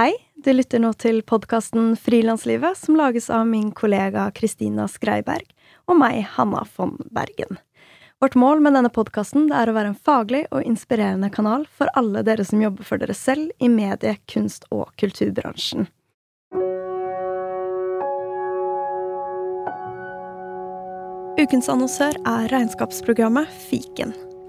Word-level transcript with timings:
Hei, 0.00 0.14
du 0.34 0.54
lytter 0.54 0.80
nå 0.80 0.94
til 0.96 1.18
podkasten 1.28 1.90
Frilanslivet, 2.00 2.78
som 2.78 2.96
lages 2.96 3.26
av 3.28 3.42
min 3.44 3.66
kollega 3.76 4.22
Kristina 4.32 4.86
Skreiberg 4.88 5.50
og 5.92 5.98
meg, 6.00 6.22
Hanna 6.38 6.62
von 6.72 6.94
Bergen. 7.12 7.58
Vårt 8.16 8.32
mål 8.32 8.62
med 8.64 8.78
denne 8.78 8.88
podkasten 8.88 9.50
er 9.52 9.68
å 9.68 9.74
være 9.76 9.90
en 9.92 9.98
faglig 10.08 10.46
og 10.56 10.64
inspirerende 10.64 11.28
kanal 11.34 11.66
for 11.68 11.92
alle 12.00 12.22
dere 12.24 12.48
som 12.48 12.64
jobber 12.64 12.88
for 12.88 13.02
dere 13.02 13.18
selv 13.18 13.52
i 13.60 13.68
medie-, 13.68 14.16
kunst- 14.24 14.64
og 14.72 14.88
kulturbransjen. 14.96 15.90
Ukens 21.36 21.68
annonsør 21.68 22.16
er 22.24 22.48
regnskapsprogrammet 22.56 23.52
Fiken. 23.68 24.16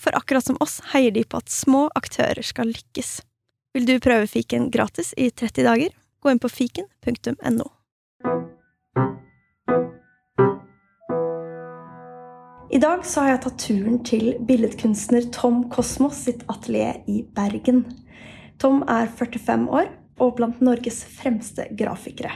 For 0.00 0.16
akkurat 0.16 0.44
som 0.44 0.56
oss 0.60 0.78
heier 0.94 1.12
de 1.12 1.24
på 1.24 1.40
at 1.40 1.52
små 1.52 1.88
aktører 1.98 2.40
skal 2.46 2.72
lykkes. 2.72 3.20
Vil 3.76 3.86
du 3.86 3.98
prøve 4.02 4.26
fiken 4.26 4.70
gratis 4.72 5.12
i 5.16 5.28
30 5.30 5.66
dager? 5.66 5.92
Gå 6.20 6.32
inn 6.32 6.40
på 6.40 6.48
fiken.no. 6.48 7.68
I 12.70 12.78
dag 12.78 13.02
så 13.06 13.24
har 13.24 13.32
jeg 13.32 13.42
tatt 13.44 13.62
turen 13.64 13.96
til 14.06 14.28
billedkunstner 14.46 15.26
Tom 15.34 15.64
Kosmos 15.72 16.20
sitt 16.24 16.44
atelier 16.48 17.00
i 17.10 17.24
Bergen. 17.36 17.82
Tom 18.62 18.84
er 18.88 19.10
45 19.10 19.66
år 19.74 19.90
og 20.20 20.36
blant 20.38 20.62
Norges 20.64 21.02
fremste 21.18 21.66
grafikere. 21.76 22.32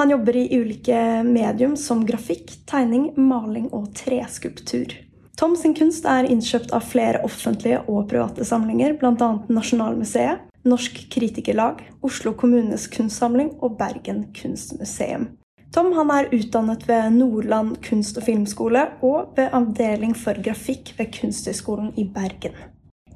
Han 0.00 0.10
jobber 0.14 0.38
i 0.40 0.46
ulike 0.56 0.96
medium 1.28 1.76
som 1.76 2.06
grafikk, 2.08 2.54
tegning, 2.70 3.10
maling 3.20 3.68
og 3.76 3.90
treskulptur. 3.98 4.96
Tom 5.38 5.56
sin 5.56 5.74
kunst 5.74 6.06
er 6.08 6.28
innkjøpt 6.28 6.72
av 6.76 6.84
flere 6.84 7.22
offentlige 7.24 7.82
og 7.88 8.08
private 8.10 8.44
samlinger, 8.44 8.96
bl.a. 9.00 9.30
Nasjonalmuseet, 9.48 10.46
Norsk 10.68 10.98
Kritikerlag, 11.12 11.80
Oslo 12.04 12.34
kommunes 12.36 12.86
kunstsamling 12.92 13.54
og 13.64 13.78
Bergen 13.78 14.26
kunstmuseum. 14.36 15.30
Tom 15.72 15.92
er 16.10 16.28
utdannet 16.34 16.88
ved 16.88 17.12
Nordland 17.14 17.76
kunst- 17.86 18.18
og 18.18 18.26
filmskole 18.26 18.88
og 19.06 19.36
ved 19.36 19.54
Avdeling 19.54 20.16
for 20.18 20.34
grafikk 20.42 20.96
ved 20.98 21.12
Kunsthøgskolen 21.14 21.92
i 21.96 22.04
Bergen. 22.04 22.56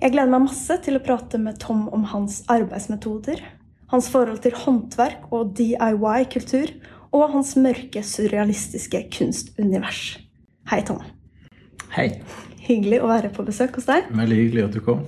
Jeg 0.01 0.12
gleder 0.12 0.31
meg 0.31 0.47
masse 0.47 0.77
til 0.84 0.97
å 0.97 1.03
prate 1.03 1.39
med 1.39 1.59
Tom 1.59 1.89
om 1.89 2.05
hans 2.12 2.43
arbeidsmetoder, 2.49 3.43
hans 3.91 4.09
forhold 4.11 4.39
til 4.45 4.55
håndverk 4.55 5.33
og 5.33 5.53
DIY-kultur, 5.59 6.71
og 7.15 7.31
hans 7.34 7.55
mørke, 7.56 8.03
surrealistiske 8.03 9.05
kunstunivers. 9.15 10.19
Hei, 10.71 10.81
Tom. 10.87 11.03
Hei. 11.95 12.09
Hyggelig 12.64 12.98
å 13.05 13.06
være 13.06 13.28
på 13.31 13.45
besøk 13.47 13.77
hos 13.78 13.84
deg. 13.87 14.09
Veldig 14.19 14.37
hyggelig 14.41 14.62
at 14.64 14.75
du 14.75 14.81
kom. 14.83 15.05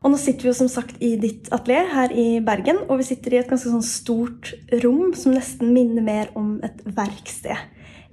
Og 0.00 0.12
nå 0.14 0.16
sitter 0.16 0.46
vi 0.46 0.48
jo 0.48 0.54
som 0.56 0.70
sagt 0.72 1.02
i 1.04 1.10
ditt 1.20 1.50
atelier 1.52 1.90
her 1.92 2.14
i 2.16 2.38
Bergen, 2.44 2.78
og 2.86 3.02
vi 3.02 3.08
sitter 3.10 3.34
i 3.34 3.40
et 3.42 3.50
ganske 3.50 3.68
sånn 3.68 3.84
stort 3.84 4.54
rom 4.80 5.10
som 5.18 5.34
nesten 5.36 5.74
minner 5.74 6.06
mer 6.06 6.30
om 6.38 6.54
et 6.64 6.80
verksted 6.96 7.60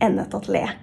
enn 0.04 0.20
et 0.20 0.36
atelier. 0.36 0.76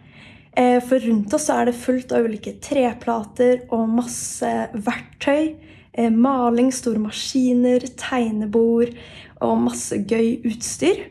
Eh, 0.56 0.78
for 0.80 1.04
rundt 1.04 1.36
oss 1.36 1.50
er 1.52 1.68
det 1.68 1.76
fullt 1.76 2.14
av 2.16 2.24
ulike 2.24 2.54
treplater 2.64 3.66
og 3.68 3.84
masse 4.00 4.54
verktøy. 4.72 5.58
Eh, 5.92 6.08
maling, 6.08 6.72
store 6.72 7.04
maskiner, 7.04 7.84
tegnebord 8.00 8.96
og 9.44 9.60
masse 9.68 10.00
gøy 10.08 10.38
utstyr. 10.48 11.04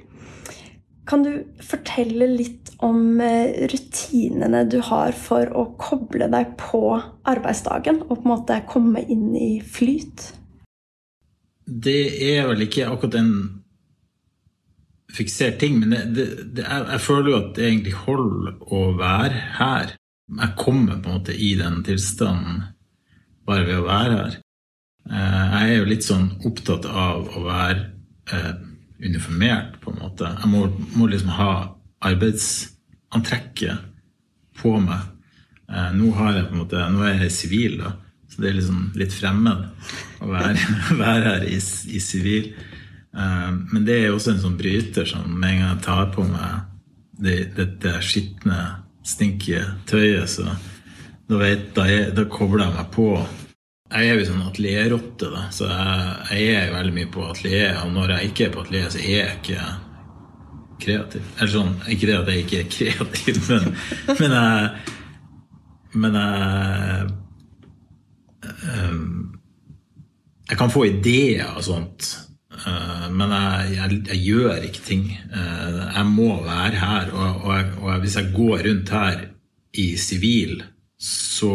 Kan 1.10 1.24
du 1.26 1.32
fortelle 1.66 2.28
litt 2.30 2.70
om 2.86 3.18
eh, 3.24 3.66
rutinene 3.72 4.62
du 4.70 4.78
har 4.86 5.16
for 5.18 5.50
å 5.58 5.64
koble 5.82 6.28
deg 6.30 6.52
på 6.62 6.84
arbeidsdagen 7.26 8.04
og 8.06 8.20
på 8.20 8.28
en 8.28 8.34
måte 8.36 8.60
komme 8.70 9.02
inn 9.10 9.32
i 9.34 9.56
flyt? 9.66 10.28
Det 11.66 12.02
er 12.30 12.46
vel 12.52 12.62
ikke 12.68 12.92
akkurat 12.92 13.18
en 13.24 13.34
fiksert 15.14 15.58
ting, 15.62 15.80
men 15.82 15.96
det, 15.96 16.04
det, 16.14 16.28
det, 16.60 16.68
jeg, 16.68 16.86
jeg, 16.94 17.02
føler 17.08 17.32
jo 17.32 17.40
at 17.40 17.52
det 17.58 17.66
egentlig 17.66 17.98
holder 18.06 18.54
å 18.70 18.86
være 19.00 19.44
her. 19.58 19.96
Jeg 20.30 20.58
kommer 20.62 21.02
på 21.02 21.10
en 21.10 21.18
måte 21.18 21.34
i 21.34 21.56
den 21.58 21.82
tilstanden 21.86 22.64
bare 23.50 23.66
ved 23.66 23.82
å 23.82 23.88
være 23.90 24.18
her. 24.22 24.40
Eh, 25.10 25.46
jeg 25.58 25.74
er 25.74 25.78
jo 25.80 25.90
litt 25.90 26.06
sånn 26.06 26.30
opptatt 26.46 26.86
av 26.86 27.34
å 27.34 27.48
være 27.50 27.88
eh, 28.30 28.52
uniformert, 29.04 29.80
på 29.82 29.94
en 29.94 30.02
måte. 30.04 30.28
Jeg 30.42 30.50
må, 30.52 30.66
må 30.98 31.08
liksom 31.08 31.32
ha 31.38 31.52
arbeidsantrekket 32.06 33.78
på 34.60 34.76
meg. 34.84 35.08
Eh, 35.70 35.92
nå, 35.96 36.12
jeg, 36.36 36.48
måte, 36.56 36.84
nå, 36.92 37.04
er 37.08 37.26
jeg 37.26 37.36
sivil, 37.36 37.78
da, 37.84 37.94
så 38.30 38.42
det 38.42 38.50
er 38.50 38.58
liksom 38.60 38.82
litt 39.00 39.14
fremmed 39.16 39.68
å 40.22 40.30
være, 40.32 40.56
være 41.04 41.36
her 41.36 41.48
i 41.48 41.60
sivil. 42.04 42.52
Eh, 43.14 43.52
men 43.72 43.86
det 43.88 44.02
er 44.02 44.12
også 44.14 44.34
en 44.34 44.44
sånn 44.44 44.60
bryter 44.60 45.08
som 45.10 45.28
med 45.30 45.50
en 45.54 45.62
gang 45.64 45.72
jeg 45.76 45.86
tar 45.88 46.12
på 46.16 46.26
meg 46.28 46.66
det, 47.20 47.40
dette 47.58 48.00
skitne, 48.06 48.60
stinkige 49.10 49.64
tøyet, 49.90 50.30
så 50.30 50.46
da, 51.30 51.38
vet, 51.40 51.70
da, 51.76 51.86
jeg, 51.90 52.12
da 52.18 52.26
kobler 52.32 52.68
jeg 52.68 52.76
meg 52.76 52.90
på 52.94 53.08
jeg 53.90 54.10
er 54.10 54.20
jo 54.20 54.26
sånn 54.28 54.46
atelierrotte, 54.46 55.30
så 55.56 55.66
jeg, 55.66 56.42
jeg, 56.44 56.58
er 56.60 56.74
veldig 56.76 56.94
mye 56.94 57.10
på 57.10 57.24
atelier. 57.26 57.80
Og 57.82 57.94
når 57.96 58.14
jeg 58.14 58.30
ikke 58.30 58.46
er 58.46 58.52
på 58.54 58.62
atelier, 58.62 58.92
så 58.94 59.02
er 59.02 59.16
jeg 59.16 59.38
ikke 59.40 59.64
kreativ. 60.84 61.32
Eller 61.38 61.54
sånn, 61.54 61.74
Ikke 61.90 62.10
det 62.10 62.20
at 62.20 62.30
jeg 62.30 62.46
ikke 62.46 62.60
er 62.60 62.70
kreativ, 62.76 63.42
men, 63.50 63.64
men 64.20 64.38
jeg 64.38 64.96
Men 65.90 66.20
jeg 66.20 67.10
um, 68.62 69.02
Jeg 70.50 70.58
kan 70.62 70.74
få 70.74 70.86
ideer 70.86 71.50
og 71.50 71.66
sånt, 71.66 72.12
uh, 72.54 73.10
men 73.10 73.34
jeg, 73.34 73.74
jeg, 73.74 74.00
jeg, 74.12 74.22
gjør 74.26 74.64
ikke 74.70 74.86
ting. 74.86 75.04
Uh, 75.34 75.84
jeg 75.96 76.06
må 76.10 76.30
være 76.46 76.78
her, 76.78 77.12
og, 77.14 77.44
og, 77.46 77.76
og 77.86 78.00
hvis 78.02 78.18
jeg 78.18 78.34
går 78.34 78.64
rundt 78.66 78.94
her 78.94 79.28
i 79.78 79.92
sivil, 79.98 80.64
så 80.98 81.54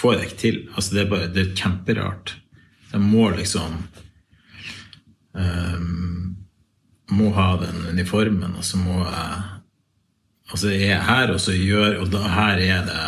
får 0.00 0.14
jeg 0.14 0.20
det 0.20 0.28
ikke 0.28 0.42
til. 0.42 0.60
Altså, 0.74 0.94
det 0.94 1.02
er 1.02 1.10
bare 1.10 1.32
det 1.34 1.42
er 1.44 1.56
kjemperart. 1.58 2.34
Jeg 2.90 3.00
må 3.04 3.28
liksom 3.36 3.76
um, 5.38 6.36
Må 7.10 7.28
ha 7.34 7.50
den 7.60 7.84
uniformen, 7.90 8.56
og 8.58 8.64
så 8.66 8.78
må 8.80 9.04
jeg 9.04 9.42
Og 10.50 10.58
så 10.58 10.72
er 10.74 11.04
her, 11.06 11.30
og 11.30 11.40
så 11.42 11.54
gjør 11.54 12.00
Og 12.02 12.10
da, 12.10 12.24
her 12.34 12.62
er 12.64 12.88
det 12.88 13.04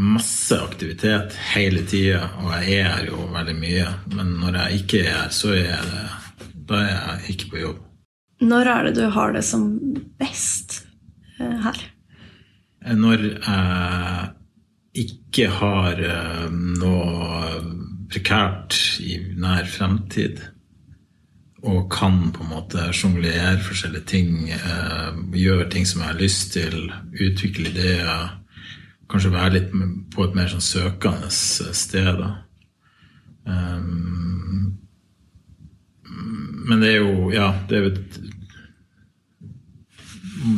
masse 0.00 0.56
aktivitet 0.56 1.34
hele 1.52 1.82
tida, 1.86 2.22
og 2.40 2.52
jeg 2.54 2.80
er 2.80 2.88
her 2.88 3.08
jo 3.10 3.26
veldig 3.34 3.56
mye. 3.58 3.86
Men 4.14 4.32
når 4.40 4.56
jeg 4.62 4.80
ikke 4.80 5.02
er 5.04 5.10
her, 5.12 5.32
så 5.34 5.52
er 5.58 5.86
det 5.90 6.04
Da 6.70 6.80
er 6.86 6.92
jeg 6.94 7.34
ikke 7.34 7.50
på 7.52 7.62
jobb. 7.64 7.78
Når 8.40 8.68
er 8.72 8.86
det 8.86 8.94
du 8.96 9.08
har 9.12 9.32
det 9.34 9.42
som 9.44 9.64
best 10.20 10.84
eh, 11.40 11.58
her? 11.64 11.80
Når 12.80 13.24
jeg 13.26 14.30
ikke 15.04 15.50
har 15.52 16.00
eh, 16.00 16.46
noe 16.80 17.60
prekært 18.10 18.78
i 19.04 19.18
nær 19.38 19.68
fremtid, 19.70 20.40
og 21.60 21.90
kan 21.92 22.30
på 22.32 22.42
en 22.44 22.52
måte 22.54 22.86
sjonglere 22.96 23.60
forskjellige 23.60 24.08
ting, 24.08 24.48
eh, 24.50 25.10
gjøre 25.36 25.68
ting 25.70 25.86
som 25.86 26.00
jeg 26.00 26.08
har 26.08 26.20
lyst 26.20 26.52
til, 26.56 26.92
utvikle 27.12 27.68
ideer, 27.68 28.38
kanskje 29.10 29.34
være 29.34 29.54
litt 29.58 29.72
på 30.14 30.24
et 30.24 30.36
mer 30.38 30.48
sånn 30.48 30.64
søkende 30.64 31.30
sted. 31.30 32.14
da. 32.16 32.30
Um, 33.44 34.78
men 36.68 36.82
det 36.82 36.90
er 36.92 36.98
jo 37.00 37.30
Ja, 37.32 37.54
det 37.68 37.78
er 37.78 37.86
jo 37.86 37.94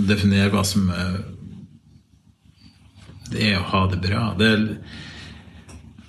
Definere 0.08 0.50
hva 0.50 0.64
som 0.66 0.90
er 0.90 1.31
det 3.32 3.48
er 3.50 3.60
å 3.60 3.68
ha 3.72 3.82
det 3.90 4.00
bra. 4.02 4.24
Det 4.38 4.48
er, 4.48 4.66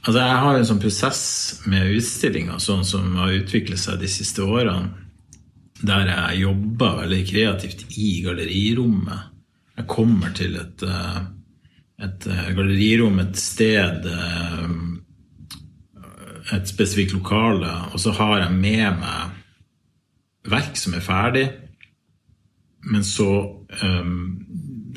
altså 0.04 0.18
jeg 0.20 0.42
har 0.46 0.58
en 0.58 0.68
sånn 0.72 0.82
prosess 0.84 1.24
med 1.70 1.94
utstillinger 1.98 2.62
sånn 2.64 2.84
som 2.88 3.16
har 3.20 3.36
utviklet 3.40 3.82
seg 3.82 4.02
de 4.02 4.12
siste 4.12 4.46
årene, 4.46 4.92
der 5.84 6.08
jeg 6.08 6.44
jobber 6.46 7.02
veldig 7.02 7.24
kreativt 7.28 7.86
i 8.00 8.12
gallerirommet. 8.24 9.32
Jeg 9.76 9.90
kommer 9.90 10.32
til 10.38 10.54
et, 10.62 10.84
et 12.06 12.28
gallerirom, 12.56 13.18
et 13.20 13.40
sted 13.42 14.06
et 16.52 16.68
spesifikt 16.68 17.14
lokale, 17.16 17.72
og 17.94 18.00
så 18.00 18.14
har 18.18 18.40
jeg 18.44 18.56
med 18.58 19.00
meg 19.00 20.50
verk 20.52 20.78
som 20.80 20.96
er 20.98 21.06
ferdig, 21.06 21.46
men 22.92 23.06
så 23.08 23.30
um, 23.84 24.16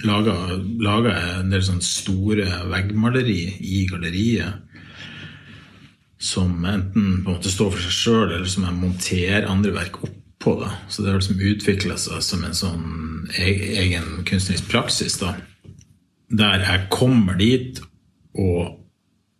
jeg 0.04 1.40
en 1.40 1.50
del 1.52 1.64
sånne 1.64 1.84
store 1.84 2.46
veggmaleri 2.70 3.40
i 3.64 3.86
galleriet. 3.90 4.62
Som 6.18 6.64
enten 6.64 7.22
på 7.24 7.30
en 7.30 7.36
måte 7.36 7.52
står 7.52 7.74
for 7.74 7.82
seg 7.84 7.96
sjøl, 7.96 8.30
eller 8.30 8.48
som 8.48 8.64
jeg 8.66 8.78
monterer 8.80 9.50
andre 9.50 9.74
verk 9.74 10.00
oppå. 10.02 10.56
Da. 10.62 10.70
Så 10.88 11.02
det 11.02 11.12
har 11.12 11.20
liksom 11.20 11.42
utvikla 11.50 11.98
seg 12.00 12.24
som 12.24 12.44
en 12.46 12.56
sånn 12.56 12.86
e-, 13.36 13.76
egen 13.82 14.24
kunstnerisk 14.28 14.70
praksis. 14.72 15.18
da. 15.20 15.34
Der 16.28 16.64
jeg 16.64 16.88
kommer 16.92 17.36
dit 17.38 17.80
og 18.36 18.82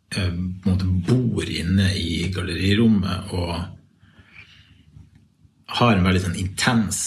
på 0.06 0.22
en 0.22 0.36
måte 0.64 0.86
bor 0.86 1.48
inne 1.50 1.90
i 1.98 2.28
gallerirommet 2.32 3.32
og 3.34 3.56
har 5.76 5.96
en 5.96 6.06
veldig 6.06 6.22
sånn 6.22 6.38
intens, 6.38 7.00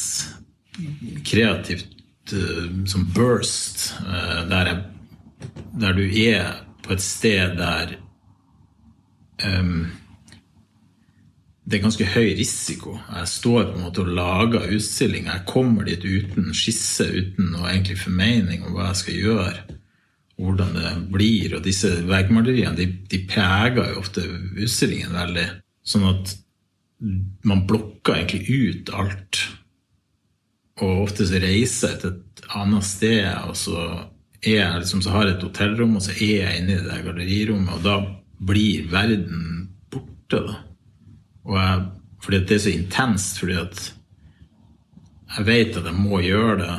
kreativt 1.26 1.99
som 2.90 3.08
burst, 3.16 3.94
uh, 4.06 4.44
der, 4.50 4.72
jeg, 4.72 5.50
der, 5.82 5.96
du 5.98 6.04
er 6.06 6.62
på 6.86 6.94
et 6.96 7.04
sted 7.04 7.58
der 7.60 7.96
um, 9.46 9.88
det 11.70 11.78
er 11.78 11.84
ganske 11.84 12.06
høy 12.16 12.32
risiko. 12.34 12.96
Jeg 13.14 13.30
står 13.30 13.68
på 13.68 13.76
en 13.78 13.84
måte 13.86 14.02
og 14.02 14.14
lager 14.18 14.72
utstilling, 14.74 15.28
Jeg 15.30 15.46
kommer 15.46 15.86
dit 15.86 16.02
uten 16.02 16.50
skisse, 16.54 17.06
uten 17.06 17.52
noe 17.54 17.70
egentlig 17.70 18.00
formening 18.02 18.64
om 18.66 18.74
hva 18.74 18.88
jeg 18.88 19.02
skal 19.04 19.20
gjøre. 19.20 19.78
Hvordan 20.40 20.74
det 20.74 20.94
blir. 21.14 21.56
Og 21.58 21.64
disse 21.64 21.92
veggmaleriene 22.10 22.74
de, 22.78 22.88
de 23.12 23.20
preger 23.30 23.92
jo 23.92 24.02
ofte 24.02 24.26
utstillingen 24.58 25.14
veldig. 25.14 25.46
Sånn 25.86 26.08
at 26.10 26.34
man 27.46 27.66
blokker 27.70 28.18
egentlig 28.18 28.50
ut 28.50 28.94
alt. 28.96 29.44
Og 30.80 31.04
ofte 31.04 31.28
så 31.28 31.42
reiser 31.44 31.94
jeg 31.94 32.02
til 32.02 32.16
et 32.16 32.44
annet 32.56 32.88
sted, 32.88 33.26
og 33.50 33.58
så, 33.60 33.86
jeg 34.46 34.80
liksom, 34.80 35.04
så 35.04 35.14
har 35.14 35.28
jeg 35.28 35.38
et 35.38 35.46
hotellrom, 35.48 35.98
og 36.00 36.06
så 36.06 36.16
er 36.16 36.36
jeg 36.46 36.62
inne 36.62 36.78
i 36.78 36.86
det 36.86 37.00
gallerirommet, 37.06 37.74
og 37.76 37.84
da 37.84 37.98
blir 38.50 38.88
verden 38.92 39.70
borte. 39.92 40.44
da. 40.48 40.60
Jeg, 41.50 41.84
fordi 42.24 42.40
det 42.46 42.56
er 42.56 42.64
så 42.64 42.76
intenst, 42.76 43.40
fordi 43.42 43.58
at 43.60 43.84
jeg 45.38 45.46
vet 45.46 45.78
at 45.78 45.86
jeg 45.86 45.98
må 46.00 46.22
gjøre 46.24 46.56
det, 46.62 46.78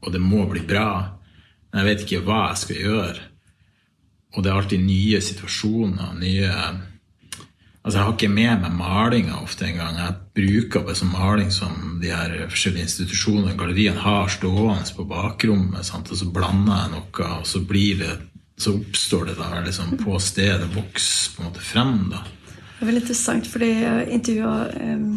og 0.00 0.12
det 0.12 0.20
må 0.22 0.44
bli 0.48 0.62
bra, 0.66 0.90
men 1.70 1.80
jeg 1.80 1.88
vet 1.88 2.04
ikke 2.04 2.22
hva 2.28 2.42
jeg 2.50 2.62
skal 2.62 2.84
gjøre. 2.84 3.26
Og 4.30 4.44
det 4.44 4.50
er 4.50 4.60
alltid 4.60 4.84
nye 4.84 5.20
situasjoner, 5.24 6.14
nye 6.20 6.52
Altså, 7.80 7.96
jeg 7.96 8.04
har 8.04 8.12
ikke 8.12 8.28
med 8.28 8.58
meg 8.60 8.72
malinga 8.76 9.38
ofte 9.40 9.64
engang. 9.64 9.96
Jeg 9.96 10.16
bruker 10.36 10.82
bare 10.84 10.98
sånn 10.98 11.14
maling 11.14 11.48
som 11.54 11.94
de 12.02 12.10
her 12.12 12.34
forskjellige 12.50 12.84
institusjonene 12.84 13.54
galleriene 13.56 14.02
har 14.04 14.28
stående 14.28 14.84
på 14.96 15.06
bakrommet. 15.08 15.86
Sant? 15.88 16.10
Og 16.12 16.20
så 16.20 16.28
blander 16.28 16.76
jeg 16.76 16.92
noe, 16.92 17.30
og 17.38 17.46
så, 17.48 17.62
det, 17.64 18.10
så 18.60 18.74
oppstår 18.76 19.30
det 19.30 19.38
der 19.38 19.64
liksom 19.64 19.96
på 20.02 20.18
stedet 20.20 20.68
vokser 20.74 21.32
på 21.32 21.40
en 21.40 21.48
måte 21.48 21.64
frem. 21.64 21.96
da. 22.12 22.20
Det 22.50 22.84
er 22.84 22.90
veldig 22.90 23.04
interessant, 23.06 23.48
fordi 23.48 23.72
jeg 23.72 24.04
intervjua 24.18 24.54
um, 24.76 25.08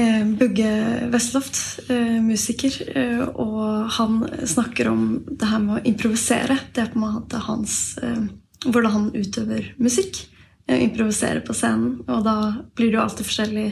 um, 0.00 0.34
Bugge 0.40 0.72
Westloft, 1.12 1.62
uh, 1.92 2.16
musiker, 2.24 2.80
uh, 2.96 3.28
og 3.36 3.92
han 4.00 4.22
snakker 4.48 4.88
om 4.88 5.06
det 5.28 5.52
her 5.52 5.64
med 5.68 5.82
å 5.82 5.86
improvisere. 5.92 6.62
Det 6.72 6.86
er 6.86 6.92
på 6.94 7.02
en 7.02 7.08
måte 7.10 7.44
hans 7.44 7.80
Hvordan 8.60 8.92
han 8.92 9.04
utøver 9.16 9.70
musikk. 9.80 10.18
Eh, 10.68 10.82
improvisere 10.84 11.40
på 11.40 11.54
scenen. 11.54 12.00
Og 12.06 12.24
da 12.24 12.36
blir 12.76 12.90
det 12.90 12.98
jo 12.98 13.04
alltid 13.04 13.26
forskjellig, 13.26 13.68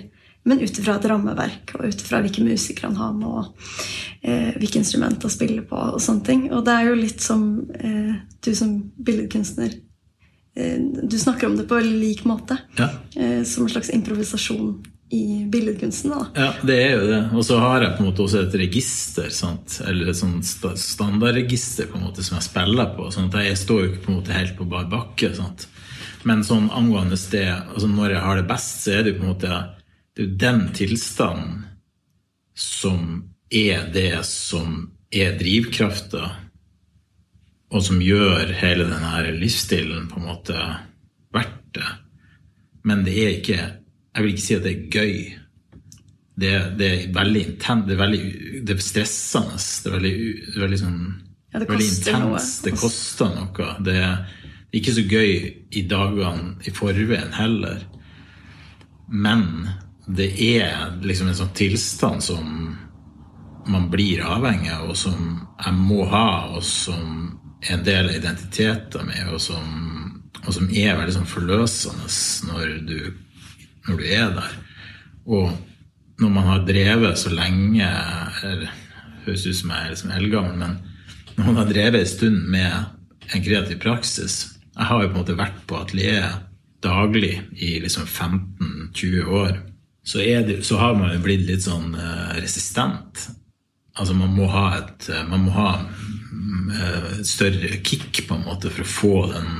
men 0.49 0.63
ut 0.63 0.79
ifra 0.81 0.97
et 0.97 1.09
rammeverk 1.11 1.75
og 1.77 1.91
ut 1.91 2.03
ifra 2.03 2.23
hvilke 2.25 2.45
musikere 2.47 2.89
han 2.89 2.99
har 2.99 3.13
med, 3.15 3.29
og 3.29 4.23
eh, 4.23 4.55
hvilke 4.59 4.81
instrumenter 4.81 5.29
han 5.29 5.35
spiller 5.35 5.67
på, 5.69 5.79
og 5.95 6.03
sånne 6.03 6.27
ting. 6.27 6.47
Og 6.51 6.65
det 6.67 6.75
er 6.75 6.89
jo 6.89 6.99
litt 6.99 7.23
som 7.23 7.45
eh, 7.79 8.17
du 8.45 8.51
som 8.57 8.73
billedkunstner 8.97 9.75
eh, 10.57 10.79
Du 11.05 11.19
snakker 11.19 11.51
om 11.51 11.59
det 11.59 11.69
på 11.71 11.79
lik 11.85 12.25
måte. 12.27 12.59
Ja. 12.81 12.91
Eh, 13.15 13.43
som 13.47 13.67
en 13.67 13.75
slags 13.77 13.93
improvisasjon 13.95 14.79
i 15.11 15.47
billedkunsten. 15.53 16.11
Da. 16.13 16.27
Ja, 16.35 16.51
det 16.67 16.83
er 16.83 16.91
jo 16.97 17.07
det. 17.09 17.23
Og 17.33 17.45
så 17.47 17.57
har 17.63 17.85
jeg 17.85 17.95
på 17.97 18.03
en 18.03 18.11
måte 18.11 18.27
også 18.27 18.43
et 18.43 18.59
register, 18.61 19.31
sant? 19.33 19.79
eller 19.87 20.11
et 20.11 20.19
sånt 20.19 20.45
standardregister 20.83 21.89
på 21.89 21.97
en 22.01 22.09
måte 22.11 22.25
som 22.27 22.37
jeg 22.37 22.49
spiller 22.51 22.91
på. 22.97 23.09
sånn 23.15 23.31
at 23.31 23.39
jeg 23.47 23.61
står 23.63 23.85
jo 23.85 23.91
ikke 23.93 24.05
på 24.05 24.13
en 24.13 24.19
måte 24.19 24.37
helt 24.37 24.57
på 24.59 24.67
bar 24.69 24.91
bakke. 24.91 25.33
Sant? 25.37 25.69
Men 26.27 26.45
sånn 26.47 26.71
angående 26.75 27.19
sted, 27.21 27.51
altså 27.53 27.89
når 27.91 28.17
jeg 28.17 28.25
har 28.25 28.39
det 28.41 28.49
best, 28.49 28.81
så 28.83 28.97
er 28.97 29.05
det 29.05 29.15
jo 29.15 29.21
på 29.21 29.27
en 29.27 29.33
måte 29.35 29.59
det 30.19 30.25
er 30.25 30.39
den 30.43 30.65
tilstanden 30.75 31.61
som 32.59 33.03
er 33.55 33.85
det 33.95 34.25
som 34.27 34.89
er 35.15 35.37
drivkrafta, 35.39 36.25
og 37.71 37.85
som 37.85 38.01
gjør 38.03 38.51
hele 38.59 38.89
denne 38.89 39.37
livsstilen 39.39 40.09
på 40.11 40.19
en 40.19 40.27
måte 40.27 40.57
verdt 41.35 41.61
det. 41.79 41.91
Men 42.89 43.05
det 43.07 43.15
er 43.15 43.37
ikke 43.37 43.61
Jeg 44.19 44.25
vil 44.25 44.33
ikke 44.33 44.43
si 44.43 44.55
at 44.57 44.65
det 44.65 44.71
er 44.73 44.87
gøy. 44.91 45.17
Det, 46.39 46.53
det 46.79 46.87
er 46.89 47.03
veldig 47.15 47.43
intent, 47.45 47.85
det 47.87 47.95
er 47.95 48.01
veldig 48.01 48.23
det 48.67 48.75
er 48.75 48.81
stressende. 48.83 49.59
Det 49.61 49.91
er 49.91 49.95
veldig, 49.95 50.15
det 50.49 50.57
er 50.57 50.65
veldig 50.65 50.79
sånn 50.81 51.03
ja, 51.53 51.61
det 51.61 51.69
veldig 51.69 51.89
intens. 51.93 52.49
Det 52.65 52.73
koster 52.75 53.31
noe. 53.37 53.69
Det 53.87 54.01
ikke 54.75 54.93
så 54.93 55.05
gøy 55.09 55.33
i 55.71 55.83
dagene 55.89 56.59
i 56.69 56.73
forveien 56.75 57.33
heller. 57.37 57.85
Men 59.09 59.69
det 60.07 60.29
er 60.45 60.99
liksom 61.05 61.31
en 61.31 61.39
sånn 61.39 61.55
tilstand 61.57 62.25
som 62.25 62.77
man 63.69 63.89
blir 63.93 64.25
avhengig 64.25 64.71
av, 64.73 64.89
og 64.91 64.97
som 64.97 65.41
jeg 65.59 65.75
må 65.77 66.05
ha, 66.09 66.57
og 66.57 66.65
som 66.65 67.39
er 67.61 67.75
en 67.77 67.85
del 67.85 68.09
av 68.09 68.17
identiteten 68.17 69.09
min, 69.09 69.33
og 69.33 69.41
som, 69.43 69.65
og 70.45 70.53
som 70.55 70.69
er 70.73 70.97
veldig 70.97 71.17
sånn 71.19 71.29
forløsende 71.29 72.09
når 72.49 72.77
du, 72.89 72.99
når 73.89 74.01
du 74.01 74.07
er 74.09 74.37
der. 74.37 74.55
Og 75.29 75.51
når 76.19 76.33
man 76.35 76.49
har 76.49 76.69
drevet 76.69 77.21
så 77.21 77.33
lenge 77.33 77.89
eller, 78.45 78.85
Høres 79.29 79.43
ut 79.45 79.59
som 79.59 79.73
jeg 79.75 79.85
er 79.85 79.91
liksom 79.93 80.13
eldgammel, 80.17 80.55
men 80.57 80.77
når 81.37 81.49
man 81.51 81.59
har 81.59 81.67
drevet 81.69 82.01
en 82.01 82.09
stund 82.09 82.47
med 82.49 83.35
en 83.35 83.43
kreativ 83.45 83.77
praksis, 83.83 84.37
jeg 84.79 84.87
har 84.87 85.03
jo 85.03 85.09
på 85.09 85.17
en 85.17 85.23
måte 85.23 85.39
vært 85.39 85.65
på 85.67 85.79
atelier 85.79 86.37
daglig 86.85 87.35
i 87.59 87.79
liksom 87.83 88.07
15-20 88.07 89.33
år. 89.41 89.57
Så, 90.07 90.19
det, 90.19 90.63
så, 90.65 90.79
har 90.79 90.95
man 90.95 91.13
jo 91.13 91.23
blitt 91.25 91.47
litt 91.49 91.65
sånn 91.67 91.91
uh, 91.99 92.37
resistent. 92.39 93.27
Altså 93.99 94.15
man 94.15 94.31
må 94.33 94.47
ha 94.53 94.69
et 94.79 95.09
uh, 95.11 95.25
man 95.29 95.49
må 95.49 95.57
ha 95.57 95.73
uh, 95.83 97.09
et 97.19 97.27
større 97.27 97.81
kick 97.83 98.23
på 98.29 98.39
en 98.39 98.47
måte 98.47 98.71
for 98.71 98.87
å 98.87 98.93
få 98.93 99.17
den 99.35 99.51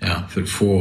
ja, 0.00 0.20
for 0.28 0.44
å 0.44 0.50
få, 0.50 0.72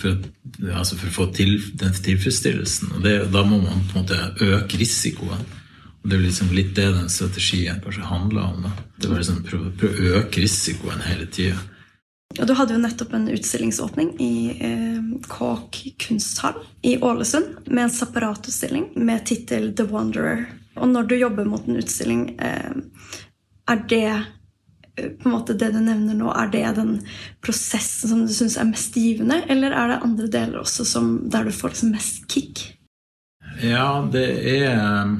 for, 0.00 0.24
altså 0.68 0.98
for 1.00 1.08
å 1.08 1.14
få 1.14 1.24
til, 1.34 1.54
den 1.80 1.94
tilfredsstillelsen. 1.96 2.90
Og 2.96 3.04
det, 3.06 3.14
da 3.32 3.40
må 3.46 3.56
man 3.62 3.86
på 3.88 3.96
en 3.96 4.04
måte 4.04 4.18
øke 4.44 4.78
risikoen. 4.78 5.46
Og 6.02 6.10
Det 6.10 6.18
er 6.18 6.26
liksom 6.26 6.50
litt 6.52 6.74
det 6.76 6.90
den 6.92 7.08
strategien 7.08 7.80
kanskje 7.82 8.04
handler 8.04 8.50
om. 8.50 8.66
Da. 8.66 8.74
Det 9.00 9.08
var 9.08 9.22
liksom 9.22 9.40
prøve 9.48 9.72
å 9.72 10.18
øke 10.20 10.44
risikoen 10.44 11.00
hele 11.06 11.24
tida. 11.32 11.56
Og 12.40 12.48
du 12.48 12.54
hadde 12.58 12.74
jo 12.74 12.82
nettopp 12.82 13.12
en 13.14 13.28
utstillingsåpning 13.30 14.14
i 14.22 14.34
eh, 14.66 15.02
Kåk 15.30 15.78
kunsthall 16.02 16.56
i 16.82 16.96
Ålesund 16.98 17.68
med 17.68 17.84
en 17.86 17.92
separatutstilling 17.94 18.88
med 18.96 19.26
tittel 19.26 19.70
'The 19.70 19.86
Wanderer'. 19.90 20.46
Og 20.74 20.88
når 20.90 21.06
du 21.06 21.14
jobber 21.16 21.46
mot 21.46 21.68
en 21.68 21.78
utstilling, 21.78 22.24
eh, 22.42 22.72
er 23.70 23.84
det 23.88 24.08
eh, 24.10 25.12
på 25.14 25.28
en 25.28 25.34
måte 25.36 25.54
det 25.54 25.70
du 25.76 25.78
nevner 25.78 26.18
nå, 26.18 26.32
er 26.34 26.50
det 26.50 26.64
den 26.80 26.96
prosessen 27.44 28.10
som 28.10 28.24
du 28.26 28.32
syns 28.34 28.56
er 28.58 28.66
mest 28.66 28.98
givende, 28.98 29.44
eller 29.48 29.70
er 29.70 29.92
det 29.92 30.00
andre 30.02 30.26
deler 30.26 30.64
også 30.64 30.86
som, 30.88 31.12
der 31.30 31.46
du 31.46 31.54
får 31.54 31.76
liksom 31.76 31.94
mest 31.94 32.26
kick? 32.32 32.64
Ja, 33.62 34.02
det 34.10 34.26
er 34.56 34.74
eh, 34.74 35.14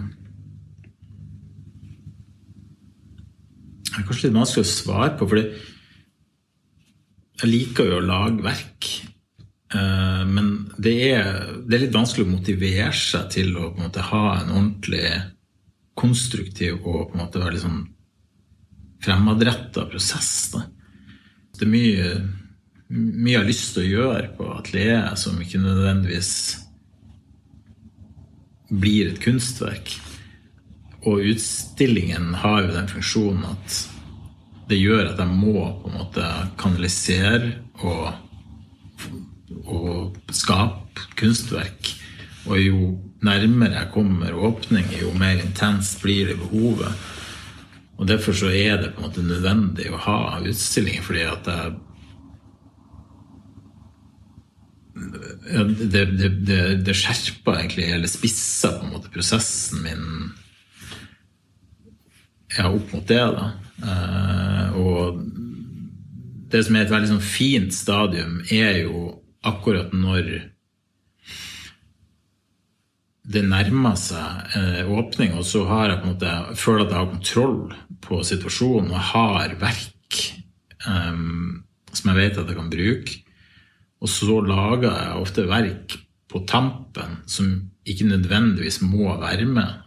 Det 3.94 4.02
er 4.02 4.06
kanskje 4.08 4.26
litt 4.26 4.34
vanskelig 4.34 4.66
å 4.66 4.72
svare 4.74 5.12
på. 5.14 5.28
fordi 5.30 5.73
jeg 7.40 7.50
liker 7.50 7.90
jo 7.90 7.98
å 7.98 8.06
lage 8.06 8.44
verk. 8.44 8.90
Eh, 9.74 10.22
men 10.28 10.52
det 10.78 10.94
er, 11.10 11.30
det 11.64 11.76
er, 11.78 11.82
litt 11.86 11.96
vanskelig 11.96 12.28
å 12.28 12.34
motivere 12.34 12.92
seg 12.94 13.30
til 13.34 13.56
å 13.58 13.70
en 13.72 13.82
måte, 13.86 14.04
ha 14.12 14.24
en 14.38 14.52
ordentlig 14.52 15.08
konstruktiv 15.98 16.80
og 16.82 17.10
på 17.10 17.14
en 17.14 17.22
måte 17.22 17.42
veldig 17.42 17.62
sånn 17.62 17.82
fremadretta 19.04 19.86
prosess. 19.90 20.32
Da. 20.54 20.64
Det 21.54 21.66
er 21.66 21.72
mye, 21.72 22.12
mye 22.88 23.34
jeg 23.34 23.40
har 23.40 23.48
lyst 23.48 23.74
til 23.74 23.84
å 23.84 23.92
gjøre 23.92 24.30
på 24.38 24.48
atelieret 24.54 25.20
som 25.20 25.40
ikke 25.42 25.62
nødvendigvis 25.62 26.32
blir 28.74 29.12
et 29.12 29.20
kunstverk. 29.22 29.96
Og 31.04 31.26
utstillingen 31.34 32.32
har 32.40 32.64
jo 32.64 32.72
den 32.72 32.88
funksjonen 32.88 33.44
at 33.50 33.82
det 34.68 34.78
gjør 34.80 35.10
at 35.12 35.18
jeg 35.20 35.30
må 35.30 35.64
på 35.82 35.90
en 35.90 35.98
måte 35.98 36.28
kanalisere 36.60 37.52
og 37.84 38.12
og 39.64 40.16
skape 40.34 41.08
kunstverk. 41.18 41.90
Og 42.44 42.60
jo 42.60 42.78
nærmere 43.24 43.78
jeg 43.78 43.92
kommer 43.94 44.36
åpning, 44.36 44.86
jo 45.00 45.12
mer 45.16 45.40
intenst 45.40 46.02
blir 46.02 46.28
det 46.28 46.38
behovet. 46.40 46.92
Og 47.96 48.08
derfor 48.08 48.32
så 48.36 48.50
er 48.50 48.80
det 48.82 48.92
på 48.94 49.00
en 49.00 49.08
måte 49.08 49.24
nødvendig 49.24 49.88
å 49.92 50.02
ha 50.04 50.18
utstillinger, 50.42 51.04
fordi 51.06 51.26
at 51.30 51.50
jeg 51.50 51.74
det, 54.94 56.04
det, 56.18 56.28
det, 56.46 56.58
det 56.86 56.94
skjerper 56.96 57.58
egentlig, 57.58 57.88
eller 57.92 58.10
spisser 58.10 58.76
på 58.78 58.86
en 58.86 58.92
måte 58.94 59.10
prosessen 59.12 59.82
min 59.82 60.04
ja, 62.54 62.68
opp 62.68 62.92
mot 62.94 63.06
det. 63.08 63.18
da. 63.18 63.48
Eh, 63.82 64.76
og 64.78 65.22
det 66.52 66.62
som 66.66 66.76
er 66.76 66.84
et 66.84 66.92
veldig 66.92 67.14
sånn 67.14 67.24
fint 67.24 67.74
stadium, 67.74 68.40
er 68.52 68.84
jo 68.84 69.06
akkurat 69.44 69.92
når 69.96 70.30
det 73.24 73.42
nærmer 73.48 73.96
seg 73.98 74.56
eh, 74.58 74.82
åpning, 74.92 75.34
og 75.38 75.46
så 75.48 75.64
har 75.70 75.88
jeg 75.88 76.00
på 76.00 76.06
en 76.06 76.14
måte, 76.14 76.32
føler 76.60 76.84
at 76.84 76.92
jeg 76.92 77.00
har 77.00 77.12
kontroll 77.12 77.60
på 78.04 78.20
situasjonen 78.28 78.92
og 78.92 79.06
har 79.14 79.54
verk 79.60 80.18
um, 80.84 81.62
som 81.94 82.10
jeg 82.10 82.20
vet 82.20 82.40
at 82.40 82.50
jeg 82.50 82.58
kan 82.58 82.72
bruke. 82.72 83.20
Og 84.04 84.10
så 84.12 84.40
lager 84.44 84.90
jeg 84.90 85.22
ofte 85.22 85.46
verk 85.48 85.96
på 86.28 86.42
tampen 86.50 87.22
som 87.30 87.48
ikke 87.88 88.10
nødvendigvis 88.10 88.82
må 88.84 89.14
være 89.20 89.46
med. 89.48 89.80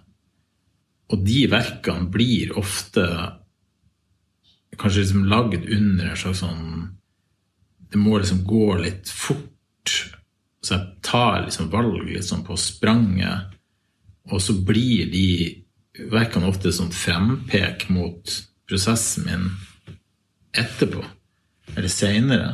Og 1.13 1.21
de 1.23 1.43
verkene 1.51 2.09
blir 2.11 2.55
ofte 2.57 3.05
kanskje 4.75 5.05
liksom 5.05 5.27
lagd 5.31 5.69
under 5.69 6.09
en 6.09 6.17
slags 6.19 6.43
sånn 6.43 6.93
Det 7.87 7.99
må 8.01 8.17
liksom 8.19 8.41
gå 8.43 8.73
litt 8.81 9.07
fort. 9.07 9.91
Så 10.59 10.73
jeg 10.73 10.97
tar 11.07 11.45
liksom 11.45 11.69
valg 11.71 12.09
liksom 12.09 12.41
på 12.43 12.57
spranget, 12.59 13.53
og 14.27 14.41
så 14.43 14.57
blir 14.67 15.07
de 15.07 16.09
verkene 16.11 16.49
ofte 16.49 16.73
sånn 16.75 16.91
frempek 16.91 17.87
mot 17.95 18.33
prosessen 18.67 19.23
min 19.29 19.45
etterpå, 20.51 21.05
eller 21.77 21.87
seinere. 21.87 22.49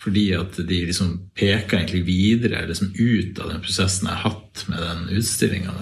Fordi 0.00 0.24
at 0.38 0.56
de 0.56 0.80
liksom 0.88 1.12
peker 1.36 1.82
egentlig 1.82 2.06
videre 2.08 2.64
liksom 2.68 2.94
ut 2.96 3.38
av 3.40 3.52
den 3.52 3.62
prosessen 3.64 4.08
jeg 4.08 4.16
har 4.16 4.30
hatt 4.30 4.64
med 4.70 4.80
den 4.80 5.06
utstillinga. 5.20 5.76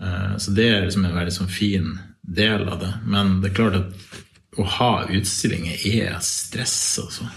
Eh, 0.00 0.34
så 0.38 0.56
det 0.56 0.68
er 0.70 0.84
liksom 0.84 1.04
en 1.04 1.16
veldig 1.16 1.36
sånn 1.36 1.52
fin 1.52 1.94
del 2.26 2.68
av 2.68 2.80
det. 2.80 2.92
Men 3.06 3.40
det 3.42 3.50
er 3.52 3.58
klart 3.58 3.80
at 3.80 4.58
å 4.58 4.66
ha 4.78 4.92
utstillinger 5.10 5.86
er 5.90 6.18
stress, 6.22 6.98
altså. 7.02 7.28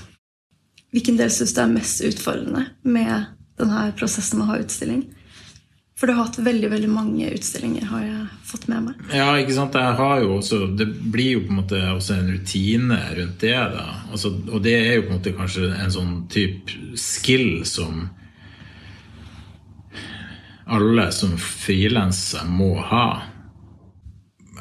Hvilken 0.94 1.18
del 1.20 1.32
syns 1.34 1.54
du 1.54 1.62
er 1.62 1.72
mest 1.72 2.02
utfordrende 2.06 2.68
med 2.88 3.34
denne 3.60 3.88
prosessen 3.98 4.40
med 4.40 4.48
å 4.48 4.52
ha 4.54 4.60
utstilling? 4.64 5.04
For 5.98 6.08
du 6.08 6.14
har 6.14 6.28
hatt 6.28 6.38
veldig 6.46 6.70
veldig 6.70 6.90
mange 6.94 7.28
utstillinger, 7.34 7.88
har 7.90 8.04
jeg 8.06 8.26
fått 8.46 8.68
med 8.70 8.84
meg. 8.86 9.00
Ja, 9.18 9.32
ikke 9.42 9.56
sant. 9.56 9.74
Jeg 9.74 9.98
har 9.98 10.20
jo 10.22 10.36
også, 10.36 10.60
Det 10.78 10.86
blir 10.86 11.32
jo 11.32 11.40
på 11.48 11.56
en 11.56 11.60
måte 11.64 11.80
også 11.90 12.20
en 12.20 12.30
rutine 12.36 13.00
rundt 13.18 13.40
det. 13.42 13.56
da. 13.74 13.86
Altså, 14.12 14.30
og 14.52 14.62
det 14.62 14.76
er 14.78 14.94
jo 14.96 15.08
på 15.08 15.10
en 15.10 15.18
måte 15.18 15.34
kanskje 15.34 15.72
en 15.74 15.96
sånn 15.96 16.14
type 16.30 16.78
skill 16.94 17.66
som 17.66 18.12
alle 20.68 21.12
som 21.12 21.34
frilanser 21.42 22.46
må 22.46 22.76
ha. 22.92 23.37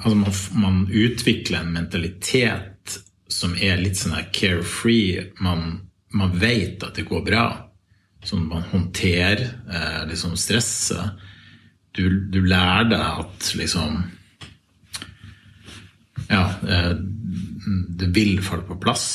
Altså 0.06 0.16
man, 0.16 0.34
man, 0.62 0.82
utvikler 0.94 1.64
en 1.64 1.72
mentalitet 1.74 2.98
som 3.26 3.56
er 3.58 3.80
litt 3.80 3.98
sånn 3.98 4.14
her 4.14 4.28
carefree. 4.30 5.32
Man, 5.42 5.88
man 6.14 6.36
vet 6.38 6.84
at 6.86 6.94
det 6.94 7.08
går 7.08 7.24
bra. 7.26 7.46
Sånn 8.22 8.44
man 8.46 8.62
håndterer 8.70 9.42
eh, 9.66 10.04
liksom 10.06 10.36
stresset 10.38 11.18
du, 11.96 12.04
du 12.30 12.44
lærer 12.44 12.90
deg 12.90 13.00
at 13.24 13.50
liksom 13.56 14.04
Ja, 16.26 16.44
eh, 16.68 16.94
det 17.98 18.08
vil 18.14 18.40
falle 18.44 18.66
på 18.66 18.78
plass. 18.82 19.06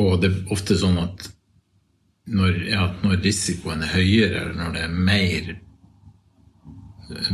Og 0.00 0.20
det 0.20 0.30
er 0.30 0.52
ofte 0.52 0.76
sånn 0.78 0.98
at 1.00 1.26
når, 2.26 2.60
ja, 2.68 2.86
når 3.04 3.20
risikoen 3.22 3.84
er 3.86 3.92
høyere, 3.94 4.40
eller 4.42 4.56
når 4.58 4.72
det 4.74 4.84
er 4.84 4.94
mer 5.08 5.50
eh, 7.14 7.32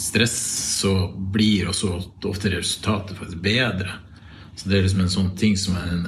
stress, 0.00 0.36
så 0.80 0.92
blir 1.32 1.70
også 1.70 1.94
ofte 2.28 2.52
resultatet 2.52 3.16
faktisk 3.18 3.40
bedre. 3.44 3.98
Så 4.56 4.68
det 4.68 4.78
er 4.78 4.86
liksom 4.86 5.02
en 5.04 5.12
sånn 5.12 5.32
ting 5.36 5.56
som 5.60 5.76
er 5.76 5.90
en, 5.92 6.06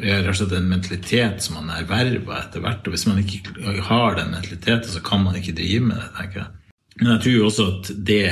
en 0.00 0.70
mentalitet 0.70 1.42
som 1.44 1.58
man 1.58 1.72
erverver 1.74 2.38
etter 2.38 2.64
hvert. 2.64 2.86
Og 2.86 2.96
hvis 2.96 3.06
man 3.08 3.20
ikke 3.20 3.82
har 3.88 4.16
den 4.16 4.32
mentaliteten, 4.34 4.88
så 4.88 5.02
kan 5.04 5.24
man 5.24 5.36
ikke 5.36 5.56
drive 5.58 5.90
med 5.90 6.00
det. 6.00 6.08
tenker 6.16 6.42
jeg. 6.44 6.76
Men 7.00 7.12
jeg 7.14 7.22
tror 7.24 7.44
også 7.48 7.66
at 7.72 7.92
det 8.06 8.30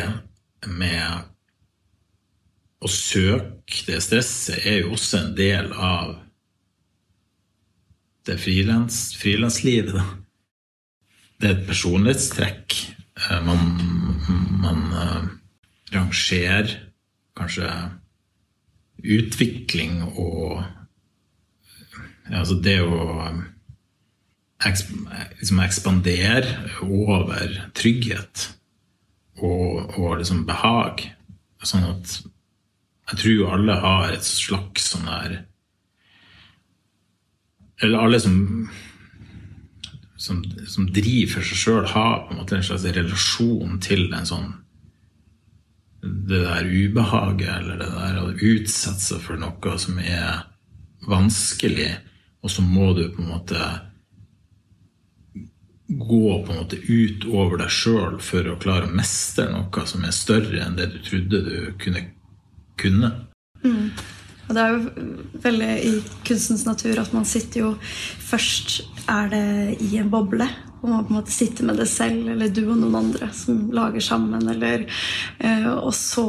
med 0.69 1.29
å 2.79 2.89
søke 2.93 3.85
det 3.89 4.01
stresset 4.05 4.65
er 4.69 4.83
jo 4.83 4.95
også 4.95 5.23
en 5.23 5.37
del 5.39 5.73
av 5.73 6.17
det 8.29 8.37
frilans, 8.41 9.17
da. 9.17 10.05
Det 11.39 11.49
er 11.49 11.55
et 11.55 11.67
personlighetstrekk. 11.69 12.77
Eh, 13.19 13.41
man, 13.45 13.59
man 14.63 14.83
uh, 14.95 15.23
rangerer 15.95 16.71
kanskje 17.39 17.71
utvikling 18.99 20.03
og 20.09 20.63
altså 22.35 22.59
det 22.63 22.81
å 22.83 23.05
liksom 24.59 25.61
ekspandere 25.63 26.57
over 26.83 27.61
trygghet 27.79 28.49
og, 29.39 29.95
og 29.99 30.19
liksom 30.19 30.43
behag. 30.49 31.05
Sånn 31.63 31.87
at 31.87 32.19
jeg 33.09 33.21
tror 33.23 33.55
alle 33.55 33.79
har 33.83 34.13
et 34.13 34.27
slags 34.27 34.91
sånn 34.93 35.07
der 35.09 35.39
Eller 37.83 38.03
alle 38.03 38.19
som, 38.19 38.35
som, 40.19 40.43
som 40.67 40.89
driver 40.93 41.39
for 41.39 41.47
seg 41.47 41.61
sjøl, 41.63 41.87
har 41.93 42.25
på 42.27 42.35
en 42.35 42.41
måte 42.43 42.59
en 42.59 42.67
slags 42.67 42.87
relasjon 42.97 43.79
til 43.85 44.09
en 44.13 44.29
sånn 44.29 44.51
det 46.03 46.45
der 46.45 46.67
ubehaget 46.67 47.49
eller 47.51 47.81
det 47.81 47.89
der 47.91 48.19
å 48.23 48.29
utsette 48.31 49.03
seg 49.03 49.23
for 49.25 49.41
noe 49.41 49.79
som 49.83 49.99
er 49.99 50.45
vanskelig 51.09 51.91
og 52.43 52.51
så 52.51 52.63
må 52.63 52.93
du 52.95 53.09
på 53.11 53.23
en 53.23 53.33
måte 53.33 53.71
gå 55.89 56.45
på 56.45 56.53
en 56.53 56.59
måte 56.59 56.77
ut 56.77 57.25
over 57.33 57.63
deg 57.63 57.73
sjøl 57.73 58.19
for 58.23 58.47
å 58.51 58.59
klare 58.61 58.87
å 58.87 58.95
mestre 58.95 59.49
noe 59.51 59.87
som 59.89 60.05
er 60.05 60.15
større 60.15 60.61
enn 60.67 60.77
det 60.77 60.91
du 60.93 60.99
trodde 61.05 61.41
du 61.47 61.57
kunne. 61.81 62.05
kunne. 62.79 63.11
Mm. 63.65 63.89
Og 64.49 64.55
det 64.57 64.63
er 64.63 64.75
jo 64.75 65.09
veldig 65.45 65.73
i 65.85 65.93
kunstens 66.29 66.65
natur 66.69 67.01
at 67.03 67.13
man 67.13 67.29
sitter 67.29 67.67
jo 67.67 67.75
Først 68.29 68.81
er 69.09 69.31
det 69.33 69.45
i 69.85 69.95
en 70.01 70.11
boble 70.13 70.49
og 70.81 70.89
man 70.89 71.05
på 71.05 71.13
en 71.13 71.19
måte 71.19 71.35
sitter 71.35 71.67
med 71.67 71.79
det 71.81 71.89
selv, 71.91 72.29
eller 72.31 72.51
du 72.55 72.61
og 72.69 72.77
noen 72.79 72.95
andre 73.01 73.29
som 73.35 73.65
lager 73.75 74.03
sammen. 74.05 74.47
Eller, 74.51 74.85
eh, 75.39 75.67
og 75.73 75.91
så 75.95 76.27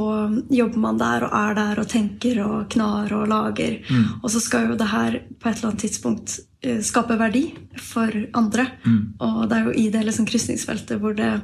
jobber 0.50 0.82
man 0.82 0.98
der 0.98 1.28
og 1.28 1.36
er 1.38 1.58
der 1.60 1.82
og 1.84 1.90
tenker 1.92 2.42
og 2.46 2.70
knar 2.74 3.14
og 3.14 3.28
lager. 3.30 3.78
Mm. 3.90 4.24
Og 4.24 4.32
så 4.34 4.42
skal 4.42 4.72
jo 4.72 4.80
det 4.80 4.90
her 4.90 5.20
på 5.38 5.50
et 5.50 5.60
eller 5.60 5.70
annet 5.70 5.84
tidspunkt 5.86 6.40
eh, 6.64 6.82
skape 6.82 7.20
verdi 7.20 7.46
for 7.78 8.10
andre. 8.34 8.66
Mm. 8.86 9.02
Og 9.20 9.42
det 9.50 9.60
er 9.60 9.70
jo 9.70 9.78
i 9.78 9.90
det 9.94 10.06
liksom 10.08 10.30
krysningsfeltet 10.30 10.98
hvor 11.02 11.14
det 11.18 11.36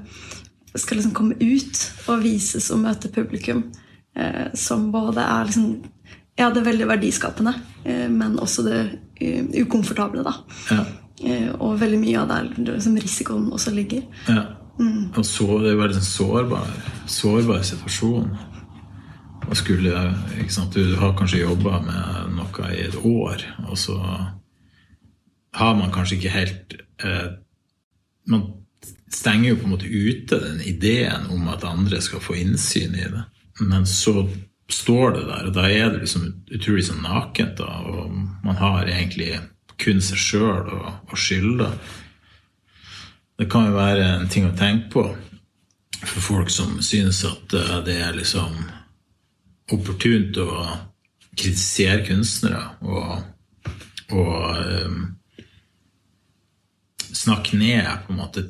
skal 0.76 0.98
liksom 0.98 1.14
komme 1.16 1.38
ut 1.40 1.84
og 2.10 2.24
vises 2.26 2.72
og 2.74 2.82
møte 2.88 3.14
publikum, 3.14 3.68
eh, 4.18 4.50
som 4.58 4.90
både 4.92 5.22
er 5.22 5.46
liksom 5.46 5.70
ja, 6.36 6.50
det 6.52 6.62
er 6.62 6.68
veldig 6.68 6.88
verdiskapende, 6.90 7.54
eh, 7.84 8.08
men 8.12 8.40
også 8.40 8.66
det 8.66 8.80
uh, 9.22 9.62
ukomfortable. 9.62 10.24
da. 10.24 10.34
Ja. 10.72 10.84
Eh, 11.24 11.52
og 11.64 11.80
veldig 11.80 12.00
mye 12.02 12.24
av 12.26 12.52
det 12.58 12.82
som 12.84 12.98
risikoen 13.00 13.48
også 13.56 13.72
ligger. 13.72 14.04
Ja. 14.28 14.44
Mm. 14.76 15.14
Og 15.16 15.24
så, 15.24 15.48
det 15.64 15.72
er 15.72 15.80
veldig 15.80 16.02
sårbar, 16.04 16.68
sårbar 17.08 17.64
situasjon. 17.64 18.34
Og 19.46 19.58
skulle, 19.58 19.92
Du 20.74 20.96
har 20.96 21.14
kanskje 21.18 21.46
jobba 21.46 21.80
med 21.80 22.36
noe 22.36 22.72
i 22.74 22.82
et 22.88 22.96
år, 22.98 23.46
og 23.70 23.78
så 23.78 23.96
har 25.54 25.76
man 25.76 25.92
kanskje 25.92 26.18
ikke 26.18 26.34
helt 26.34 26.74
eh, 27.04 27.32
Man 28.28 28.42
stenger 29.14 29.50
jo 29.50 29.56
på 29.56 29.68
en 29.68 29.74
måte 29.76 29.86
ute 29.86 30.40
den 30.42 30.62
ideen 30.66 31.28
om 31.30 31.48
at 31.48 31.64
andre 31.64 32.02
skal 32.02 32.20
få 32.20 32.34
innsyn 32.42 32.96
i 32.96 33.06
det. 33.06 33.24
Men 33.62 33.86
så 33.86 34.26
står 34.72 35.12
det 35.12 35.26
der, 35.28 35.50
og 35.50 35.54
da 35.54 35.68
er 35.70 35.92
det 35.94 36.06
liksom 36.06 36.26
utrolig 36.54 36.88
sånn 36.88 37.04
nakent. 37.06 37.60
Da, 37.60 37.82
og 37.86 38.16
man 38.46 38.58
har 38.60 38.90
egentlig 38.90 39.36
kun 39.82 40.02
seg 40.02 40.22
sjøl 40.22 40.72
å, 40.74 40.96
skylde. 41.18 41.70
Det 43.36 43.50
kan 43.52 43.70
jo 43.70 43.76
være 43.76 44.08
en 44.16 44.32
ting 44.32 44.48
å 44.48 44.56
tenke 44.58 44.92
på 44.94 45.06
for 46.06 46.22
folk 46.22 46.52
som 46.54 46.78
synes 46.86 47.24
at 47.26 47.54
eh, 47.56 47.78
det 47.86 47.96
er 48.04 48.18
liksom 48.18 48.58
opportunt 49.74 50.38
å 50.38 50.50
kritisere 51.36 52.04
kunstnere 52.06 52.62
og, 52.86 53.24
og 54.14 54.60
um, 54.86 55.00
snakke 57.10 57.58
ned 57.58 58.06
på 58.06 58.14
en 58.14 58.20
måte 58.20 58.46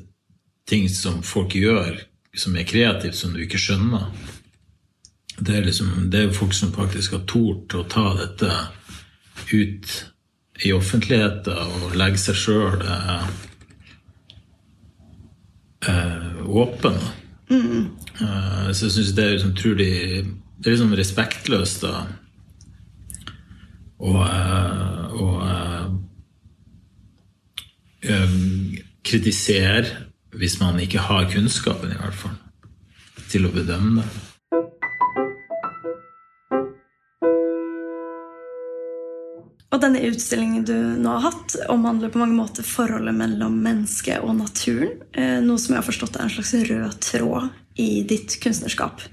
ting 0.67 0.89
som 0.91 1.21
folk 1.25 1.55
gjør 1.55 2.01
som 2.35 2.57
er 2.59 2.67
kreativt, 2.67 3.15
som 3.15 3.33
du 3.33 3.39
ikke 3.45 3.61
skjønner. 3.61 4.09
Det 5.39 5.57
er, 5.57 5.65
liksom, 5.65 6.09
det 6.11 6.21
er 6.21 6.35
folk 6.35 6.53
som 6.55 6.71
faktisk 6.73 7.17
har 7.17 7.25
tort 7.27 7.75
å 7.75 7.83
ta 7.91 8.13
dette 8.15 8.51
ut 9.51 9.95
i 10.63 10.71
offentligheten 10.71 11.75
og 11.81 11.95
legge 11.99 12.21
seg 12.21 12.37
sjøl 12.39 12.85
eh, 12.85 13.25
eh, 15.91 16.39
åpen. 16.47 16.99
Mm. 17.51 17.89
Eh, 18.21 18.69
så 18.71 18.87
jeg 18.87 18.95
syns 18.95 19.11
det 19.17 19.25
er 19.25 19.35
liksom 19.35 19.51
utrolig 19.53 19.91
Det 20.55 20.69
er 20.69 20.73
liksom 20.73 20.95
respektløst 20.97 21.83
da 21.83 22.05
å 24.05 24.13
eh, 24.23 25.89
eh, 28.07 28.39
kritisere 29.05 30.05
hvis 30.35 30.57
man 30.59 30.79
ikke 30.83 31.03
har 31.07 31.29
kunnskapen, 31.31 31.93
i 31.93 31.99
hvert 31.99 32.17
fall, 32.19 32.35
til 33.31 33.47
å 33.47 33.53
bedømme 33.53 34.03
det. 34.03 34.24
Og 39.75 39.81
denne 39.83 40.05
utstillingen 40.07 40.63
du 40.63 40.75
nå 41.03 41.17
har 41.17 41.33
hatt, 41.33 41.57
omhandler 41.67 42.13
på 42.13 42.21
mange 42.21 42.37
måter 42.37 42.63
forholdet 42.63 43.17
mellom 43.17 43.57
mennesket 43.59 44.23
og 44.23 44.37
naturen. 44.37 44.93
Eh, 45.11 45.41
noe 45.43 45.59
som 45.59 45.75
jeg 45.75 45.81
har 45.81 45.89
forstått 45.89 46.15
er 46.15 46.23
en 46.23 46.31
slags 46.31 46.53
rød 46.69 46.95
tråd 47.03 47.49
i 47.83 47.89
ditt 48.07 48.37
kunstnerskap. 48.39 49.03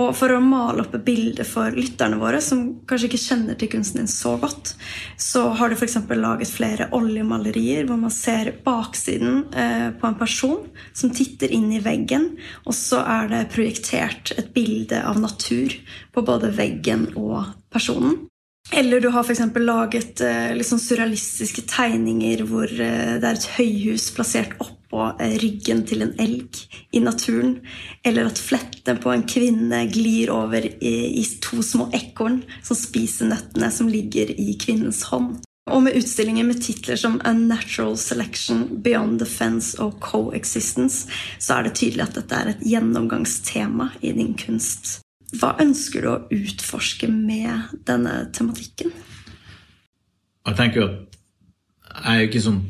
Og 0.00 0.08
for 0.16 0.32
å 0.32 0.40
male 0.42 0.82
opp 0.82 0.96
et 0.96 1.04
bilde 1.04 1.44
for 1.46 1.76
lytterne 1.76 2.16
våre, 2.18 2.40
som 2.42 2.64
kanskje 2.88 3.10
ikke 3.10 3.22
kjenner 3.26 3.60
til 3.60 3.70
kunsten 3.76 4.00
din 4.00 4.10
så 4.10 4.34
godt, 4.40 4.72
så 5.20 5.44
har 5.60 5.70
du 5.70 5.76
f.eks. 5.76 6.00
laget 6.16 6.50
flere 6.50 6.88
oljemalerier 6.96 7.84
hvor 7.86 8.00
man 8.00 8.14
ser 8.14 8.54
baksiden 8.64 9.44
eh, 9.52 9.88
på 9.94 10.08
en 10.08 10.18
person 10.18 10.64
som 10.96 11.12
titter 11.14 11.52
inn 11.52 11.68
i 11.76 11.84
veggen, 11.84 12.32
og 12.64 12.74
så 12.74 13.04
er 13.04 13.30
det 13.36 13.48
projektert 13.52 14.32
et 14.40 14.54
bilde 14.56 15.04
av 15.04 15.20
natur 15.20 15.76
på 16.16 16.24
både 16.24 16.56
veggen 16.56 17.10
og 17.20 17.52
personen. 17.68 18.24
Eller 18.72 19.00
du 19.00 19.08
har 19.08 19.24
f.eks. 19.24 19.42
laget 19.60 20.20
eh, 20.24 20.62
sånn 20.64 20.80
surrealistiske 20.80 21.66
tegninger 21.68 22.44
hvor 22.48 22.70
eh, 22.70 23.16
det 23.20 23.28
er 23.28 23.36
et 23.36 23.50
høyhus 23.58 24.08
plassert 24.16 24.56
oppå 24.62 25.10
eh, 25.20 25.36
ryggen 25.42 25.84
til 25.86 26.06
en 26.06 26.14
elg 26.20 26.62
i 26.96 27.02
naturen. 27.04 27.58
Eller 28.02 28.30
at 28.30 28.40
fletten 28.40 29.00
på 29.04 29.12
en 29.12 29.26
kvinne 29.28 29.84
glir 29.92 30.32
over 30.32 30.64
i, 30.64 30.94
i 31.20 31.24
to 31.44 31.60
små 31.62 31.90
ekorn 31.94 32.40
som 32.64 32.78
spiser 32.78 33.30
nøttene 33.30 33.70
som 33.70 33.90
ligger 33.92 34.32
i 34.32 34.56
kvinnens 34.60 35.04
hånd. 35.12 35.44
Og 35.70 35.80
med 35.86 35.96
utstillinger 35.96 36.44
med 36.44 36.60
titler 36.60 36.98
som 37.00 37.20
A 37.24 37.32
Natural 37.32 37.96
Selection, 37.96 38.66
Beyond 38.84 39.22
Defense 39.22 39.78
og 39.80 39.96
Coexistence, 40.04 41.08
så 41.40 41.56
er 41.56 41.68
det 41.68 41.78
tydelig 41.80 42.04
at 42.04 42.18
dette 42.18 42.36
er 42.36 42.52
et 42.52 42.66
gjennomgangstema 42.68 43.94
i 44.04 44.12
din 44.12 44.34
kunst. 44.36 45.03
Hva 45.34 45.54
ønsker 45.62 46.04
du 46.04 46.10
å 46.12 46.20
utforske 46.34 47.08
med 47.10 47.74
denne 47.88 48.14
tematikken? 48.34 48.92
Jeg 50.44 50.58
tenker 50.58 50.86
at 50.86 51.18
jeg 51.94 52.10
er 52.10 52.20
jo 52.20 52.28
ikke, 52.28 52.44
sånn, 52.44 52.62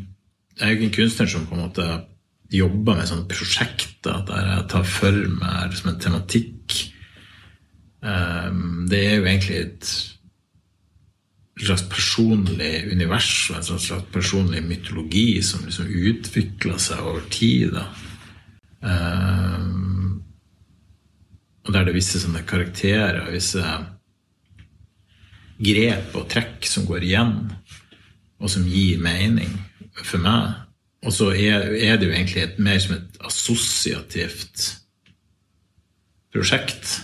ikke 0.61 0.88
en 0.88 0.97
kunstner 0.99 1.30
som 1.30 1.47
på 1.49 1.56
en 1.56 1.64
måte 1.64 1.87
jobber 2.54 2.99
med 2.99 3.09
sånne 3.09 3.28
prosjekter 3.30 4.25
der 4.28 4.50
jeg 4.50 4.66
tar 4.71 4.85
for 4.88 5.21
meg 5.40 5.73
liksom 5.73 5.90
en 5.90 6.02
tematikk. 6.02 6.76
Ehm, 8.04 8.85
det 8.90 9.00
er 9.00 9.16
jo 9.16 9.25
egentlig 9.25 9.60
et 9.62 9.93
slags 11.65 11.84
personlig 11.88 12.73
univers 12.93 13.32
og 13.50 13.60
en 13.60 13.67
slags 13.69 14.08
personlig 14.12 14.62
mytologi 14.67 15.43
som 15.47 15.65
liksom 15.65 15.88
utvikler 15.88 16.78
seg 16.82 17.02
over 17.02 17.25
tid. 17.32 17.75
Da. 17.78 17.88
Og 21.64 21.72
der 21.72 21.86
det 21.86 21.94
er 21.94 21.96
visse 21.96 22.20
sånne 22.20 22.44
karakterer, 22.46 23.22
visse 23.32 23.62
grep 25.64 26.16
og 26.18 26.28
trekk 26.32 26.66
som 26.68 26.86
går 26.88 27.06
igjen, 27.06 27.34
og 28.42 28.50
som 28.52 28.66
gir 28.68 29.00
mening 29.02 29.52
for 30.02 30.20
meg. 30.22 30.60
Og 31.04 31.12
så 31.12 31.30
er, 31.36 31.68
det 32.00 32.08
jo 32.08 32.14
egentlig 32.14 32.42
et, 32.42 32.58
mer 32.60 32.80
som 32.80 32.96
et 32.96 33.18
assosiativt 33.24 34.70
prosjekt. 36.34 36.96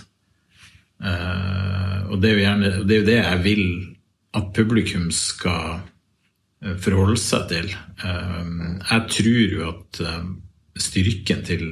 Uh, 1.01 2.11
og 2.11 2.19
det 2.21 2.33
er, 2.33 2.41
gjerne, 2.43 2.73
det 2.85 2.95
er 2.95 3.01
jo 3.01 3.09
det 3.09 3.17
jeg 3.17 3.43
vil 3.45 3.65
at 4.37 4.51
publikum 4.55 5.09
skal 5.11 5.81
eh, 6.63 6.75
forholde 6.79 7.17
seg 7.19 7.47
til. 7.49 7.71
Uh, 7.99 8.77
jeg 8.79 9.07
tror 9.15 9.55
jo 9.55 9.65
at 9.71 10.01
styrken 10.79 11.41
til 11.47 11.65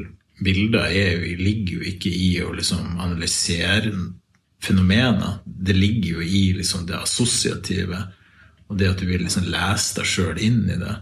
bilder 0.44 0.88
er, 0.88 1.26
ligger 1.40 1.80
jo 1.80 1.92
ikke 1.94 2.12
i 2.14 2.32
å 2.44 2.54
liksom 2.56 3.00
analysere 3.00 3.92
fenomener. 4.64 5.40
Det 5.46 5.76
ligger 5.76 6.20
jo 6.20 6.26
i 6.26 6.44
liksom 6.58 6.86
det 6.90 7.00
assosiative 7.00 8.02
og 8.70 8.78
det 8.78 8.92
at 8.92 9.02
du 9.02 9.08
vil 9.10 9.24
liksom 9.26 9.48
lese 9.50 9.98
deg 9.98 10.10
sjøl 10.10 10.42
inn 10.46 10.62
i 10.70 10.78
det. 10.78 10.96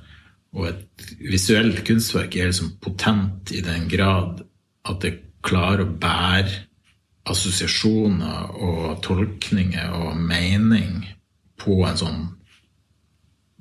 Og 0.55 0.69
et 0.69 1.09
visuelt 1.19 1.83
kunstverk 1.87 2.37
er 2.37 2.51
liksom 2.51 2.77
potent 2.83 3.51
i 3.51 3.61
den 3.65 3.89
grad 3.91 4.41
at 4.87 5.03
det 5.03 5.17
klarer 5.45 5.83
å 5.83 5.97
bære 5.99 6.63
assosiasjoner 7.27 8.55
og 8.63 9.01
tolkninger 9.03 9.91
og 9.99 10.15
mening 10.19 11.03
på 11.59 11.81
en 11.83 11.99
sånn 11.99 12.21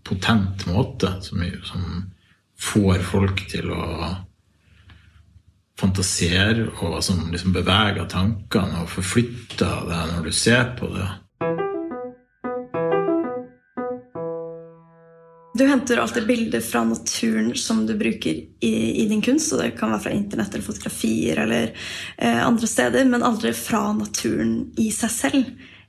potent 0.06 0.62
måte 0.70 1.16
som, 1.26 1.42
som 1.66 2.04
får 2.62 3.02
folk 3.10 3.42
til 3.50 3.72
å 3.74 3.86
fantasere 5.80 6.70
og 6.80 6.98
som 7.04 7.28
liksom 7.32 7.52
beveger 7.56 8.08
tankene 8.08 8.82
og 8.84 8.90
forflytter 8.90 9.86
deg 9.90 10.12
når 10.14 10.28
du 10.28 10.34
ser 10.34 10.72
på 10.78 10.88
det. 10.94 11.08
Du 15.56 15.64
henter 15.64 15.96
alltid 15.96 16.26
bilder 16.26 16.60
fra 16.60 16.82
naturen 16.84 17.54
som 17.56 17.86
du 17.86 17.94
bruker 17.96 18.34
i, 18.60 19.02
i 19.02 19.06
din 19.08 19.22
kunst. 19.22 19.52
og 19.52 19.62
Det 19.62 19.70
kan 19.78 19.94
være 19.94 20.02
fra 20.04 20.12
internett 20.12 20.52
eller 20.54 20.66
fotografier 20.66 21.40
eller 21.46 21.70
eh, 22.18 22.42
andre 22.46 22.68
steder, 22.68 23.04
men 23.08 23.24
aldri 23.24 23.54
fra 23.56 23.86
naturen 23.96 24.58
i 24.76 24.90
seg 24.92 25.12
selv. 25.14 25.46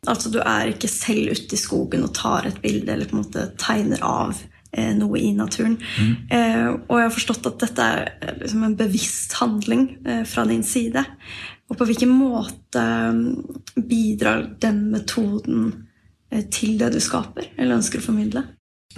Altså 0.07 0.31
Du 0.31 0.39
er 0.39 0.71
ikke 0.71 0.87
selv 0.87 1.33
ute 1.35 1.57
i 1.57 1.59
skogen 1.59 2.05
og 2.07 2.15
tar 2.15 2.47
et 2.47 2.61
bilde 2.63 2.93
eller 2.93 3.09
på 3.09 3.17
en 3.17 3.25
måte 3.25 3.49
tegner 3.59 4.03
av 4.07 4.39
noe 4.97 5.19
i 5.21 5.31
naturen. 5.35 5.77
Mm. 5.97 6.13
Eh, 6.31 6.67
og 6.75 6.95
jeg 6.97 7.07
har 7.07 7.15
forstått 7.15 7.49
at 7.51 7.63
dette 7.63 7.87
er 7.93 8.11
eh, 8.21 8.35
liksom 8.41 8.65
en 8.67 8.77
bevisst 8.79 9.37
handling 9.39 9.87
fra 10.27 10.45
din 10.49 10.65
side. 10.65 11.03
Og 11.67 11.79
på 11.79 11.87
hvilken 11.89 12.11
måte 12.11 12.83
bidrar 13.75 14.45
den 14.61 14.85
metoden 14.93 15.71
til 16.51 16.77
det 16.79 16.91
du 16.95 17.01
skaper, 17.03 17.51
eller 17.55 17.79
ønsker 17.79 17.99
å 18.01 18.07
formidle? 18.07 18.43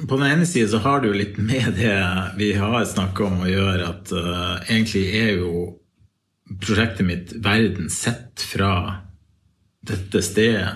På 0.08 0.18
den 0.18 0.32
ene 0.32 0.46
side 0.46 0.70
så 0.70 0.78
har 0.78 1.02
det 1.02 1.10
jo 1.10 1.18
litt 1.18 1.38
med 1.38 1.74
det 1.76 1.98
vi 2.38 2.54
har 2.56 2.86
snakka 2.88 3.26
om 3.26 3.44
å 3.44 3.50
gjøre, 3.50 3.88
at 3.90 4.14
uh, 4.16 4.62
egentlig 4.70 5.06
er 5.18 5.32
jo 5.42 5.66
prosjektet 6.62 7.08
mitt 7.08 7.34
verden 7.44 7.90
sett 7.94 8.42
fra 8.42 8.72
dette 9.86 10.22
stedet, 10.24 10.70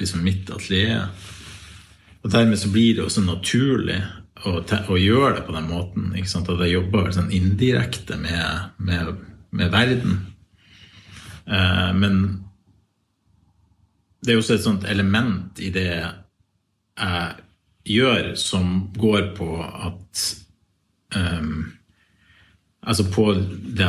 liksom 0.00 0.24
mitt 0.24 0.50
atelier. 0.52 1.08
Og 2.20 2.32
dermed 2.32 2.60
så 2.60 2.68
blir 2.72 2.98
det 2.98 3.06
også 3.06 3.24
naturlig 3.24 4.00
å, 4.44 4.60
å, 4.62 4.96
gjøre 4.98 5.34
det 5.38 5.46
på 5.46 5.54
den 5.56 5.68
måten. 5.70 6.12
At 6.16 6.50
jeg 6.50 6.74
jobber 6.74 7.10
sånn 7.14 7.32
indirekte 7.34 8.18
med, 8.20 8.76
med, 8.78 9.12
med 9.56 9.72
verden. 9.74 10.18
Eh, 11.46 11.90
men 11.96 12.22
det 14.20 14.32
er 14.32 14.40
også 14.40 14.56
et 14.56 14.66
sånt 14.66 14.86
element 14.88 15.60
i 15.62 15.70
det 15.74 15.88
jeg 15.90 17.36
gjør, 17.90 18.34
som 18.36 18.90
går 19.00 19.30
på 19.38 19.50
at 19.64 20.24
um, 21.16 21.72
Altså 22.80 23.04
på 23.12 23.34
det, 23.36 23.86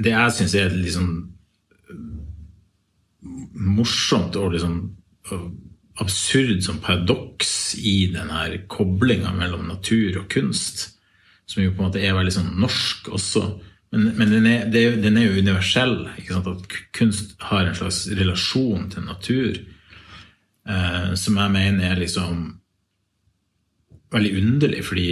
det 0.00 0.12
jeg 0.14 0.32
syns 0.32 0.54
er 0.56 0.72
liksom 0.72 1.08
morsomt 3.76 4.38
og 4.40 4.54
liksom 4.54 4.78
absurd 6.00 6.62
som 6.64 6.80
paradoks 6.80 7.74
i 7.76 8.06
denne 8.12 8.62
koblinga 8.72 9.32
mellom 9.36 9.66
natur 9.68 10.22
og 10.22 10.30
kunst, 10.32 10.88
som 11.46 11.62
jo 11.62 11.72
på 11.74 11.82
en 11.82 11.90
måte 11.90 12.00
er 12.00 12.16
veldig 12.16 12.34
sånn 12.34 12.54
norsk 12.62 13.10
også. 13.12 13.44
Men, 13.92 14.08
men 14.16 14.32
den, 14.32 14.46
er, 14.48 14.64
den, 14.72 15.18
er, 15.20 15.28
jo 15.28 15.42
universell. 15.44 15.98
At 16.38 16.78
kunst 16.96 17.36
har 17.50 17.66
en 17.66 17.76
slags 17.76 18.06
relasjon 18.16 18.88
til 18.94 19.04
natur 19.04 19.52
eh, 19.58 21.12
som 21.18 21.36
jeg 21.36 21.54
mener 21.58 21.90
er 21.90 22.00
liksom 22.00 22.46
veldig 24.12 24.32
underlig, 24.40 24.82
fordi 24.84 25.08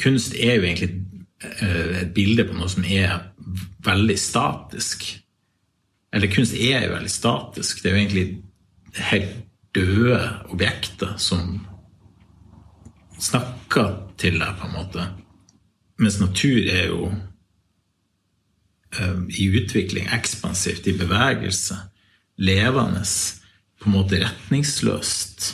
kunst 0.00 0.36
er 0.36 0.58
jo 0.58 0.64
egentlig 0.64 0.90
eh, 1.44 2.02
et 2.02 2.14
bilde 2.16 2.46
på 2.48 2.56
noe 2.56 2.68
som 2.72 2.84
er 2.84 3.30
veldig 3.84 4.18
statisk. 4.20 5.06
Eller 6.14 6.32
kunst 6.32 6.54
er 6.56 6.86
jo 6.86 6.94
veldig 6.94 7.12
statisk. 7.12 7.80
Det 7.80 7.90
er 7.90 7.96
jo 7.96 8.02
egentlig 8.02 8.28
helt 8.98 9.40
døde 9.74 10.20
objekter 10.52 11.16
som, 11.18 11.62
snakker 13.18 13.94
til 14.18 14.38
deg, 14.40 14.56
på 14.58 14.68
en 14.68 14.74
måte. 14.74 15.06
Mens 16.02 16.18
natur 16.20 16.58
er 16.70 16.88
jo 16.90 17.10
um, 19.00 19.26
i 19.30 19.48
utvikling, 19.54 20.08
ekspansivt, 20.14 20.86
i 20.90 20.96
bevegelse, 20.98 21.78
levende, 22.36 23.04
på 23.80 23.90
en 23.90 23.96
måte 23.96 24.20
retningsløst. 24.22 25.50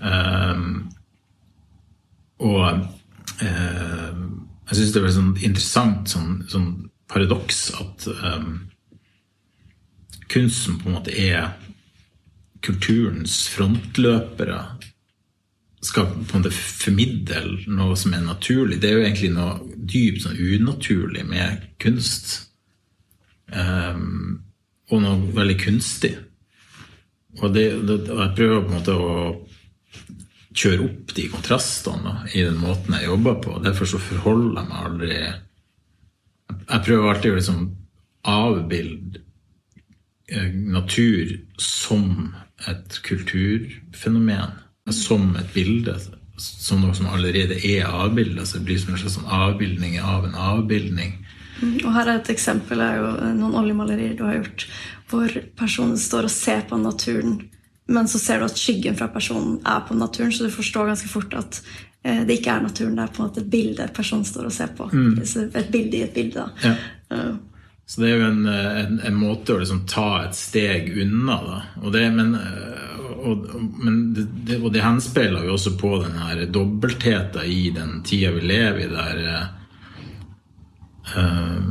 Um, 0.00 0.90
og 2.42 2.82
um, 3.40 4.24
jeg 4.66 4.76
syns 4.76 4.92
det 4.92 5.00
er 5.00 5.06
et 5.08 5.16
sånn 5.16 5.36
interessant 5.46 6.10
sånn, 6.10 6.32
sånn 6.52 6.66
paradoks 7.08 7.70
at 7.78 8.08
um, 8.10 8.66
kunsten 10.28 10.76
på 10.80 10.90
en 10.90 10.96
måte 10.98 11.14
er 11.16 11.54
kulturens 12.66 13.46
frontløpere 13.52 14.60
skal 15.86 16.08
på 16.10 16.36
en 16.36 16.42
måte 16.42 16.52
formidle 16.54 17.42
noe 17.70 17.96
som 17.98 18.14
er 18.16 18.24
naturlig. 18.24 18.80
Det 18.82 18.90
er 18.90 18.96
jo 18.96 19.04
egentlig 19.04 19.32
noe 19.34 19.58
dypt 19.76 20.24
sånn 20.24 20.38
unaturlig 20.38 21.24
med 21.28 21.66
kunst. 21.82 22.32
Um, 23.52 24.40
og 24.90 25.02
noe 25.02 25.34
veldig 25.36 25.58
kunstig. 25.60 26.14
Og, 27.42 27.52
det, 27.54 27.68
det, 27.86 28.00
og, 28.08 28.22
jeg 28.22 28.34
prøver 28.38 28.64
på 28.64 28.70
en 28.70 28.78
måte 28.78 28.96
å 28.96 29.12
kjøre 30.56 30.86
opp 30.86 31.12
de 31.18 31.26
kontrastene 31.28 32.14
i 32.32 32.46
den 32.46 32.56
måten 32.62 32.96
jeg 32.96 33.10
jobber 33.10 33.38
på. 33.44 33.58
Derfor 33.64 33.90
så 33.92 34.00
forholder 34.00 34.62
jeg 34.62 34.70
meg 34.70 34.88
aldri 34.90 35.18
Jeg 36.66 36.84
prøver 36.86 37.10
alltid 37.12 37.34
å 37.34 37.38
liksom 37.38 37.62
avbilde 38.26 39.25
natur 40.52 41.36
som 41.62 42.34
et 42.66 43.00
kulturfenomen. 43.06 44.54
Som 44.90 45.36
et 45.38 45.52
bilde. 45.54 45.96
Som 46.36 46.82
noe 46.82 46.94
som 46.94 47.08
allerede 47.10 47.58
er 47.66 47.86
avbilda. 47.86 48.46
Så 48.46 48.58
det 48.58 48.66
blir 48.68 48.80
som 48.82 48.94
en 48.94 49.02
slags 49.02 49.18
sånn 49.18 49.30
avbildning 49.30 49.98
av 50.02 50.26
en 50.26 50.34
avbildning. 50.34 51.16
Mm, 51.62 51.76
og 51.86 51.92
her 51.94 52.10
er 52.10 52.20
et 52.20 52.32
eksempel 52.34 52.82
er 52.84 52.98
jo 53.00 53.12
noen 53.38 53.54
oljemalerier 53.62 54.16
du 54.18 54.26
har 54.26 54.40
gjort, 54.42 54.66
hvor 55.08 55.38
personen 55.56 55.96
står 55.96 56.28
og 56.28 56.34
ser 56.34 56.66
på 56.68 56.76
naturen 56.76 57.38
men 57.86 58.08
så 58.08 58.18
ser 58.18 58.40
du 58.40 58.48
at 58.48 58.58
skyggen 58.58 58.96
fra 58.98 59.06
personen 59.14 59.60
er 59.66 59.82
på 59.86 59.94
naturen, 59.94 60.32
så 60.34 60.46
du 60.46 60.50
forstår 60.50 60.88
ganske 60.90 61.08
fort 61.10 61.34
at 61.38 61.60
eh, 62.02 62.24
det 62.26 62.40
ikke 62.40 62.56
er 62.56 62.64
naturen. 62.64 62.96
Det 62.98 63.04
er 63.04 63.12
på 63.14 63.22
en 63.22 63.28
måte 63.28 63.42
et 63.44 63.50
bilde 63.50 63.86
personen 63.94 64.26
står 64.26 64.48
og 64.48 64.54
ser 64.54 64.72
på. 64.74 64.88
Mm. 64.92 65.20
Et 65.46 65.70
bilde 65.70 66.00
i 66.00 66.02
et 66.06 66.16
bilde. 66.16 66.48
Ja. 66.64 66.72
Så 67.86 68.02
det 68.02 68.08
er 68.10 68.16
jo 68.18 68.26
en, 68.26 68.46
en, 68.50 68.96
en 69.06 69.18
måte 69.18 69.54
å 69.54 69.60
liksom 69.60 69.84
ta 69.86 70.24
et 70.24 70.34
steg 70.34 70.88
unna, 70.98 71.36
da. 71.44 71.58
Og 71.84 71.92
det, 71.94 72.02
men, 72.16 72.32
og, 73.14 73.44
men 73.78 74.00
det, 74.16 74.24
det, 74.48 74.58
og 74.58 74.72
det 74.74 74.82
henspeiler 74.82 75.46
jo 75.46 75.54
også 75.54 75.76
på 75.78 75.92
den 76.02 76.18
her 76.18 76.42
dobbeltheten 76.50 77.46
i 77.46 77.70
den 77.76 78.00
tida 78.06 78.32
vi 78.34 78.42
lever 78.42 78.80
i, 78.82 78.90
der 78.90 79.22
uh, 81.14 81.62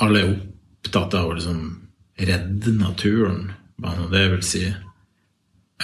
alle 0.00 0.22
er 0.22 0.32
opptatt 0.32 1.18
av 1.18 1.28
å 1.28 1.36
liksom 1.36 1.60
redde 2.22 2.72
naturen, 2.78 3.52
hva 3.82 3.92
nå 3.98 4.08
det 4.12 4.24
vil 4.32 4.46
si. 4.46 4.64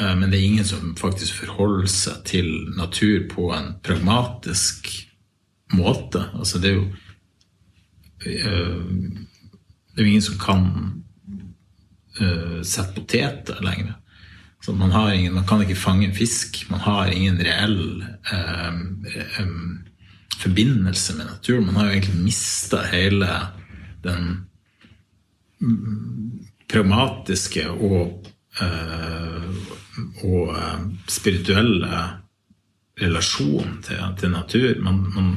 Eh, 0.01 0.15
men 0.15 0.31
det 0.31 0.39
er 0.39 0.47
ingen 0.47 0.69
som 0.69 0.95
faktisk 0.99 1.43
forholder 1.43 1.91
seg 1.93 2.23
til 2.29 2.49
natur 2.79 3.27
på 3.33 3.51
en 3.55 3.75
pragmatisk 3.85 4.91
måte. 5.75 6.29
Altså 6.35 6.61
det 6.63 6.71
er 6.71 6.79
jo 6.79 6.87
eh, 6.89 7.08
Det 8.29 10.01
er 10.01 10.05
jo 10.05 10.11
ingen 10.13 10.25
som 10.25 10.39
kan 10.43 10.67
uh, 12.21 12.61
sette 12.67 12.95
poteter 12.99 13.63
lenger. 13.65 13.97
Så 14.65 14.75
man, 14.75 14.93
ingen, 15.15 15.35
man, 15.35 15.47
kan 15.47 15.63
ikke 15.63 15.79
fange 15.79 16.09
en 16.09 16.17
fisk. 16.17 16.65
Man 16.71 16.83
har 16.83 17.13
ingen 17.15 17.39
reell 17.39 18.05
uh, 18.33 18.75
um, 19.41 19.79
forbindelse 20.39 21.17
med 21.17 21.31
naturen. 21.31 21.67
Man 21.67 21.79
har 21.79 21.89
jo 21.89 21.97
egentlig 21.97 22.25
mista 22.27 22.83
hele 22.91 23.29
den 24.05 24.33
mm, 25.61 26.47
pragmatiske 26.71 27.69
og 27.71 28.27
uh, 28.61 29.79
og 30.25 30.55
eh, 30.55 30.81
spirituelle 31.11 32.03
relasjon 32.99 33.79
til, 33.87 34.03
til 34.19 34.35
natur. 34.35 34.83
Man, 34.83 35.01
man, 35.15 35.33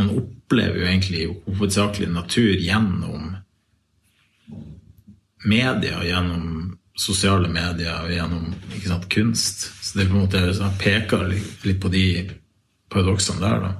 man, 0.00 0.10
opplever 0.18 0.80
jo 0.80 0.86
egentlig 0.88 1.26
hovedsakelig 1.46 2.10
natur 2.12 2.54
gjennom 2.60 3.36
media, 5.44 6.00
gjennom 6.04 6.76
sosiale 6.98 7.50
medier 7.50 8.04
og 8.04 8.12
gjennom 8.14 8.52
sant, 8.84 9.08
kunst. 9.12 9.66
Så 9.82 9.98
det 9.98 10.04
er 10.04 10.12
på 10.12 10.18
en 10.18 10.26
måte 10.26 10.44
jeg 10.50 10.78
peker 10.80 11.26
litt 11.30 11.80
på 11.82 11.90
de 11.92 12.06
paradoksene 12.92 13.42
der. 13.42 13.66
da. 13.66 13.72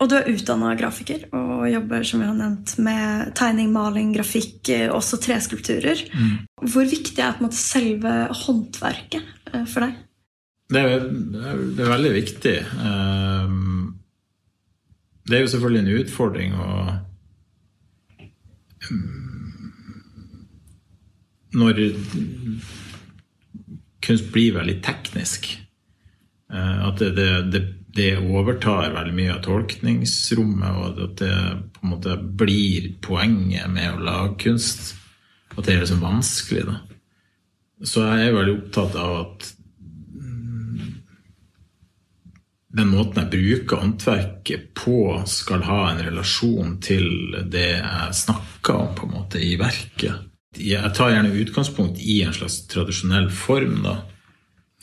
Og 0.00 0.08
du 0.08 0.16
er 0.16 0.30
utdanna 0.32 0.72
grafiker 0.80 1.26
og 1.36 1.66
jobber 1.68 2.04
som 2.08 2.22
vi 2.22 2.28
har 2.28 2.36
nevnt, 2.36 2.72
med 2.80 3.32
tegning, 3.36 3.68
maling, 3.74 4.14
grafikk, 4.16 4.70
også 4.88 5.20
treskulpturer. 5.20 6.06
Mm. 6.14 6.36
Hvor 6.72 6.88
viktig 6.88 7.20
er 7.20 7.34
på 7.36 7.44
en 7.44 7.48
måte 7.50 7.60
selve 7.60 8.14
håndverket 8.44 9.52
eh, 9.52 9.66
for 9.68 9.84
deg? 9.84 9.98
Det 10.70 10.84
er, 10.86 11.04
det 11.04 11.84
er 11.84 11.90
veldig 11.90 12.12
viktig. 12.14 12.54
Ehm, 12.86 13.99
det 15.30 15.38
er 15.38 15.44
jo 15.44 15.52
selvfølgelig 15.54 15.82
en 15.84 16.02
utfordring 16.02 16.58
å 16.58 16.68
Når 21.50 21.80
kunst 24.06 24.28
blir 24.30 24.54
veldig 24.54 24.76
teknisk, 24.86 25.48
eh, 26.54 26.78
at 26.86 27.02
det, 27.02 27.26
det 27.50 27.62
det 27.94 28.18
overtar 28.18 28.92
veldig 28.94 29.14
mye 29.14 29.34
av 29.34 29.42
tolkningsrommet, 29.44 30.76
og 30.78 31.00
at 31.06 31.22
det 31.22 31.36
på 31.74 31.84
en 31.84 31.92
måte 31.94 32.16
blir 32.42 32.90
poenget 33.02 33.70
med 33.72 33.96
å 33.96 34.04
lage 34.04 34.36
kunst. 34.44 34.94
At 35.56 35.64
det 35.66 35.74
er 35.74 35.82
liksom 35.82 36.04
vanskelig, 36.04 36.66
da. 36.68 36.76
Så 37.82 38.04
jeg 38.04 38.28
er 38.28 38.36
veldig 38.36 38.54
opptatt 38.58 38.96
av 39.00 39.14
at 39.16 39.48
mm, 40.20 40.90
den 42.70 42.90
måten 42.92 43.24
jeg 43.24 43.30
bruker 43.32 43.82
håndverket 43.82 44.68
på, 44.78 44.98
skal 45.26 45.64
ha 45.66 45.80
en 45.90 46.02
relasjon 46.06 46.76
til 46.82 47.08
det 47.50 47.80
jeg 47.80 48.18
snakker 48.20 48.76
om 48.76 48.92
på 48.94 49.08
en 49.08 49.16
måte 49.16 49.42
i 49.42 49.56
verket. 49.58 50.28
Jeg 50.58 50.92
tar 50.94 51.12
gjerne 51.12 51.34
utgangspunkt 51.42 51.98
i 52.02 52.20
en 52.26 52.34
slags 52.34 52.60
tradisjonell 52.70 53.28
form. 53.34 53.82
da, 53.82 53.96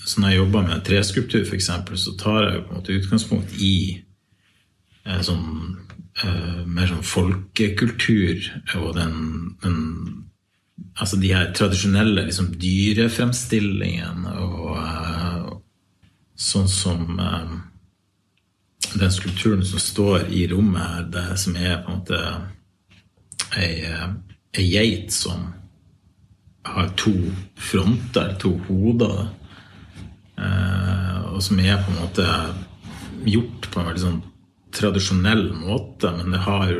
så 0.04 0.21
når 0.21 0.30
jeg 0.30 0.39
jobber 0.41 0.67
med 0.67 0.76
en 0.76 0.84
treskulptur, 0.89 1.45
f.eks., 1.47 1.71
så 2.04 2.15
tar 2.19 2.43
jeg 2.43 2.65
på 2.65 2.71
en 2.71 2.82
måte 2.82 3.00
utgangspunkt 3.00 3.56
i 3.63 3.78
en 5.08 5.23
sånn, 5.23 5.47
eh, 6.23 6.63
mer 6.67 6.91
sånn 6.91 7.08
folkekultur 7.08 8.52
og 8.82 8.95
den, 9.00 9.19
den 9.63 9.84
Altså 10.97 11.17
de 11.17 11.30
her 11.34 11.52
tradisjonelle 11.58 12.23
liksom, 12.26 12.52
dyrefremstillingene 12.62 14.32
og 14.41 14.76
eh, 14.78 15.47
sånn 16.38 16.69
som 16.69 17.19
eh, 17.21 17.56
den 18.94 19.12
skulpturen 19.12 19.66
som 19.66 19.80
står 19.80 20.28
i 20.34 20.48
rommet 20.48 20.82
her, 20.82 21.04
det 21.13 21.26
som 21.42 21.56
er 21.56 21.82
på 21.84 21.92
en 21.92 22.00
måte 22.00 22.22
ei, 23.58 23.86
eh, 23.86 24.08
ei 24.58 24.68
geit 24.72 25.13
som 25.13 25.54
har 26.68 26.90
to 27.00 27.13
fronter, 27.56 28.36
to 28.40 28.58
hoder. 28.68 29.28
Eh, 30.38 31.20
og 31.34 31.44
som 31.44 31.60
er 31.60 31.82
på 31.84 31.92
en 31.92 32.02
måte 32.02 32.28
gjort 33.28 33.70
på 33.72 33.80
en 33.80 33.90
veldig 33.90 34.04
sånn 34.04 34.24
tradisjonell 34.78 35.48
måte, 35.58 36.12
men 36.20 36.36
det 36.36 36.44
har 36.46 36.74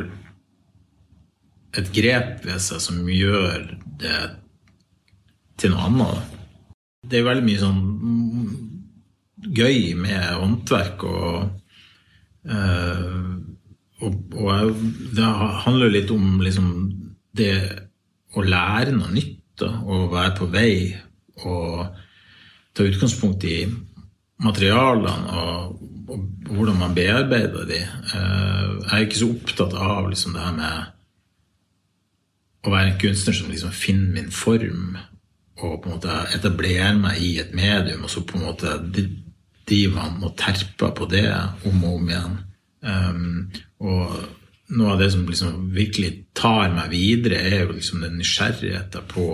et 1.78 1.92
grep 1.94 2.44
ved 2.46 2.60
seg 2.62 2.82
som 2.82 3.08
gjør 3.10 3.72
det 4.00 4.18
til 5.58 5.74
noe 5.74 5.88
annet. 5.88 6.36
Det 7.08 7.18
er 7.18 7.26
veldig 7.26 7.46
mye 7.46 7.62
sånn 7.62 7.82
gøy 9.54 9.94
med 9.98 10.24
håndverk 10.38 11.04
og, 11.08 11.48
og, 12.48 14.14
og 14.38 14.80
det 15.16 15.26
handler 15.64 15.88
jo 15.88 15.94
litt 15.94 16.10
om 16.14 16.40
liksom 16.40 16.68
det 17.36 17.54
å 18.36 18.44
lære 18.44 18.94
noe 18.94 19.10
nytt 19.12 19.64
og 19.66 20.12
være 20.12 20.34
på 20.38 20.46
vei 20.52 20.74
og 21.42 21.96
ta 22.76 22.86
utgangspunkt 22.86 23.44
i 23.48 23.66
materialene 24.44 25.34
og, 25.34 25.78
og, 26.08 26.26
hvordan 26.48 26.78
man 26.78 26.94
bearbeider 26.96 27.66
de. 27.68 27.80
Eh, 27.82 28.66
jeg 28.84 28.94
er 28.94 29.04
ikke 29.04 29.20
så 29.20 29.32
opptatt 29.34 29.74
av 29.74 30.06
liksom 30.08 30.36
det 30.36 30.44
her 30.44 30.54
med 30.56 30.76
å 32.64 32.72
være 32.72 32.92
en 32.92 33.00
kunstner 33.02 33.36
som 33.36 33.50
liksom 33.50 33.74
finner 33.74 34.14
min 34.14 34.30
form 34.34 34.96
og 35.58 35.82
på 35.82 35.88
en 35.88 35.96
måte 35.96 36.14
etablerer 36.36 36.96
meg 36.98 37.18
i 37.22 37.32
et 37.42 37.50
medium, 37.56 38.04
og 38.06 38.12
så 38.12 38.22
på 38.22 38.38
en 38.38 38.46
måte 38.46 38.76
driver 39.68 40.18
og 40.24 40.34
terper 40.40 40.94
på 40.96 41.08
det 41.10 41.28
om 41.68 41.84
og 41.84 42.00
om 42.00 42.10
igjen. 42.10 42.36
Um, 42.80 43.30
og 43.82 44.18
noe 44.68 44.92
av 44.92 44.98
det 45.00 45.10
som 45.14 45.24
liksom 45.28 45.70
virkelig 45.74 46.12
tar 46.36 46.72
meg 46.74 46.90
videre, 46.92 47.40
er 47.40 47.64
jo 47.64 47.76
liksom 47.76 48.02
den 48.04 48.18
nysgjerrigheten 48.20 49.06
på 49.10 49.30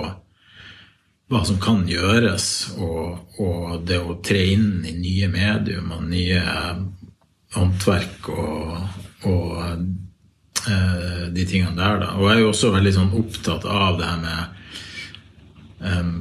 hva 1.33 1.41
som 1.47 1.59
kan 1.63 1.83
gjøres, 1.89 2.47
og, 2.77 3.35
og, 3.41 3.81
det 3.89 3.99
å 3.99 4.19
tre 4.25 4.45
inn 4.53 4.85
i 4.87 4.93
nye 4.95 5.29
medium 5.33 5.91
og 5.97 6.05
nye 6.11 6.43
håndverk 7.55 8.29
og, 8.35 8.75
og 9.31 9.55
uh, 10.69 11.25
de 11.35 11.47
tingene 11.49 11.79
der. 11.79 12.03
Da. 12.03 12.13
Og 12.19 12.29
jeg 12.29 12.37
er 12.37 12.45
jo 12.45 12.53
også 12.53 12.75
veldig 12.75 12.95
sånn 12.99 13.17
opptatt 13.19 13.67
av 13.67 13.99
det 13.99 14.11
her 14.11 14.21
med 14.23 14.45
um, 15.81 16.15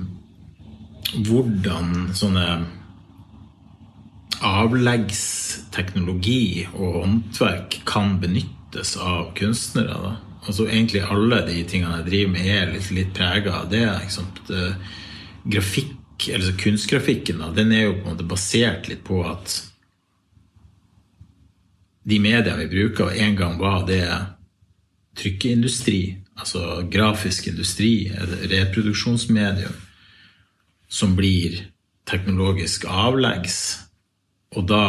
hvordan 1.28 1.92
sånne 2.18 2.48
avleggsteknologi 4.44 6.68
og 6.74 7.00
håndverk 7.00 7.82
kan 7.90 8.20
benyttes 8.22 8.98
av 9.00 9.34
kunstnere. 9.38 9.96
Da. 10.04 10.14
Altså 10.44 10.68
Egentlig 10.68 11.04
alle 11.08 11.40
de 11.48 11.64
tingene 11.70 11.98
jeg 12.02 12.10
driver 12.10 12.32
med, 12.36 12.48
er 12.52 12.72
litt, 12.74 12.90
litt 12.96 13.14
prega 13.16 13.52
av 13.62 13.70
det. 13.72 13.88
Grafikk, 15.44 16.28
eller 16.30 16.58
Kunstgrafikken 16.60 17.40
da, 17.44 17.52
den 17.56 17.72
er 17.76 17.84
jo 17.88 18.00
på 18.00 18.08
en 18.08 18.14
måte 18.14 18.28
basert 18.28 18.90
litt 18.92 19.04
på 19.08 19.18
at 19.28 19.48
de 22.04 22.20
mediene 22.20 22.66
vi 22.66 22.72
bruker, 22.72 23.14
en 23.16 23.36
gang 23.40 23.56
var 23.60 23.86
det 23.88 24.04
trykkeindustri, 25.20 26.18
altså 26.36 26.84
grafisk 26.92 27.48
industri, 27.48 28.12
reproduksjonsmedium, 28.52 29.76
som 30.92 31.16
blir 31.16 31.62
teknologisk 32.10 32.86
avleggs. 32.90 33.83
Og 34.54 34.68
da 34.70 34.84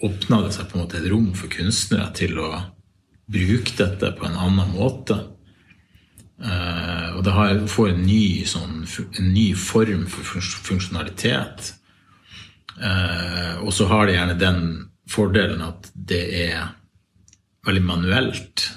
åpna 0.00 0.42
det 0.44 0.54
seg 0.56 0.68
på 0.70 0.78
en 0.78 0.84
måte 0.84 1.00
et 1.00 1.10
rom 1.12 1.32
for 1.36 1.52
kunstnere 1.52 2.08
til 2.16 2.38
å 2.40 2.50
bruke 3.30 3.76
dette 3.78 4.12
på 4.16 4.26
en 4.26 4.38
annen 4.38 4.72
måte. 4.74 5.18
Uh, 6.40 7.18
og 7.18 7.24
det 7.26 7.34
har, 7.36 7.58
får 7.68 7.92
en 7.92 8.02
ny, 8.06 8.24
sånn, 8.48 8.84
en 9.20 9.30
ny, 9.34 9.50
form 9.60 10.06
for 10.08 10.40
funksjonalitet. 10.70 11.74
Uh, 12.80 13.60
og 13.60 13.74
så 13.76 13.90
har 13.90 14.08
det 14.08 14.16
gjerne 14.16 14.38
den 14.40 14.62
fordelen 15.10 15.60
at 15.66 15.90
det 15.94 16.22
er 16.46 16.70
veldig 17.68 17.84
manuelt. 17.84 18.70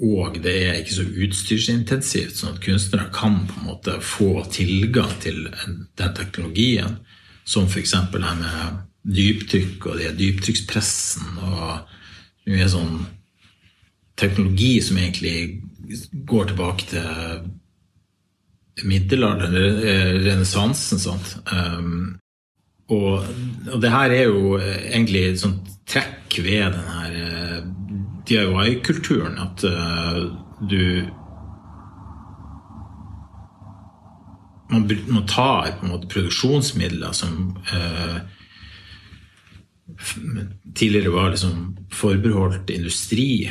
Og 0.00 0.40
det 0.44 0.54
er 0.64 0.80
ikke 0.80 0.96
så 0.96 1.06
utstyrsintensivt, 1.26 2.36
sånn 2.36 2.56
at 2.56 2.64
kunstnere 2.64 3.12
kan 3.12 3.42
på 3.48 3.60
en 3.60 3.68
måte 3.68 4.00
få 4.04 4.30
tilgang 4.52 5.12
til 5.20 5.46
den 5.48 6.16
teknologien. 6.16 6.98
Som 7.46 7.68
f.eks. 7.70 7.94
her 7.94 8.40
med 8.40 8.85
dyptrykk 9.06 9.86
og 9.86 10.00
de 10.00 10.10
dyptrykkspressen 10.18 11.38
og 11.46 11.92
mye 12.50 12.68
sånn 12.70 12.98
teknologi 14.18 14.80
som 14.82 14.98
egentlig 14.98 15.62
går 16.26 16.50
tilbake 16.50 16.88
til 16.90 18.86
middelalderen, 18.86 19.82
renessansen. 20.24 21.20
Um, 21.52 22.16
og, 22.88 23.26
og, 23.72 23.78
det 23.82 23.92
her 23.92 24.14
er 24.14 24.24
jo 24.28 24.56
egentlig 24.58 25.22
et 25.26 25.42
sånt 25.42 25.70
trekk 25.88 26.38
ved 26.44 26.74
den 26.74 26.90
her 26.90 27.16
uh, 27.22 27.60
DIY-kulturen 28.28 29.38
at 29.42 29.64
uh, 29.66 30.26
du 30.70 31.06
man, 34.70 34.86
man 35.06 35.26
tar 35.30 35.76
på 35.78 35.86
en 35.86 35.92
måte 35.94 36.10
produksjonsmidler 36.10 37.14
som 37.14 37.56
uh, 37.70 38.18
tidligere 40.74 41.14
var 41.14 41.30
liksom 41.30 41.76
forbeholdt 41.92 42.70
industri, 42.70 43.50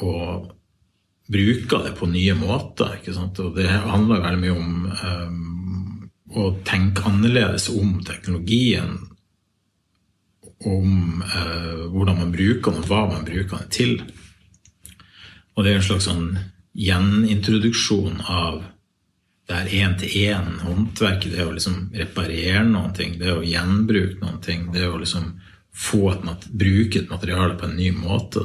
og 0.00 0.52
bruker 1.28 1.84
det 1.84 1.94
på 1.98 2.08
nye 2.10 2.34
måter. 2.38 2.98
Og 3.10 3.56
det 3.56 3.68
handler 3.68 4.24
veldig 4.24 4.42
mye 4.42 4.56
om 4.56 4.86
um, 5.04 6.08
å 6.36 6.50
tenke 6.66 7.06
annerledes 7.08 7.68
om 7.72 7.98
teknologien. 8.06 8.96
Om 10.66 11.22
uh, 11.22 11.86
hvordan 11.92 12.22
man 12.22 12.32
bruker 12.34 12.72
den, 12.72 12.84
og 12.84 12.90
hva 12.90 13.02
man 13.10 13.26
bruker 13.26 13.58
den 13.60 13.74
til. 13.74 13.98
Og 15.56 15.64
det 15.64 15.72
er 15.72 15.80
en 15.80 15.88
slags 15.88 16.08
sånn 16.08 16.30
gjenintroduksjon 16.76 18.20
av 18.28 18.64
det 19.46 19.54
er 19.54 19.68
én-til-én-håndverket. 19.78 21.30
Det 21.32 21.38
er 21.38 21.48
å 21.48 21.54
liksom 21.54 21.92
reparere 21.94 22.64
noen 22.66 22.94
ting, 22.96 23.14
det 23.20 23.28
er 23.30 23.38
å 23.38 23.46
gjenbruke 23.46 24.18
noen 24.18 24.40
ting. 24.42 24.66
Det 24.74 24.82
er 24.82 24.90
å 24.90 24.98
liksom 24.98 25.30
få 25.76 26.02
et, 26.14 26.46
bruke 26.50 27.02
et 27.02 27.10
materiale 27.12 27.56
på 27.58 27.68
en 27.68 27.76
ny 27.76 27.90
måte. 27.94 28.42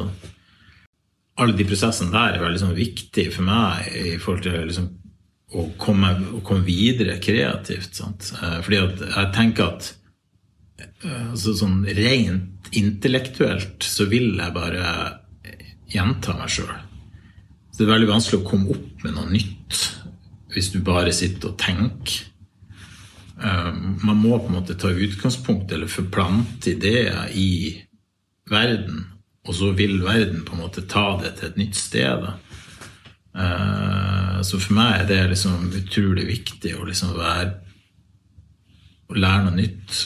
Alle 1.39 1.55
de 1.57 1.67
prosessene 1.67 2.11
der 2.13 2.35
er 2.35 2.43
veldig 2.43 2.57
liksom 2.57 2.75
viktige 2.75 3.31
for 3.33 3.47
meg 3.47 3.87
i 3.95 4.17
forhold 4.21 4.43
til 4.45 4.67
liksom, 4.67 4.89
å, 5.55 5.65
komme, 5.79 6.11
å, 6.37 6.43
komme, 6.45 6.65
videre 6.67 7.17
kreativt. 7.23 7.95
Sant? 7.97 8.33
Eh, 8.37 8.59
fordi 8.65 8.81
jeg 8.81 9.31
tenker 9.35 9.71
at 9.71 9.89
eh, 10.83 11.31
altså, 11.31 11.55
sånn 11.63 11.81
rent 11.87 12.71
intellektuelt 12.77 13.83
så 13.83 14.07
vil 14.11 14.35
jeg 14.37 14.55
bare 14.55 14.93
gjenta 15.91 16.35
meg 16.37 16.51
sjøl. 16.51 16.71
Det 17.71 17.87
er 17.87 17.95
veldig 17.95 18.11
vanskelig 18.11 18.43
å 18.43 18.45
komme 18.45 18.75
opp 18.75 19.03
med 19.05 19.15
noe 19.15 19.31
nytt 19.31 19.77
hvis 20.51 20.67
du 20.73 20.81
bare 20.85 21.13
sitter 21.15 21.49
og 21.49 21.57
tenker. 21.57 22.27
Um, 23.41 23.97
man 24.05 24.19
må 24.21 24.37
på 24.37 24.51
en 24.51 24.59
måte 24.59 24.77
ta 24.77 24.91
utgangspunkt 24.93 25.71
eller 25.73 25.89
forplante 25.89 26.75
ideer 26.75 27.31
i 27.33 27.81
verden, 28.51 29.07
og 29.47 29.55
så 29.57 29.71
vil 29.73 30.03
verden 30.03 30.43
på 30.45 30.53
en 30.53 30.61
måte 30.61 30.85
ta 30.85 31.15
det 31.21 31.33
til 31.39 31.49
et 31.49 31.57
nytt 31.57 31.79
sted. 31.79 32.27
Uh, 33.33 34.41
så 34.45 34.59
for 34.59 34.77
meg 34.77 35.01
er 35.01 35.09
det 35.09 35.21
liksom 35.33 35.71
utrolig 35.73 36.27
viktig 36.29 36.75
å 36.77 36.85
liksom 36.85 37.15
være 37.17 37.55
å 39.11 39.17
lære 39.17 39.45
noe 39.47 39.57
nytt. 39.57 40.03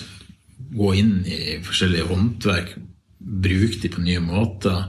Gå 0.75 0.93
inn 0.97 1.17
i 1.27 1.57
forskjellige 1.65 2.07
håndverk, 2.09 2.75
bruke 3.19 3.81
de 3.81 3.91
på 3.91 4.05
nye 4.05 4.23
måter 4.23 4.85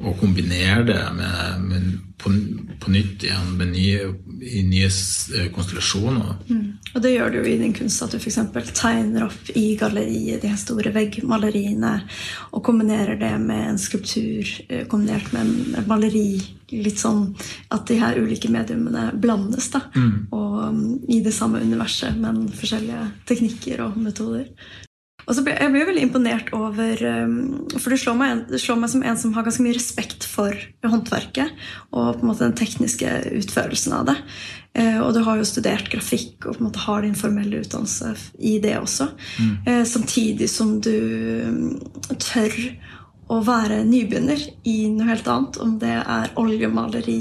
og 0.00 0.16
kombinere 0.20 0.84
det 0.88 1.00
med, 1.16 1.64
med 1.68 1.90
på, 2.20 2.30
på, 2.80 2.90
nytt 2.92 3.24
igjen 3.24 3.52
med 3.56 3.72
nye, 3.72 4.08
i 4.44 4.62
nye 4.68 4.88
eh, 4.88 5.48
konstellasjoner. 5.54 6.34
Mm. 6.48 6.64
Og 6.94 7.04
det 7.04 7.12
gjør 7.14 7.32
du 7.32 7.38
jo 7.40 7.44
i 7.48 7.58
din 7.60 7.74
kunst, 7.76 8.02
at 8.04 8.14
du 8.14 8.18
f.eks. 8.20 8.38
tegner 8.76 9.26
opp 9.26 9.52
i 9.56 9.64
galleriet 9.80 10.44
de 10.44 10.52
store 10.60 10.92
veggmaleriene, 10.94 11.94
og 12.52 12.64
kombinerer 12.66 13.20
det 13.20 13.32
med 13.42 13.70
en 13.72 13.80
skulptur 13.80 14.44
eh, 14.68 14.84
kombinert 14.90 15.32
med 15.36 15.88
maleri. 15.90 16.28
Litt 16.70 17.00
sånn 17.00 17.32
at 17.74 17.88
de 17.88 17.96
her 17.98 18.20
ulike 18.20 18.50
mediumene 18.52 19.08
blandes, 19.20 19.72
da. 19.72 19.82
Mm. 19.96 20.12
Og 20.36 20.60
um, 20.68 20.84
i 21.10 21.18
det 21.24 21.34
samme 21.34 21.62
universet, 21.64 22.14
men 22.20 22.44
forskjellige 22.54 23.08
teknikker 23.26 23.82
og 23.88 23.98
metoder. 23.98 24.46
Og 25.26 25.36
så 25.36 25.44
ble, 25.44 25.54
Jeg 25.58 25.72
blir 25.72 25.88
veldig 25.88 26.04
imponert 26.06 26.52
over 26.56 27.02
um, 27.24 27.34
For 27.76 27.92
du 27.92 28.00
slår, 28.00 28.16
meg, 28.18 28.54
slår, 28.60 28.80
meg, 28.80 28.92
som 28.92 29.04
en 29.06 29.20
som 29.20 29.34
har 29.36 29.46
ganske 29.46 29.64
mye 29.64 29.76
respekt 29.76 30.26
for 30.28 30.56
håndverket 30.86 31.52
og 31.90 32.18
på 32.18 32.24
en 32.24 32.30
måte 32.30 32.46
den 32.46 32.56
tekniske 32.58 33.10
utførelsen 33.40 33.96
av 33.96 34.08
det. 34.10 34.16
Uh, 34.78 35.00
og 35.02 35.14
du 35.16 35.22
har 35.26 35.40
jo 35.40 35.48
studert 35.48 35.90
grafikk 35.92 36.46
og 36.46 36.56
på 36.56 36.62
en 36.62 36.68
måte 36.68 36.84
har 36.84 37.04
din 37.04 37.18
formelle 37.18 37.62
utdannelse 37.64 38.14
i 38.38 38.58
det 38.62 38.76
også. 38.78 39.10
Mm. 39.38 39.54
Uh, 39.66 39.84
samtidig 39.88 40.50
som 40.52 40.76
du 40.84 40.94
um, 41.46 41.64
tør 42.16 42.56
å 43.30 43.40
være 43.46 43.84
nybegynner 43.86 44.42
i 44.66 44.78
noe 44.90 45.10
helt 45.12 45.28
annet. 45.30 45.58
Om 45.62 45.78
det 45.82 45.96
er 46.00 46.32
oljemaleri 46.40 47.20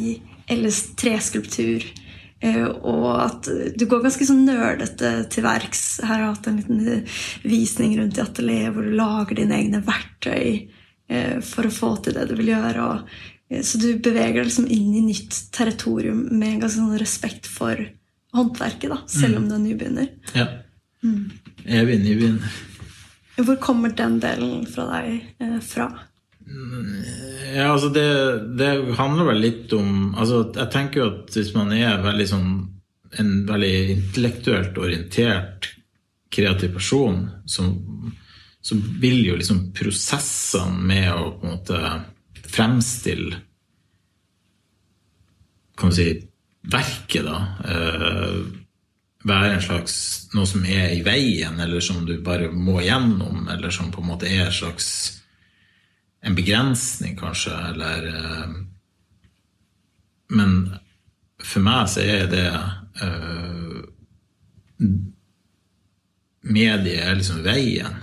eller 0.50 0.74
treskulptur 0.98 1.86
Eh, 1.86 2.09
og 2.40 3.08
at 3.20 3.50
du 3.76 3.84
går 3.90 4.04
ganske 4.06 4.26
sånn 4.28 4.46
nerdete 4.48 5.12
til 5.32 5.44
verks. 5.44 6.00
Her 6.04 6.14
har 6.14 6.22
jeg 6.22 6.30
hatt 6.30 6.48
en 6.48 6.60
liten 6.62 6.80
eh, 6.88 7.18
visning 7.44 7.98
rundt 8.00 8.20
i 8.20 8.24
atelieret 8.24 8.76
hvor 8.76 8.88
du 8.88 8.96
lager 8.96 9.42
dine 9.42 9.58
egne 9.58 9.82
verktøy 9.84 10.46
eh, 10.48 11.36
for 11.44 11.68
å 11.68 11.74
få 11.74 11.92
til 12.06 12.16
det 12.16 12.30
du 12.30 12.38
vil 12.40 12.54
gjøre. 12.54 12.88
så 13.66 13.82
du 13.82 13.90
beveger 14.00 14.40
deg 14.40 14.48
liksom 14.48 14.70
inn 14.72 14.94
i 14.96 15.06
nytt 15.10 15.42
territorium 15.56 16.28
med 16.32 16.54
en 16.54 16.64
ganske 16.64 16.80
sånn 16.80 17.02
respekt 17.02 17.50
for 17.50 17.76
håndverket, 18.38 18.92
da, 18.92 19.02
selv 19.10 19.40
om 19.40 19.46
mm. 19.46 19.50
du 19.50 19.56
er 19.56 19.64
nybegynner. 19.66 20.10
Ja. 20.38 20.48
Mm. 21.04 21.32
er 21.66 21.88
nybegynner. 21.90 22.60
Hvor 23.40 23.56
kommer 23.64 23.92
den 23.96 24.20
delen 24.22 24.68
fra 24.68 24.86
deg 24.94 25.60
fra? 25.64 25.90
Ja, 27.56 27.72
altså 27.74 27.90
det, 27.94 28.06
det, 28.58 28.70
handler 28.98 29.32
vel 29.32 29.42
litt 29.44 29.74
om 29.74 30.16
altså 30.18 30.44
Jeg 30.56 30.70
tenker 30.74 31.02
jo 31.02 31.08
at 31.10 31.36
hvis 31.38 31.52
man 31.56 31.74
er 31.74 32.02
veldig 32.04 32.28
sånn, 32.30 32.50
en 33.22 33.32
veldig 33.50 33.74
intellektuelt 33.96 34.78
orientert, 34.82 35.72
kreativ 36.34 36.76
person, 36.78 37.24
som, 37.50 37.72
så 38.62 38.78
vil 39.02 39.24
jo 39.26 39.38
liksom 39.38 39.70
prosessene 39.78 40.90
med 40.92 41.10
å 41.14 41.32
på 41.40 41.48
en 41.48 41.56
måte 41.56 41.84
fremstille 42.50 43.44
kan 45.80 45.90
du 45.90 45.96
si, 45.96 46.10
verket, 46.68 47.24
da 47.24 47.38
eh, 47.64 48.40
være 49.28 49.54
en 49.56 49.64
slags 49.64 49.96
noe 50.36 50.48
som 50.48 50.66
er 50.68 50.94
i 50.96 51.04
veien, 51.06 51.60
eller 51.60 51.84
som 51.84 52.04
du 52.08 52.18
bare 52.24 52.50
må 52.52 52.80
gjennom, 52.84 53.48
eller 53.52 53.72
som 53.74 53.92
på 53.92 54.04
en 54.04 54.10
måte 54.12 54.28
er 54.30 54.48
en 54.48 54.56
slags 54.56 54.90
en 56.22 56.36
begrensning, 56.36 57.16
kanskje, 57.18 57.56
eller 57.72 58.08
eh, 58.08 58.50
Men 60.30 60.56
for 61.42 61.64
meg 61.66 61.88
så 61.90 62.04
er 62.06 62.28
det 62.30 62.50
uh, 63.02 63.80
mediet 66.46 67.02
er 67.02 67.16
liksom 67.18 67.40
veien. 67.42 67.96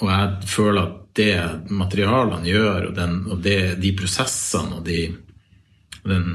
Og 0.00 0.08
jeg 0.10 0.48
føler 0.50 0.80
at 0.82 0.96
det 1.18 1.70
materialene 1.70 2.46
gjør, 2.46 2.88
og, 2.88 2.94
den, 2.96 3.14
og 3.30 3.42
det, 3.44 3.78
de 3.82 3.92
prosessene 3.98 4.80
og 4.80 4.86
de, 4.88 5.04
den 6.02 6.28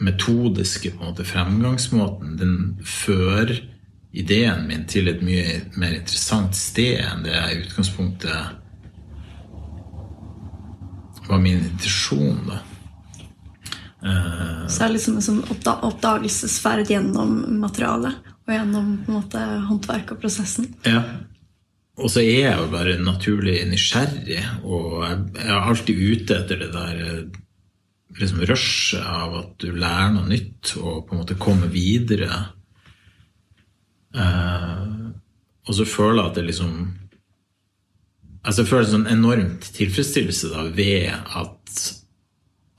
metodiske 0.00 0.94
på 0.94 1.04
en 1.04 1.12
måte, 1.12 1.26
fremgangsmåten, 1.28 2.34
den 2.40 2.56
fører 2.82 3.54
ideen 4.10 4.66
min 4.66 4.86
til 4.90 5.10
et 5.10 5.22
mye 5.22 5.60
mer 5.78 5.94
interessant 6.00 6.56
sted 6.58 6.98
enn 7.04 7.22
det 7.22 7.36
jeg 7.36 7.52
i 7.52 7.60
utgangspunktet 7.64 8.59
var 11.30 11.42
min 11.42 11.64
intensjon. 11.64 12.40
da. 12.48 12.60
Uh, 14.00 14.66
så 14.68 14.78
det 14.80 14.86
er 14.86 14.94
liksom 14.94 15.18
en 15.18 15.24
sånn 15.26 15.40
oppda 15.52 15.74
oppdagelsesferd 15.90 16.88
gjennom 16.88 17.34
materialet 17.60 18.30
og 18.48 18.54
gjennom 18.54 18.94
på 19.04 19.12
en 19.12 19.18
måte 19.18 19.42
håndverk 19.68 20.14
og 20.14 20.22
prosessen? 20.22 20.70
Ja. 20.88 21.02
Og 22.00 22.08
så 22.08 22.22
er 22.24 22.46
jeg 22.46 22.56
jo 22.56 22.70
bare 22.72 22.96
naturlig 23.02 23.58
nysgjerrig, 23.68 24.40
og 24.64 25.02
jeg 25.04 25.44
er 25.44 25.58
alltid 25.58 26.00
ute 26.00 26.38
etter 26.38 26.62
det 26.62 26.70
der 26.72 27.02
liksom 28.20 28.40
rushet 28.48 29.04
av 29.04 29.36
at 29.42 29.52
du 29.60 29.74
lærer 29.76 30.14
noe 30.14 30.28
nytt 30.30 30.72
og 30.80 31.04
på 31.06 31.14
en 31.14 31.20
måte 31.20 31.38
kommer 31.40 31.68
videre. 31.72 32.30
Uh, 34.16 35.12
og 35.68 35.76
så 35.76 35.86
føler 35.86 36.22
jeg 36.22 36.30
at 36.30 36.40
det 36.40 36.46
liksom 36.48 36.72
altså 38.42 38.62
Jeg 38.62 38.68
føler 38.70 38.86
en 38.86 38.92
sånn 38.94 39.10
enormt 39.12 39.68
tilfredsstillelse 39.76 40.52
da, 40.52 40.64
ved 40.76 41.10
at 41.12 41.80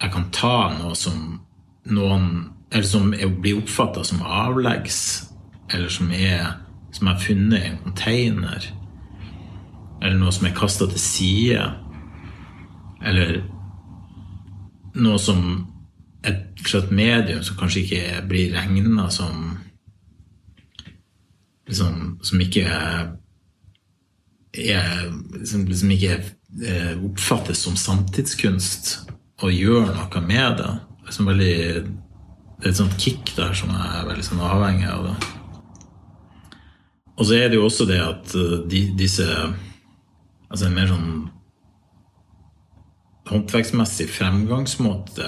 jeg 0.01 0.13
kan 0.13 0.29
ta 0.33 0.55
noe 0.79 0.95
som 0.97 1.41
noen 1.91 2.25
Eller 2.71 2.87
som 2.87 3.09
blir 3.11 3.57
oppfatta 3.59 4.03
som 4.07 4.21
avleggs, 4.23 5.27
eller 5.73 5.89
som 5.91 6.11
er 6.15 6.53
som 6.95 7.07
er 7.07 7.19
funnet 7.19 7.57
i 7.57 7.67
en 7.67 7.79
container, 7.83 8.63
eller 10.01 10.17
noe 10.19 10.31
som 10.31 10.47
er 10.47 10.55
kasta 10.55 10.87
til 10.91 10.99
side, 10.99 11.65
eller 13.03 13.41
noe 14.95 15.19
som 15.19 15.43
et 16.27 16.61
slags 16.67 16.91
medium 16.91 17.43
som 17.43 17.57
kanskje 17.59 17.83
ikke 17.85 18.23
blir 18.29 18.55
regna 18.55 19.09
som 19.09 19.57
liksom, 21.67 22.19
Som 22.23 22.41
ikke 22.41 22.65
er, 24.53 25.09
som 25.47 25.65
liksom 25.67 25.91
ikke 25.95 26.17
er, 26.17 26.95
oppfattes 27.05 27.63
som 27.65 27.77
samtidskunst, 27.79 28.93
og 29.41 29.53
gjør 29.55 29.91
noe 29.95 30.23
med 30.25 30.59
det. 30.61 30.71
Det 31.01 31.13
er, 31.15 31.27
veldig, 31.27 31.55
det 32.61 32.67
er 32.67 32.71
et 32.71 32.79
sånt 32.79 32.97
kick 33.01 33.33
der 33.35 33.53
som 33.57 33.71
jeg 33.73 33.93
er 33.97 34.07
veldig 34.09 34.25
sånn 34.27 34.43
avhengig 34.45 34.89
av. 34.91 35.07
det. 35.09 35.15
Og 37.17 37.27
så 37.27 37.37
er 37.37 37.49
det 37.49 37.57
jo 37.59 37.67
også 37.67 37.87
det 37.89 37.99
at 38.01 38.33
de, 38.69 38.87
disse 38.97 39.27
Altså 40.51 40.67
en 40.67 40.73
mer 40.75 40.89
sånn 40.89 41.11
håndverksmessig 43.29 44.09
fremgangsmåte 44.11 45.27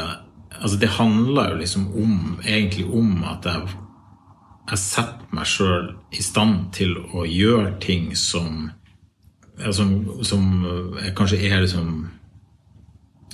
altså 0.59 0.77
Det 0.81 0.89
handler 0.97 1.53
jo 1.53 1.61
liksom 1.61 1.85
om, 1.95 2.17
egentlig 2.43 2.85
om 2.85 3.23
at 3.27 3.47
jeg, 3.47 3.75
jeg 4.69 4.81
setter 4.81 5.35
meg 5.35 5.49
sjøl 5.49 5.87
i 6.13 6.23
stand 6.23 6.69
til 6.75 6.97
å 7.11 7.25
gjøre 7.27 7.73
ting 7.83 8.11
som, 8.19 8.69
som, 9.71 9.93
som 10.25 10.43
kanskje 11.17 11.41
er 11.45 11.61
liksom 11.61 11.89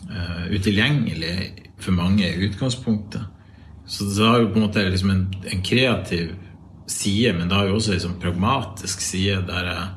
uh, 0.10 0.46
utilgjengelig 0.52 1.36
for 1.80 1.96
mange 1.96 2.28
i 2.28 2.48
utgangspunktet. 2.48 3.24
Så 3.88 4.06
det 4.06 4.28
har 4.28 4.44
jo 4.44 4.52
på 4.52 4.60
en 4.60 4.68
måte 4.68 4.90
liksom 4.90 5.14
en, 5.14 5.24
en 5.54 5.64
kreativ 5.66 6.36
side, 6.88 7.34
men 7.38 7.50
det 7.50 7.56
har 7.56 7.70
jo 7.70 7.78
også 7.80 7.92
en 7.92 7.98
liksom 7.98 8.20
pragmatisk 8.22 9.02
side 9.02 9.42
der 9.48 9.72
jeg, 9.72 9.88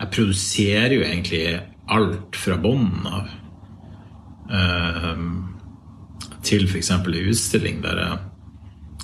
jeg 0.00 0.12
produserer 0.14 0.94
jo 0.94 1.02
egentlig 1.02 1.60
alt 1.88 2.36
fra 2.36 2.56
bunnen 2.62 3.06
av. 3.08 3.34
Uh, 4.48 5.18
til 6.42 6.64
f.eks. 6.68 6.90
en 6.90 7.04
utstilling 7.28 7.82
der 7.84 7.98
jeg, 8.00 8.18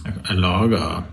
jeg, 0.04 0.14
jeg 0.28 0.38
lager 0.40 1.04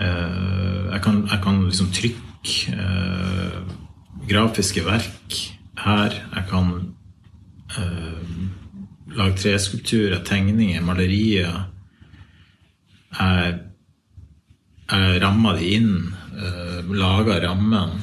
uh, 0.00 0.88
jeg, 0.90 1.00
kan, 1.04 1.20
jeg, 1.30 1.38
kan, 1.44 1.64
liksom 1.68 1.92
trykke 1.94 2.31
uh, 2.72 3.58
grafiske 4.28 4.84
verk 4.86 5.36
her. 5.82 6.16
Jeg 6.34 6.48
kan 6.50 6.72
lage 9.16 9.36
treskulpturer, 9.40 10.24
tegninger, 10.24 10.82
malerier. 10.84 11.54
Jeg, 13.18 13.54
jeg 14.90 15.22
rammer 15.22 15.56
de 15.56 15.70
inn, 15.78 15.94
lager 16.92 17.40
rammen, 17.46 17.96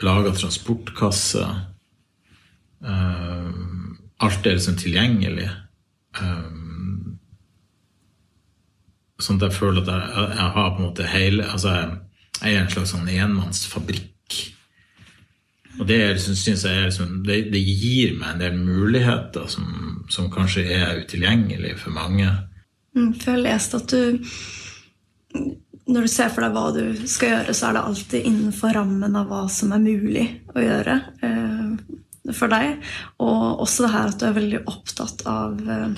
lager 0.00 0.36
transportkasse. 0.36 1.44
Alt 4.20 4.48
er 4.48 4.56
liksom 4.56 4.80
tilgjengelig. 4.80 5.50
Sånn 9.20 9.36
at 9.36 9.50
jeg 9.50 9.58
føler 9.58 9.84
at 9.84 9.92
jeg, 9.92 10.28
jeg, 10.38 10.52
har 10.56 10.70
på 10.72 10.80
en 10.80 10.86
måte 10.86 11.08
hele 11.12 11.44
altså 11.44 11.74
jeg 11.76 11.98
er 12.44 12.60
en 12.60 12.70
slags 12.72 12.94
sånn 12.94 13.08
enmannsfabrikk. 13.10 14.08
Og 15.80 15.86
det, 15.88 16.00
synes 16.20 16.64
jeg 16.66 16.84
liksom, 16.88 17.20
det, 17.24 17.44
det, 17.52 17.60
gir 17.60 18.16
meg 18.18 18.34
en 18.34 18.42
del 18.42 18.56
muligheter 18.58 19.46
som, 19.48 20.02
som 20.12 20.28
kanskje 20.32 20.66
er 20.76 21.00
utilgjengelige 21.04 21.78
for 21.80 21.94
mange. 21.96 22.28
Mm, 22.96 23.14
for 23.14 23.30
jeg 23.30 23.36
har 23.36 23.44
lest 23.44 23.76
at 23.78 23.92
du 23.94 24.18
Når 25.90 26.06
du 26.06 26.10
ser 26.10 26.32
for 26.34 26.42
deg 26.42 26.54
hva 26.54 26.66
du 26.74 27.06
skal 27.08 27.32
gjøre, 27.32 27.54
så 27.54 27.68
er 27.68 27.76
det 27.76 27.86
alltid 27.86 28.26
innenfor 28.28 28.74
rammen 28.76 29.16
av 29.18 29.30
hva 29.30 29.44
som 29.50 29.72
er 29.74 29.82
mulig 29.82 30.26
å 30.54 30.62
gjøre. 30.62 31.00
eh, 31.26 31.96
for 32.36 32.52
deg. 32.52 32.76
Og 33.22 33.62
også 33.64 33.86
det 33.86 33.92
her 33.94 34.12
at 34.12 34.20
du 34.20 34.26
er 34.28 34.36
veldig 34.36 34.60
opptatt 34.70 35.24
av 35.26 35.56
eh, 35.64 35.96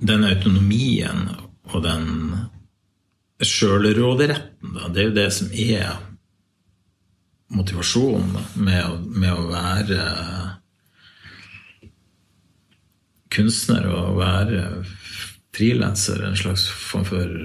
den 0.00 0.24
autonomien 0.24 1.28
og 1.72 1.82
den 1.84 2.04
sjølråderetten, 3.44 4.76
det 4.94 5.02
er 5.02 5.08
jo 5.10 5.16
det 5.16 5.30
som 5.34 5.50
er 5.52 5.96
motivasjonen 7.52 8.32
med, 8.58 9.06
med, 9.12 9.32
å 9.32 9.46
være 9.50 10.00
kunstner 13.32 13.86
og 13.92 14.18
være 14.18 14.64
frilanser. 15.56 16.24
En 16.26 16.38
slags 16.38 16.66
form 16.68 17.06
for 17.06 17.38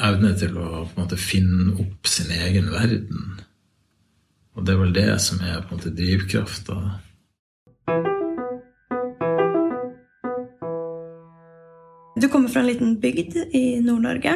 evne 0.00 0.32
til 0.38 0.56
å 0.58 0.86
måte 0.96 1.18
finne 1.20 1.74
opp 1.82 2.08
sin 2.08 2.30
egen 2.32 2.70
verden. 2.72 3.40
Og 4.54 4.66
det 4.66 4.74
er 4.74 4.82
vel 4.82 4.94
det 4.94 5.10
som 5.22 5.42
er 5.42 5.62
på 5.62 5.74
en 5.74 5.80
måte 5.80 5.94
drivkrafta. 5.94 6.78
Du 12.16 12.28
kommer 12.28 12.48
fra 12.50 12.60
en 12.60 12.70
liten 12.70 12.96
bygd 13.00 13.36
i 13.56 13.80
Nord-Norge 13.84 14.34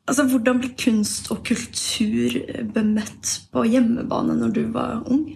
Altså, 0.03 0.26
hvordan 0.28 0.59
ble 0.61 0.72
kunst 0.76 1.30
og 1.30 1.45
kultur 1.47 2.35
bemøtt 2.74 3.37
på 3.55 3.62
hjemmebane 3.70 4.35
når 4.41 4.55
du 4.57 4.62
var 4.74 5.05
ung? 5.07 5.28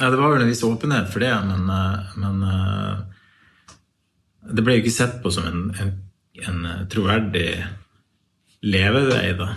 Ja, 0.00 0.08
det 0.08 0.16
var 0.16 0.32
vel 0.32 0.46
en 0.46 0.48
viss 0.48 0.64
åpenhet 0.64 1.10
for 1.12 1.20
det, 1.20 1.32
men, 1.44 1.68
eh, 1.68 2.14
men 2.22 2.42
eh, 2.48 2.94
det 4.56 4.64
ble 4.64 4.78
jo 4.78 4.82
ikke 4.84 4.96
sett 4.96 5.20
på 5.22 5.32
som 5.34 5.44
en, 5.50 5.66
en, 5.76 5.92
en 6.48 6.88
troverdig 6.90 7.50
levevei, 8.64 9.36
da. 9.36 9.48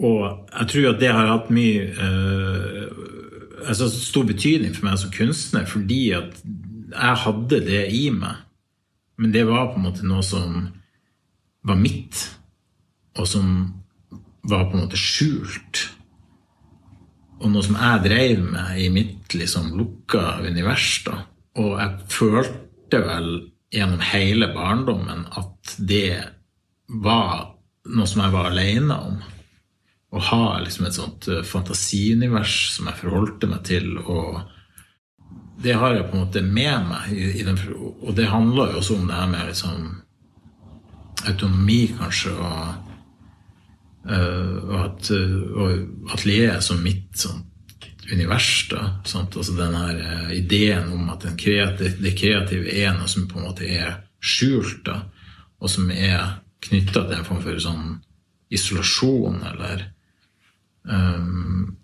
Eh, 0.00 0.06
og 0.06 0.48
jeg 0.58 0.68
tror 0.72 0.88
at 0.94 1.00
det 1.00 1.12
har 1.12 1.28
hatt 1.34 1.50
mye 1.52 1.86
altså 3.66 3.90
stor 3.92 4.24
betydning 4.24 4.72
for 4.74 4.88
meg 4.88 4.98
som 5.00 5.12
kunstner, 5.14 5.66
fordi 5.68 6.10
at 6.16 6.40
jeg 6.90 7.22
hadde 7.24 7.60
det 7.66 7.84
i 7.94 8.08
meg. 8.14 8.42
Men 9.20 9.34
det 9.34 9.44
var 9.48 9.70
på 9.70 9.80
en 9.80 9.86
måte 9.86 10.06
noe 10.08 10.24
som 10.24 10.70
var 11.66 11.78
mitt, 11.78 12.22
og 13.20 13.28
som 13.28 13.48
var 14.48 14.70
på 14.70 14.78
en 14.78 14.86
måte 14.86 15.00
skjult. 15.00 15.84
Og 17.40 17.52
noe 17.52 17.64
som 17.64 17.76
jeg 17.76 18.04
drev 18.04 18.42
med 18.48 18.80
i 18.80 18.88
mitt 18.92 19.36
liksom 19.36 19.74
lukka 19.76 20.40
univers. 20.44 21.02
da. 21.04 21.22
Og 21.60 21.76
jeg 21.80 22.10
følte 22.12 23.02
vel 23.04 23.30
gjennom 23.70 24.00
hele 24.02 24.50
barndommen 24.54 25.26
at 25.38 25.76
det 25.78 26.16
var 26.88 27.52
noe 27.90 28.08
som 28.08 28.24
jeg 28.24 28.34
var 28.34 28.50
alene 28.50 28.96
om. 28.96 29.20
Å 30.10 30.20
ha 30.30 30.44
liksom 30.64 30.88
et 30.88 30.96
sånt 30.96 31.28
eh, 31.30 31.44
fantasiunivers 31.46 32.56
som 32.74 32.88
jeg 32.90 32.98
forholdte 33.04 33.50
meg 33.50 33.62
til. 33.68 33.92
og 34.00 34.40
det 35.60 35.74
har 35.76 35.92
jeg 35.94 36.06
på 36.08 36.16
en 36.16 36.24
måte 36.24 36.42
med 36.42 36.86
meg. 36.88 37.10
I, 37.12 37.26
i 37.40 37.44
den, 37.44 37.58
og 37.76 38.14
det 38.16 38.30
handler 38.30 38.72
jo 38.72 38.80
også 38.80 38.96
om 38.96 39.06
det 39.10 39.18
her 39.18 39.28
med 39.28 39.50
liksom 39.50 39.90
autonomi, 41.28 41.82
kanskje, 41.98 42.32
og, 42.32 42.86
uh, 44.08 44.54
og 44.70 44.76
at 44.80 45.10
og 45.12 46.14
atelieret 46.14 46.64
som 46.64 46.80
mitt 46.80 47.12
sånt 47.20 47.88
univers. 48.10 48.68
da, 48.70 48.86
sant? 49.04 49.36
Altså 49.36 49.52
den 49.58 49.76
her 49.76 50.32
ideen 50.32 50.88
om 50.96 51.10
at 51.12 51.28
kreativ, 51.38 52.00
det 52.00 52.16
kreative 52.18 52.72
er 52.72 52.96
noe 52.96 53.08
som 53.08 53.28
på 53.28 53.38
en 53.38 53.50
måte 53.50 53.68
er 53.68 54.00
skjult, 54.20 54.80
da, 54.88 55.02
og 55.60 55.70
som 55.70 55.92
er 55.92 56.40
knytta 56.64 57.04
til 57.04 57.18
en 57.18 57.26
form 57.28 57.44
for 57.44 57.60
sånn 57.60 57.98
isolasjon, 58.50 59.42
eller 59.52 59.90
um, 60.88 61.76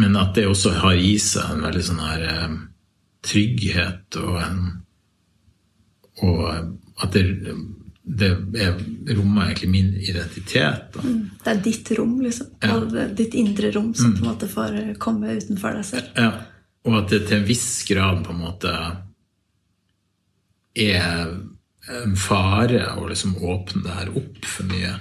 Men 0.00 0.16
at 0.16 0.34
det 0.34 0.46
også 0.48 0.72
har 0.80 0.96
i 0.96 1.16
seg 1.20 1.54
en 1.54 1.66
veldig 1.66 1.82
sånn 1.84 2.02
her 2.02 2.24
um, 2.44 2.56
trygghet 3.26 4.16
og 4.22 4.38
en 4.40 4.62
Og 6.24 6.40
at 7.00 7.12
det 7.16 7.26
det 8.10 8.30
er, 8.58 8.78
rommer 9.14 9.50
egentlig 9.50 9.68
min 9.70 9.90
identitet. 9.94 10.96
Mm, 10.98 11.20
det 11.44 11.50
er 11.52 11.60
ditt 11.62 11.90
rom, 11.98 12.16
liksom. 12.24 12.48
Ja. 12.62 13.04
ditt 13.16 13.36
indre 13.38 13.70
rom 13.74 13.92
som 13.94 14.10
mm. 14.10 14.16
på 14.16 14.24
en 14.24 14.30
måte 14.30 14.48
får 14.50 14.78
komme 15.02 15.36
utenfor 15.38 15.76
deg 15.78 15.86
selv. 15.86 16.08
Ja. 16.18 16.30
Og 16.88 16.96
at 17.02 17.12
det 17.12 17.22
til 17.28 17.38
en 17.38 17.46
viss 17.48 17.68
grad 17.88 18.22
på 18.24 18.34
en 18.34 18.40
måte 18.40 18.74
er 20.80 21.32
en 21.90 22.16
fare 22.18 22.84
å 22.96 23.06
liksom 23.10 23.36
åpne 23.36 23.84
det 23.84 23.96
her 23.98 24.12
opp 24.22 24.46
for 24.48 24.70
mye. 24.70 24.94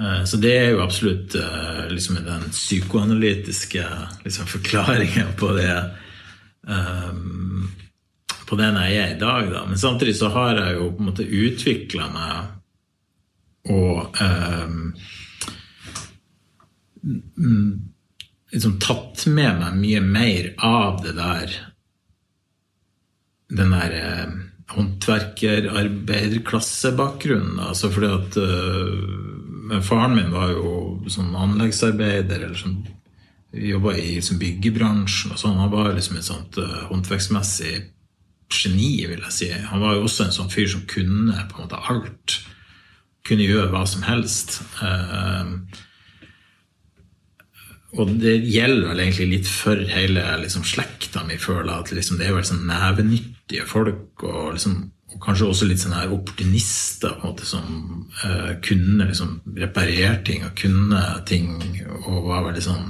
Eh, 0.00 0.24
så 0.24 0.36
det 0.36 0.58
er 0.58 0.70
jo 0.74 0.82
absolutt 0.84 1.34
eh, 1.34 1.88
liksom 1.90 2.14
den 2.24 2.50
psykoanalytiske 2.50 3.84
liksom, 4.24 4.46
forklaringen 4.46 5.26
på 5.38 5.52
det. 5.56 5.90
Um, 6.66 7.70
på 8.46 8.56
den 8.58 8.76
jeg 8.78 8.96
er 8.98 9.14
i 9.14 9.18
dag. 9.20 9.52
Da. 9.52 9.66
Men 9.66 9.78
samtidig 9.78 10.16
så 10.18 10.28
har 10.34 10.54
jeg 10.60 10.74
jo 10.76 10.92
på 10.92 10.98
en 11.02 11.08
måte 11.10 11.24
utvikla 11.24 12.04
meg 12.14 12.36
og 13.66 13.98
um, 14.22 14.94
liksom 18.52 18.78
tatt 18.82 19.26
med 19.26 19.58
meg 19.58 19.74
mye 19.80 20.00
mer 20.04 20.54
av 20.62 21.02
det 21.02 21.14
der 21.18 21.46
Den 23.50 23.70
der 23.74 23.92
håndverker-arbeiderklassebakgrunnen. 24.74 27.58
Altså 27.62 27.90
fordi 27.94 28.08
at 28.10 28.36
uh, 28.42 29.25
Faren 29.82 30.16
min 30.16 30.32
var 30.34 30.52
jo 30.52 30.70
som 31.12 31.34
anleggsarbeider 31.36 32.42
eller 32.44 32.58
som 32.58 32.78
jobba 33.56 33.94
i 33.96 34.22
som 34.22 34.38
byggebransjen. 34.38 35.32
og 35.32 35.40
sånn, 35.40 35.58
Han 35.58 35.72
var 35.72 35.94
liksom 35.94 36.18
et 36.18 36.28
sånt 36.28 36.58
uh, 36.58 36.86
håndverksmessig 36.90 37.74
geni, 38.52 39.06
vil 39.08 39.22
jeg 39.26 39.34
si. 39.34 39.50
Han 39.70 39.82
var 39.82 39.96
jo 39.96 40.06
også 40.06 40.26
en 40.26 40.36
sånn 40.36 40.52
fyr 40.52 40.68
som 40.70 40.86
kunne 40.90 41.46
på 41.50 41.58
en 41.58 41.66
måte 41.66 41.82
alt. 41.90 42.38
Kunne 43.26 43.46
gjøre 43.48 43.72
hva 43.72 43.84
som 43.88 44.04
helst. 44.06 44.60
Uh, 44.82 45.56
og 47.96 48.12
det 48.20 48.36
gjelder 48.44 48.90
vel 48.90 49.00
egentlig 49.06 49.28
litt 49.30 49.48
for 49.48 49.80
hele 49.88 50.24
liksom, 50.42 50.66
slekta 50.66 51.24
mi, 51.24 51.38
føler 51.40 51.70
jeg. 51.70 51.80
At 51.80 51.94
liksom, 52.00 52.20
det 52.20 52.28
er 52.28 52.36
vel 52.36 52.46
sånn 52.46 52.66
nevenyttige 52.68 53.66
folk, 53.68 54.26
og, 54.26 54.56
liksom, 54.58 54.90
kanskje 55.22 55.48
også 55.50 55.68
litt 55.68 55.82
sånn 55.82 55.96
her 55.96 56.12
opportunister 56.14 57.16
på 57.16 57.26
en 57.26 57.32
måte, 57.32 57.48
som 57.48 57.66
uh, 58.24 58.54
kunne 58.64 59.08
liksom, 59.08 59.40
reparere 59.58 60.20
ting 60.26 60.46
og 60.46 60.54
kunne 60.58 61.02
ting, 61.28 61.50
og 62.04 62.30
var 62.30 62.48
veldig 62.50 62.64
sånn 62.70 62.88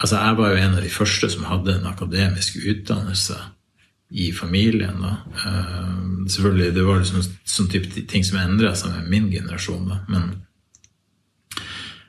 Altså, 0.00 0.16
jeg 0.16 0.36
var 0.38 0.48
jo 0.48 0.60
en 0.64 0.74
av 0.78 0.80
de 0.80 0.88
første 0.88 1.28
som 1.28 1.42
hadde 1.44 1.74
en 1.74 1.88
akademisk 1.90 2.54
utdannelse 2.56 3.34
i 4.16 4.30
familien. 4.32 4.96
Da. 4.96 5.10
Uh, 5.44 6.24
selvfølgelig, 6.24 6.74
Det 6.74 6.84
var 6.86 7.02
liksom 7.02 7.26
sånn 7.44 7.68
type 7.68 8.06
ting 8.08 8.24
som 8.24 8.40
endra 8.40 8.72
seg 8.72 8.94
med 8.96 9.10
min 9.12 9.28
generasjon. 9.28 9.90
Da. 9.90 9.98
Men 10.08 10.30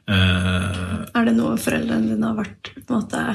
uh, 0.08 1.04
Er 1.12 1.28
det 1.28 1.36
noe 1.36 1.60
foreldrene 1.60 2.14
dine 2.14 2.32
har 2.32 2.40
vært 2.40 2.72
på 2.80 2.96
en 2.96 3.04
måte 3.04 3.26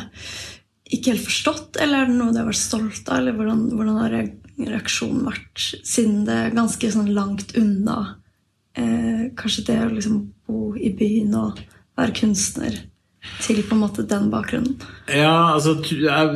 ikke 0.86 1.12
helt 1.12 1.26
forstått, 1.26 1.78
eller 1.82 2.05
er 2.05 2.11
det 2.11 2.18
noe 2.18 2.32
de 2.32 2.40
har 2.40 2.49
vært 2.49 2.62
stolt 2.62 3.09
av? 3.11 3.20
Eller 3.20 3.36
hvordan, 3.36 3.62
hvordan 3.74 4.03
har 4.03 4.18
reaksjonen 4.59 5.26
vært, 5.28 5.64
siden 5.84 6.24
det 6.28 6.36
er 6.36 6.57
ganske 6.57 6.90
sånn 6.92 7.12
langt 7.16 7.54
unna 7.59 7.98
eh, 8.78 9.28
kanskje 9.38 9.66
det 9.70 9.78
å 9.84 9.94
liksom 9.94 10.20
bo 10.48 10.74
i 10.76 10.92
byen 10.96 11.34
og 11.36 11.64
være 11.98 12.16
kunstner? 12.22 12.84
til 13.42 13.61
på 13.66 13.76
en 13.76 13.82
måte 13.82 14.04
den 14.09 14.28
bakgrunnen? 14.32 14.76
Ja, 15.11 15.54
altså 15.57 15.76
jeg 15.90 16.30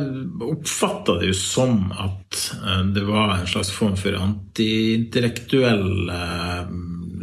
oppfatta 0.45 1.17
det 1.21 1.31
jo 1.31 1.37
som 1.37 1.91
at 1.95 2.41
eh, 2.57 2.83
det 2.95 3.05
var 3.07 3.35
en 3.37 3.49
slags 3.49 3.71
form 3.73 3.97
for 3.99 4.17
antiintellektuell 4.19 6.11
eh, 6.11 6.73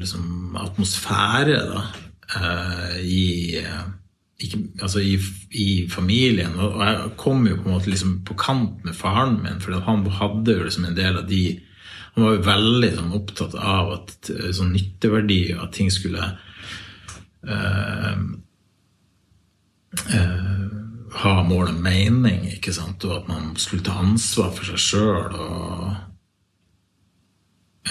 liksom, 0.01 0.57
atmosfære 0.65 1.61
da, 1.73 1.85
eh, 2.39 2.99
i, 3.05 3.27
ikke, 4.39 4.59
altså 4.83 5.03
i, 5.03 5.17
i, 5.51 5.69
familien. 5.91 6.55
Og 6.63 6.83
jeg 6.85 7.15
kom 7.21 7.47
jo 7.49 7.57
på 7.59 7.69
en 7.69 7.75
måte 7.77 7.91
liksom 7.91 8.21
på 8.27 8.37
kant 8.39 8.85
med 8.87 8.97
faren 8.97 9.41
min, 9.43 9.61
for 9.63 9.79
han 9.87 10.07
hadde 10.21 10.59
jo 10.59 10.67
liksom 10.67 10.89
en 10.89 10.99
del 10.99 11.23
av 11.23 11.27
de 11.31 11.43
Han 12.19 12.25
var 12.25 12.33
jo 12.35 12.47
veldig 12.49 12.89
sånn, 12.97 13.11
opptatt 13.15 13.53
av 13.55 13.91
at 13.95 14.31
sånn 14.57 14.73
nytteverdi, 14.75 15.53
at 15.55 15.71
ting 15.77 15.87
skulle 15.93 16.25
øh, 17.47 18.23
øh, 20.17 20.65
ha 21.23 21.43
mål 21.47 21.71
og 21.71 21.81
mening, 21.83 22.45
ikke 22.53 22.75
sant? 22.75 23.05
og 23.07 23.21
at 23.21 23.31
man 23.31 23.55
skulle 23.61 23.87
ta 23.87 24.01
ansvar 24.03 24.51
for 24.57 24.69
seg 24.69 24.83
sjøl. 24.83 25.39
Og, 25.39 25.95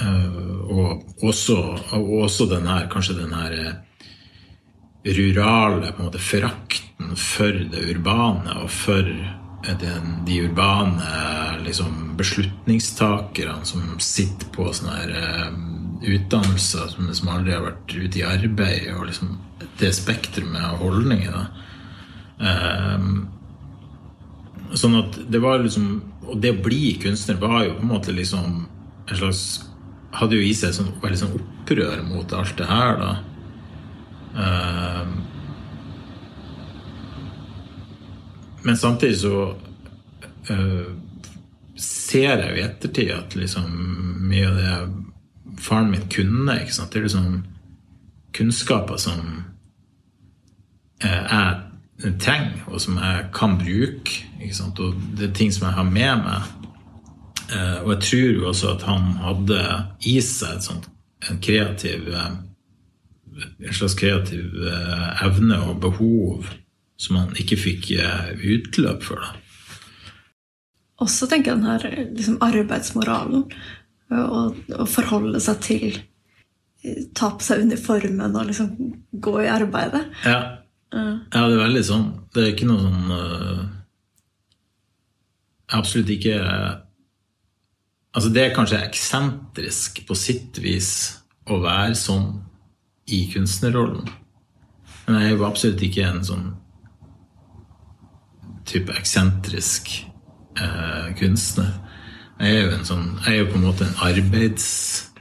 eh, 0.01 0.37
og, 0.75 1.07
også, 1.23 1.57
og 1.97 2.13
også 2.27 2.49
den 2.51 2.67
her, 2.69 2.87
kanskje 2.91 3.19
den 3.21 3.33
her 3.33 3.55
eh, 3.57 3.73
rurale 5.15 5.91
på 5.91 6.01
en 6.01 6.09
måte, 6.09 6.21
forakten 6.21 7.15
for 7.19 7.55
det 7.71 7.83
urbane 7.93 8.57
og 8.63 8.71
for 8.73 9.07
den, 9.81 10.11
de 10.25 10.41
urbane 10.45 11.11
liksom, 11.65 12.13
beslutningstakerne 12.17 13.65
som 13.67 13.97
sitter 14.03 14.49
på 14.55 14.69
sånne 14.73 14.97
her, 14.97 15.15
uh, 15.17 15.77
utdannelser 16.07 16.91
som, 16.93 17.09
som, 17.13 17.31
aldri 17.33 17.55
har 17.55 17.65
vært 17.65 17.95
ute 17.95 18.21
i 18.21 18.25
arbeid, 18.27 18.91
og 18.95 19.07
liksom 19.09 19.37
det 19.79 19.93
spektrumet 19.97 20.61
av 20.61 20.81
holdninger. 20.81 21.47
Um, 22.37 23.27
sånn 24.77 24.97
at 24.99 25.15
det 25.31 25.39
var 25.41 25.63
liksom 25.63 25.87
Og 26.27 26.41
det 26.43 26.51
å 26.53 26.59
bli 26.61 26.91
kunstner 27.01 27.39
var 27.41 27.63
jo 27.65 27.71
på 27.79 27.81
en 27.81 27.89
måte 27.89 28.13
liksom 28.13 28.67
en 29.07 29.17
slags 29.17 29.63
Hadde 30.13 30.37
jo 30.37 30.43
i 30.45 30.51
seg 30.53 30.69
et 30.69 30.77
sånn, 30.77 30.91
veldig 31.01 31.17
sånn 31.17 31.33
opprør 31.39 32.03
mot 32.05 32.33
alt 32.35 32.53
det 32.59 32.67
her, 32.69 32.99
da. 32.99 33.09
Eh, 34.37 35.07
men 38.63 38.77
samtidig 38.77 39.17
så 39.17 39.55
eh, 40.49 40.87
ser 41.77 42.41
jeg 42.41 42.49
jo 42.49 42.57
i 42.57 42.65
ettertid 42.65 43.13
at 43.15 43.35
liksom 43.37 43.69
mye 44.29 44.49
av 44.49 44.57
det 44.57 44.73
faren 45.61 45.91
min 45.91 46.09
kunne, 46.09 46.53
det 46.53 46.99
er 46.99 47.05
liksom 47.07 47.43
kunnskaper 48.37 48.97
som 49.01 49.21
eh, 51.03 51.23
jeg 52.03 52.13
trenger, 52.21 52.61
og 52.67 52.81
som 52.81 52.99
jeg 53.01 53.25
kan 53.33 53.57
bruke. 53.57 54.23
Og 54.77 54.95
det 55.17 55.29
er 55.29 55.33
ting 55.33 55.53
som 55.53 55.67
jeg 55.67 55.73
har 55.73 55.89
med 55.89 56.23
meg. 56.23 56.53
Eh, 57.47 57.79
og 57.83 57.93
jeg 57.95 58.03
tror 58.03 58.31
jo 58.35 58.47
også 58.51 58.73
at 58.75 58.85
han 58.85 59.11
hadde 59.23 59.61
i 60.05 60.19
seg 60.21 60.67
en 61.29 61.39
kreativ 61.41 62.11
en 63.37 63.75
slags 63.75 63.97
kreativ 63.99 64.55
evne 65.23 65.59
og 65.69 65.81
behov 65.83 66.49
som 66.97 67.19
han 67.19 67.35
ikke 67.37 67.59
fikk 67.61 67.91
utløp 68.41 69.03
for. 69.05 69.21
da. 69.21 69.35
Også 71.03 71.27
tenker 71.29 71.53
jeg 71.53 71.59
den 71.59 71.69
her 71.69 72.05
liksom, 72.17 72.37
arbeidsmoralen. 72.41 73.45
Å 74.09 74.85
forholde 74.89 75.41
seg 75.43 75.65
til 75.65 75.99
Ta 77.17 77.31
på 77.35 77.43
seg 77.43 77.65
uniformen 77.65 78.35
og 78.37 78.45
liksom 78.47 78.69
gå 79.11 79.33
i 79.41 79.49
arbeidet. 79.51 80.03
Ja. 80.23 80.37
ja, 80.93 81.07
det 81.33 81.41
er 81.41 81.63
veldig 81.65 81.81
sånn. 81.83 82.05
Det 82.31 82.43
er 82.43 82.51
ikke 82.53 82.67
noe 82.69 82.83
sånn 82.85 83.09
uh, 83.11 83.63
Absolutt 85.75 86.13
ikke 86.13 86.37
Altså, 88.15 88.29
det 88.31 88.43
er 88.45 88.55
kanskje 88.55 88.79
eksentrisk 88.85 89.99
på 90.07 90.15
sitt 90.15 90.61
vis 90.63 90.91
å 91.49 91.59
være 91.65 91.97
sånn 91.97 92.29
i 93.07 93.31
kunstnerrollen. 93.33 94.07
Men 95.07 95.21
jeg 95.21 95.31
jo 95.37 95.45
absolutt 95.47 95.81
ikke 95.87 96.07
en 96.07 96.23
sånn 96.27 96.47
type 98.67 98.91
eksentrisk 98.99 99.83
eh, 100.59 101.07
kunstner. 101.19 101.71
Jeg 102.37 102.49
er 102.53 102.61
jo 102.67 102.73
en 102.75 102.85
sånn 102.85 103.07
Jeg 103.23 103.31
er 103.31 103.39
jo 103.39 103.51
på 103.53 103.57
en 103.57 103.65
måte 103.65 103.83
en 103.87 104.01
arbeidshest. 104.05 105.13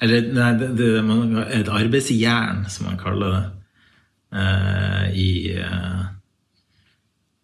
Eller 0.00 0.18
nei, 0.34 0.50
det, 0.58 0.68
det, 0.80 0.90
et 1.54 1.68
arbeidsjern, 1.70 2.58
som 2.72 2.82
man 2.88 3.00
kaller 3.00 3.28
det. 3.36 3.44
eh, 4.32 5.06
i, 5.12 5.60
uh, 5.60 6.04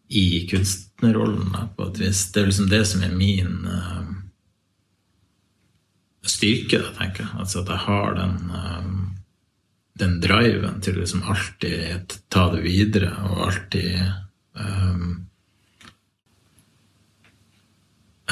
I 0.09 0.49
kunstnerrollen, 0.51 1.53
da, 1.53 1.67
på 1.77 1.91
et 1.91 2.01
vis. 2.01 2.33
Det 2.33 2.43
er 2.43 2.47
liksom 2.51 2.71
det 2.71 2.85
som 2.87 3.03
er 3.03 3.15
min 3.15 3.67
uh, 3.67 4.16
styrke, 6.31 6.81
da, 6.83 6.93
tenker 6.99 7.25
jeg. 7.25 7.33
Altså 7.39 7.63
at 7.63 7.69
jeg 7.75 7.85
har 7.87 8.15
den 8.19 8.37
den 9.97 10.19
driven 10.21 10.81
til 10.85 10.99
liksom 11.01 11.23
alltid 11.25 12.13
ta 12.29 12.51
det 12.53 12.61
videre 12.67 13.15
og 13.31 13.47
alltid 13.47 13.95
um, 14.61 15.27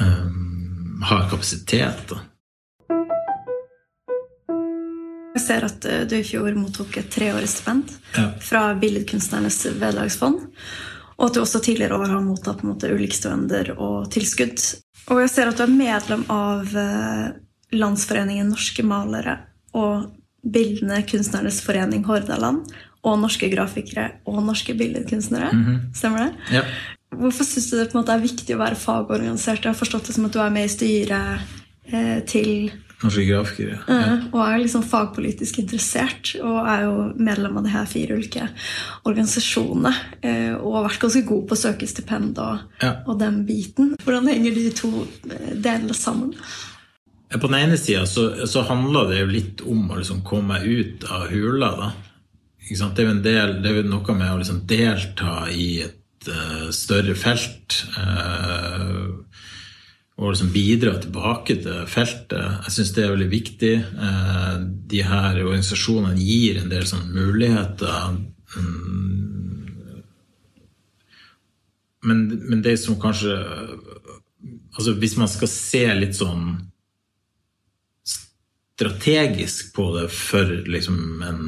um, 0.01 1.03
har 1.09 1.29
kapasitet. 1.31 2.03
Da. 2.11 2.21
Jeg 5.35 5.43
ser 5.43 5.67
at 5.67 5.87
eh, 5.89 6.03
du 6.09 6.19
i 6.19 6.27
fjor 6.27 6.55
mottok 6.59 6.99
et 7.01 7.09
treårig 7.11 7.49
stipend 7.51 7.91
Ja. 8.15 8.29
fra 8.41 8.67
Billedkunstnernes 8.79 9.65
vederlagsfond. 9.67 10.45
Og 11.17 11.27
at 11.27 11.35
du 11.35 11.41
også 11.41 11.63
tidligere 11.63 11.97
år 11.97 12.13
har 12.13 12.23
mottatt 12.23 12.61
på 12.61 12.67
en 12.69 12.75
måte 12.75 12.91
ulike 12.93 13.17
stipender 13.17 13.73
og 13.79 14.11
tilskudd. 14.13 14.61
Og 15.11 15.21
jeg 15.25 15.31
ser 15.33 15.49
at 15.51 15.59
du 15.59 15.65
er 15.65 15.75
medlem 15.75 16.25
av 16.29 16.77
eh, 16.77 17.27
Landsforeningen 17.79 18.51
norske 18.53 18.85
malere 18.87 19.39
og 19.75 20.11
Bildende 20.45 20.99
kunstnernes 21.09 21.63
forening 21.65 22.03
Hordaland 22.05 22.67
og 23.05 23.15
Norske 23.23 23.49
grafikere 23.53 24.11
og 24.29 24.43
Norske 24.45 24.75
billedkunstnere. 24.77 25.49
Stemmer 25.97 26.27
det? 26.27 26.59
Ja. 26.59 26.63
Hvorfor 27.17 27.47
syns 27.49 27.71
du 27.71 27.79
det 27.79 27.87
på 27.93 27.97
en 27.97 28.03
måte 28.03 28.13
er 28.13 28.21
viktig 28.21 28.53
å 28.57 28.61
være 28.61 28.77
fagorganisert? 28.77 29.63
Jeg 29.65 29.73
har 29.73 29.79
forstått 29.79 30.11
det 30.11 30.17
som 30.19 30.27
at 30.29 30.35
du 30.37 30.41
er 30.45 30.53
med 30.53 30.67
i 30.69 30.73
styret 30.73 31.55
eh, 31.89 32.19
til 32.29 32.73
Norske 33.05 33.25
grafikere. 33.29 33.79
eh, 33.89 34.27
og 34.33 34.39
er 34.45 34.61
liksom 34.67 34.85
fagpolitisk 34.89 35.59
interessert. 35.65 36.35
Og 36.45 36.61
er 36.69 36.85
jo 36.85 36.95
medlem 37.17 37.57
av 37.61 37.65
de 37.65 37.73
her 37.73 37.89
fire 37.89 38.17
ulike 38.21 38.47
organisasjonene. 39.09 39.95
Eh, 40.25 40.53
og 40.59 40.77
har 40.79 40.87
vært 40.91 41.01
ganske 41.07 41.25
god 41.29 41.49
på 41.49 41.57
å 41.57 41.63
søke 41.65 41.89
stipend 41.89 42.39
og, 42.39 42.59
Ja. 42.83 42.95
og 43.07 43.19
den 43.21 43.45
biten. 43.49 43.97
Hvordan 44.05 44.29
henger 44.29 44.55
de 44.55 44.71
to 44.77 44.93
eh, 45.31 45.55
delene 45.57 45.95
sammen? 45.97 46.35
På 47.41 47.49
den 47.49 47.59
ene 47.59 47.79
sida 47.79 48.07
så, 48.07 48.47
så 48.47 48.63
handler 48.69 49.11
det 49.11 49.21
jo 49.21 49.31
litt 49.31 49.63
om 49.67 49.89
å 49.91 49.99
liksom 49.99 50.23
komme 50.27 50.61
ut 50.63 51.05
av 51.11 51.29
hula. 51.33 51.71
da. 51.81 51.93
Det 52.65 53.03
er 53.03 53.09
jo 53.11 53.15
del, 53.25 53.59
det 53.63 53.71
er 53.71 53.81
jo 53.81 53.89
noe 53.91 54.17
med 54.17 54.33
å 54.33 54.39
liksom 54.41 54.63
delta 54.71 55.45
i 55.53 55.83
et 55.85 56.29
uh, 56.31 56.71
større 56.73 57.17
felt. 57.19 57.81
Uh, 57.99 59.21
og 60.15 60.31
liksom 60.31 60.53
bidra 60.55 60.95
tilbake 61.03 61.59
til 61.65 61.83
feltet. 61.91 62.61
Jeg 62.65 62.77
syns 62.77 62.93
det 62.95 63.05
er 63.05 63.13
veldig 63.17 63.31
viktig. 63.33 63.75
Uh, 63.99 64.55
de 64.93 65.03
her 65.05 65.41
organisasjonene 65.43 66.23
gir 66.23 66.63
en 66.63 66.71
del 66.71 66.87
sånne 66.89 67.11
muligheter. 67.19 68.15
Mm. 68.55 69.25
Men, 72.05 72.23
men 72.45 72.63
det 72.63 72.77
som 72.79 73.01
kanskje 73.01 73.33
altså 74.75 74.93
Hvis 75.01 75.15
man 75.17 75.31
skal 75.31 75.49
se 75.49 75.83
litt 75.97 76.17
sånn 76.19 76.59
strategisk 78.75 79.75
på 79.77 79.91
det 79.99 80.09
for 80.13 80.51
liksom 80.67 81.23
en 81.23 81.45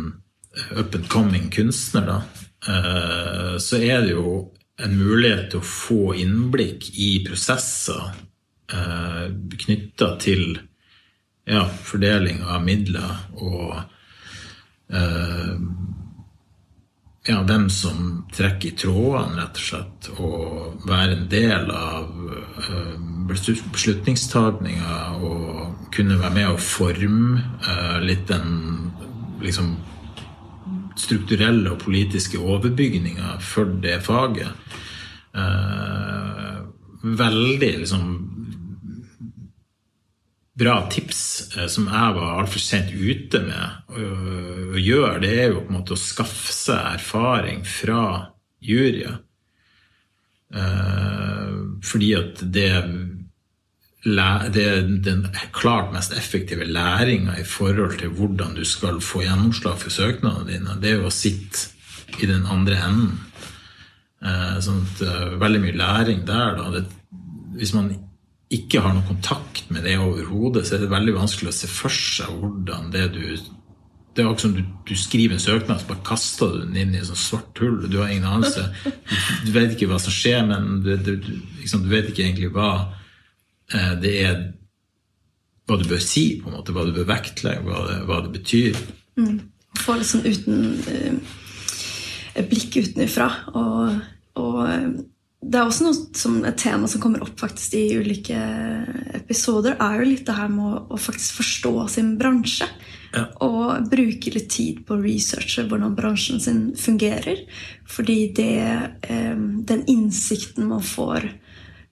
up 0.71 0.95
and 0.95 1.09
coming 1.09 1.51
kunstner, 1.51 2.07
da, 2.07 2.23
eh, 2.69 3.59
så 3.59 3.77
er 3.77 4.01
det 4.07 4.15
jo 4.15 4.53
en 4.83 4.97
mulighet 4.99 5.51
til 5.51 5.61
å 5.61 5.67
få 5.67 6.01
innblikk 6.21 6.91
i 7.01 7.11
prosesser 7.27 8.13
eh, 8.73 9.27
knytta 9.67 10.15
til 10.21 10.59
ja, 11.47 11.65
fordeling 11.67 12.43
av 12.45 12.65
midler 12.65 13.21
og 13.37 13.77
eh, 14.93 15.55
ja, 17.27 17.43
hvem 17.43 17.69
som 17.73 18.27
trekker 18.35 18.71
i 18.71 18.77
trådene, 18.79 19.41
rett 19.41 19.59
og 19.59 19.65
slett, 19.69 20.11
og 20.23 20.87
være 20.87 21.17
en 21.17 21.29
del 21.31 21.71
av 21.75 22.11
eh, 22.63 22.93
beslutningstagninga 23.29 24.97
og 25.25 25.91
kunne 25.95 26.19
være 26.21 26.35
med 26.35 26.49
og 26.51 26.63
forme 26.63 27.41
uh, 27.65 27.99
litt 28.05 28.27
den 28.29 28.93
liksom 29.43 29.75
strukturelle 30.97 31.75
og 31.75 31.83
politiske 31.85 32.41
overbygninga 32.41 33.37
for 33.45 33.77
det 33.83 33.99
faget. 34.07 34.53
Uh, 35.37 36.65
veldig 37.05 37.73
liksom 37.83 38.07
bra 40.57 40.79
tips 40.93 41.21
uh, 41.57 41.67
som 41.69 41.91
jeg 41.93 42.17
var 42.17 42.41
altfor 42.41 42.65
sent 42.65 42.95
ute 42.97 43.43
med 43.45 43.93
å, 43.93 44.79
gjøre, 44.81 45.21
det 45.25 45.35
er 45.37 45.53
jo 45.53 45.63
på 45.65 45.73
en 45.73 45.79
måte 45.79 45.97
å 45.97 46.01
skaffe 46.01 46.53
seg 46.53 46.97
erfaring 46.97 47.63
fra 47.69 48.03
juryer. 48.65 49.23
Fordi 51.85 52.09
at 52.17 52.41
det, 52.55 52.69
det 54.07 54.63
er 54.63 54.83
den 55.03 55.25
klart 55.53 55.93
mest 55.95 56.13
effektive 56.15 56.65
læringa 56.65 57.41
i 57.41 57.45
forhold 57.45 57.99
til 57.99 58.13
hvordan 58.15 58.55
du 58.55 58.65
skal 58.65 59.01
få 59.03 59.25
gjennomslag 59.25 59.79
for 59.81 59.91
søknadene 59.91 60.53
dine. 60.53 60.77
Det 60.81 60.93
er 60.93 61.01
jo 61.01 61.09
å 61.11 61.15
sitte 61.15 61.73
i 62.23 62.29
den 62.31 62.47
andre 62.47 62.79
enden. 62.87 63.17
Eh, 64.23 64.57
sånn 64.63 64.85
at 64.85 65.03
eh, 65.05 65.35
veldig 65.41 65.63
mye 65.65 65.77
læring 65.77 66.23
der, 66.27 66.57
da. 66.57 66.85
Hvis 67.57 67.75
man 67.75 67.91
ikke 68.53 68.81
har 68.85 68.95
noen 68.95 69.09
kontakt 69.09 69.67
med 69.75 69.85
det 69.85 69.99
overhodet, 69.99 70.67
så 70.67 70.77
er 70.77 70.85
det 70.85 70.93
veldig 70.93 71.17
vanskelig 71.17 71.51
å 71.51 71.57
se 71.57 71.71
for 71.71 71.93
seg 71.93 72.31
hvordan 72.31 72.93
det 72.95 73.09
du 73.17 73.23
Det 74.17 74.23
er 74.23 74.31
akkurat 74.31 74.41
som 74.47 74.53
du, 74.57 74.63
du 74.89 74.95
skriver 74.97 75.35
en 75.37 75.43
søknad, 75.43 75.81
så 75.83 75.91
bare 75.91 76.07
kaster 76.07 76.53
du 76.55 76.61
den 76.63 76.77
inn 76.81 76.95
i 76.95 77.01
et 77.03 77.09
sånt 77.11 77.21
svart 77.21 77.59
hull. 77.61 77.83
Du 77.91 77.99
har 78.01 78.09
ingen 78.09 78.25
anelse. 78.25 78.71
Du, 78.81 79.19
du 79.45 79.51
vet 79.53 79.75
ikke 79.75 79.91
hva 79.91 79.99
som 80.01 80.15
skjer, 80.15 80.47
men 80.49 80.79
du, 80.87 80.95
du, 80.97 81.27
liksom, 81.59 81.83
du 81.85 81.91
vet 81.93 82.09
ikke 82.09 82.25
egentlig 82.25 82.49
hva 82.55 82.95
det 83.73 84.13
er 84.23 84.37
Hva 85.67 85.81
du 85.81 85.89
bør 85.91 85.99
si, 85.99 86.37
på 86.39 86.47
en 86.47 86.55
måte, 86.55 86.71
hva 86.71 86.85
du 86.87 86.93
bør 86.95 87.09
vektlegge, 87.09 87.65
hva 87.67 87.81
det, 87.89 87.97
hva 88.07 88.21
det 88.23 88.31
betyr. 88.37 88.77
Få 89.83 89.97
litt 89.99 90.07
sånn 90.07 90.23
uten 90.23 90.61
eh, 90.87 92.45
blikk 92.47 92.77
utenfra. 92.85 93.27
Og, 93.59 93.97
og 94.39 94.61
eh, 94.69 94.89
det 95.47 95.61
er 95.61 95.69
også 95.69 95.87
noe 95.87 96.19
som 96.19 96.39
et 96.49 96.59
tema 96.59 96.89
som 96.91 97.03
kommer 97.03 97.23
opp 97.25 97.39
faktisk 97.41 97.77
i 97.79 97.85
ulike 98.01 98.39
episoder, 99.15 99.77
er 99.83 100.01
jo 100.01 100.09
litt 100.09 100.27
det 100.27 100.37
her 100.37 100.51
med 100.53 100.79
å, 100.91 100.99
faktisk 101.01 101.41
forstå 101.43 101.75
sin 101.93 102.15
bransje. 102.21 102.69
Ja. 103.15 103.29
Og 103.45 103.87
bruke 103.89 104.33
litt 104.35 104.51
tid 104.53 104.83
på 104.85 104.97
å 104.97 105.03
researche 105.03 105.65
hvordan 105.69 105.95
bransjen 105.97 106.43
sin 106.43 106.63
fungerer. 106.77 107.45
Fordi 107.89 108.19
det, 108.37 108.57
eh, 109.09 109.37
den 109.71 109.85
innsikten 109.93 110.69
man 110.73 110.85
får 110.85 111.29
eh, 111.29 111.46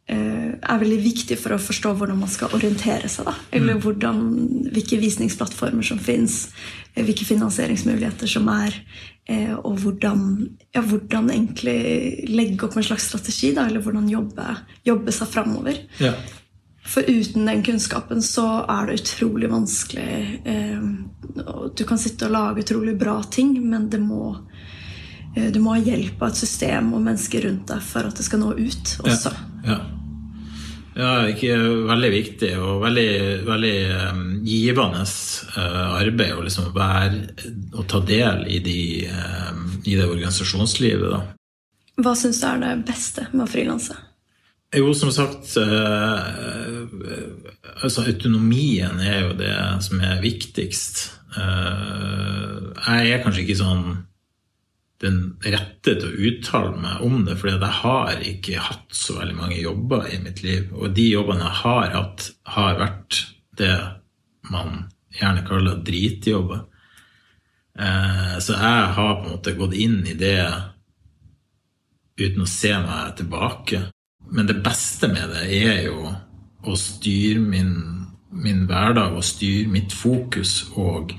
er 0.07 0.81
veldig 0.83 0.99
viktig 1.01 1.37
for 1.41 1.55
å 1.55 1.63
forstå 1.63 1.95
hvordan 1.97 2.19
man 2.21 2.29
skal 2.29 2.53
orientere 2.57 3.09
seg. 3.09 3.25
Da. 3.25 3.35
Eller 3.57 3.79
hvordan, 3.81 4.19
hvilke 4.75 4.99
visningsplattformer 5.01 5.87
som 5.87 6.01
fins, 6.03 6.51
hvilke 6.93 7.25
finansieringsmuligheter 7.25 8.29
som 8.29 8.51
er. 8.53 8.77
Og 9.63 9.81
hvordan, 9.81 10.27
ja, 10.77 10.83
hvordan 10.85 11.31
egentlig 11.33 11.79
legge 12.29 12.67
opp 12.67 12.77
en 12.77 12.85
slags 12.85 13.09
strategi, 13.09 13.55
da, 13.57 13.65
eller 13.65 13.81
hvordan 13.81 14.11
jobbe, 14.13 14.45
jobbe 14.85 15.15
seg 15.17 15.33
framover. 15.33 15.81
Ja. 16.05 16.13
For 16.85 17.09
uten 17.09 17.49
den 17.49 17.65
kunnskapen 17.65 18.21
så 18.21 18.45
er 18.69 18.91
det 18.91 19.01
utrolig 19.01 19.49
vanskelig. 19.49 20.45
Du 21.81 21.87
kan 21.89 22.03
sitte 22.03 22.29
og 22.29 22.37
lage 22.37 22.67
utrolig 22.67 22.99
bra 23.01 23.23
ting, 23.33 23.57
men 23.65 23.89
det 23.89 24.05
må 24.05 24.35
Eh, 25.35 25.51
du 25.53 25.61
må 25.61 25.75
ha 25.75 25.83
hjelp 25.83 26.23
av 26.23 26.31
et 26.31 26.41
system 26.45 26.93
og 26.95 27.03
mennesker 27.05 27.49
rundt 27.49 27.67
deg 27.71 27.83
for 27.85 28.07
at 28.07 28.19
det 28.19 28.27
skal 28.27 28.43
nå 28.43 28.55
ut 28.55 28.95
også. 29.03 29.33
Ja, 29.35 29.54
ja. 29.65 29.77
ja 30.99 31.13
ikke 31.31 31.57
veldig 31.91 32.11
viktig 32.15 32.53
og 32.61 32.83
veldig, 32.85 33.11
veldig 33.49 33.77
um, 34.11 34.25
givende 34.47 35.05
uh, 35.05 35.95
arbeid 36.01 36.35
å 36.37 36.45
liksom 36.47 36.73
være 36.77 37.51
og 37.75 37.85
ta 37.91 38.03
del 38.07 38.47
i, 38.49 38.61
de, 38.65 38.81
um, 39.11 39.67
i 39.85 39.97
det 39.97 40.09
organisasjonslivet. 40.09 41.15
Da. 41.15 41.23
Hva 42.05 42.17
syns 42.19 42.43
du 42.43 42.49
er 42.51 42.63
det 42.63 42.75
beste 42.89 43.29
med 43.33 43.47
å 43.47 43.51
frilanse? 43.51 43.97
Jo, 44.75 44.89
som 44.99 45.13
sagt 45.15 45.53
uh, 45.61 46.25
altså 47.85 48.09
Autonomien 48.09 48.99
er 48.99 49.21
jo 49.29 49.37
det 49.39 49.55
som 49.87 50.01
er 50.03 50.23
viktigst. 50.25 51.05
Uh, 51.37 52.75
jeg 52.75 53.15
er 53.15 53.23
kanskje 53.23 53.45
ikke 53.45 53.63
sånn 53.63 53.87
den 55.05 55.21
rette 55.45 55.95
til 55.95 56.07
å 56.09 56.29
uttale 56.31 56.75
meg 56.81 57.03
om 57.05 57.23
det, 57.27 57.37
for 57.41 57.53
jeg 57.53 57.73
har 57.81 58.23
ikke 58.25 58.63
hatt 58.65 58.97
så 58.97 59.19
veldig 59.21 59.37
mange 59.39 59.61
jobber 59.61 60.09
i 60.11 60.21
mitt 60.25 60.43
liv. 60.45 60.71
Og 60.73 60.95
de 60.97 61.09
jobbene 61.13 61.45
jeg 61.47 61.61
har 61.63 61.95
hatt, 61.95 62.29
har 62.57 62.79
vært 62.81 63.21
det 63.61 63.75
man 64.51 64.87
gjerne 65.15 65.45
kaller 65.47 65.83
dritjobber. 65.87 66.65
Eh, 67.79 68.37
så 68.41 68.57
jeg 68.57 68.95
har 68.97 69.19
på 69.19 69.27
en 69.27 69.35
måte 69.37 69.57
gått 69.59 69.77
inn 69.79 70.01
i 70.07 70.17
det 70.19 70.39
uten 72.21 72.45
å 72.45 72.51
se 72.51 72.73
meg 72.79 73.17
tilbake. 73.19 73.83
Men 74.35 74.49
det 74.49 74.63
beste 74.65 75.11
med 75.11 75.35
det 75.35 75.49
er 75.59 75.83
jo 75.89 76.15
å 76.65 76.77
styre 76.79 77.43
min, 77.43 77.75
min 78.31 78.65
hverdag 78.71 79.19
og 79.19 79.27
styre 79.27 79.69
mitt 79.71 79.93
fokus 79.93 80.63
og 80.81 81.13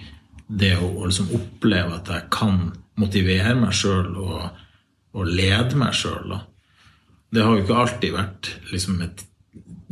det 0.47 0.75
å, 0.77 0.89
liksom 1.05 1.33
oppleve 1.35 1.99
at 1.99 2.09
jeg 2.11 2.27
kan 2.33 2.71
motivere 2.99 3.55
meg 3.59 3.73
sjøl 3.75 4.11
og, 4.21 4.59
og, 5.15 5.23
lede 5.27 5.77
meg 5.79 5.95
sjøl. 5.97 6.35
Det 7.33 7.43
har 7.43 7.55
jo 7.55 7.63
ikke 7.63 7.79
alltid 7.81 8.15
vært 8.15 8.51
liksom 8.71 9.01
et 9.05 9.25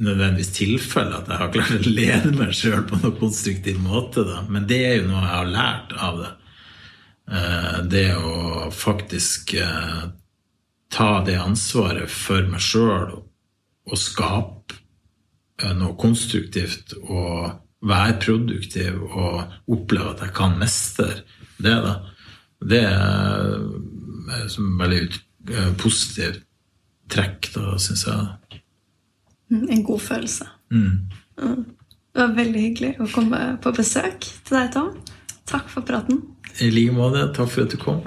nødvendigvis 0.04 0.54
tilfelle 0.56 1.20
at 1.20 1.28
jeg 1.30 1.40
har 1.42 1.52
klart 1.54 1.76
å 1.76 1.92
lede 1.92 2.32
meg 2.38 2.54
sjøl 2.58 2.86
på 2.90 3.00
noen 3.02 3.18
konstruktiv 3.20 3.82
måte. 3.84 4.24
Da. 4.28 4.42
Men 4.50 4.68
det 4.70 4.80
er 4.88 4.96
jo 5.00 5.10
noe 5.10 5.22
jeg 5.22 5.34
har 5.36 5.52
lært 5.52 5.96
av 5.98 6.22
det. 6.22 6.32
Eh, 7.34 7.78
det 7.92 8.08
å 8.20 8.70
faktisk 8.74 9.54
eh, 9.60 10.02
ta 10.94 11.12
det 11.28 11.38
ansvaret 11.40 12.12
for 12.12 12.50
meg 12.52 12.64
sjøl 12.64 13.14
og 13.20 14.00
skape 14.00 14.80
eh, 15.62 15.76
noe 15.78 15.96
konstruktivt 16.00 16.96
og 17.04 17.60
være 17.84 18.18
produktiv 18.24 19.00
og 19.04 19.72
oppleve 19.72 20.14
at 20.14 20.26
jeg 20.26 20.36
kan 20.36 20.58
mestre 20.60 21.10
det. 21.60 21.78
da 21.84 21.96
det 22.70 22.84
er 22.88 24.48
som 24.52 24.76
veldig 24.80 25.00
ut, 25.06 25.20
positivt 25.82 26.44
trekk, 27.12 27.50
da, 27.54 27.78
syns 27.82 28.06
jeg. 28.08 28.62
Mm, 29.52 29.66
en 29.76 29.84
god 29.86 30.02
følelse. 30.02 30.48
Mm. 30.74 31.10
Det 31.38 32.22
var 32.22 32.36
veldig 32.38 32.62
hyggelig 32.62 32.94
å 33.02 33.10
komme 33.14 33.42
på 33.62 33.74
besøk 33.76 34.26
til 34.46 34.58
deg, 34.58 34.72
Tom. 34.76 34.94
Takk 35.50 35.68
for 35.70 35.86
praten. 35.86 36.22
I 36.62 36.70
like 36.72 36.94
måte. 36.96 37.26
Takk 37.36 37.50
for 37.52 37.66
at 37.66 37.74
du 37.74 37.80
kom. 37.82 38.02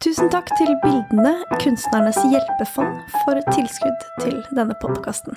Tusen 0.00 0.30
takk 0.32 0.48
til 0.56 0.70
Bildene, 0.84 1.34
Kunstnernes 1.60 2.20
hjelpefond, 2.32 3.02
for 3.24 3.40
tilskudd 3.52 4.06
til 4.22 4.38
denne 4.56 4.76
podkasten. 4.80 5.36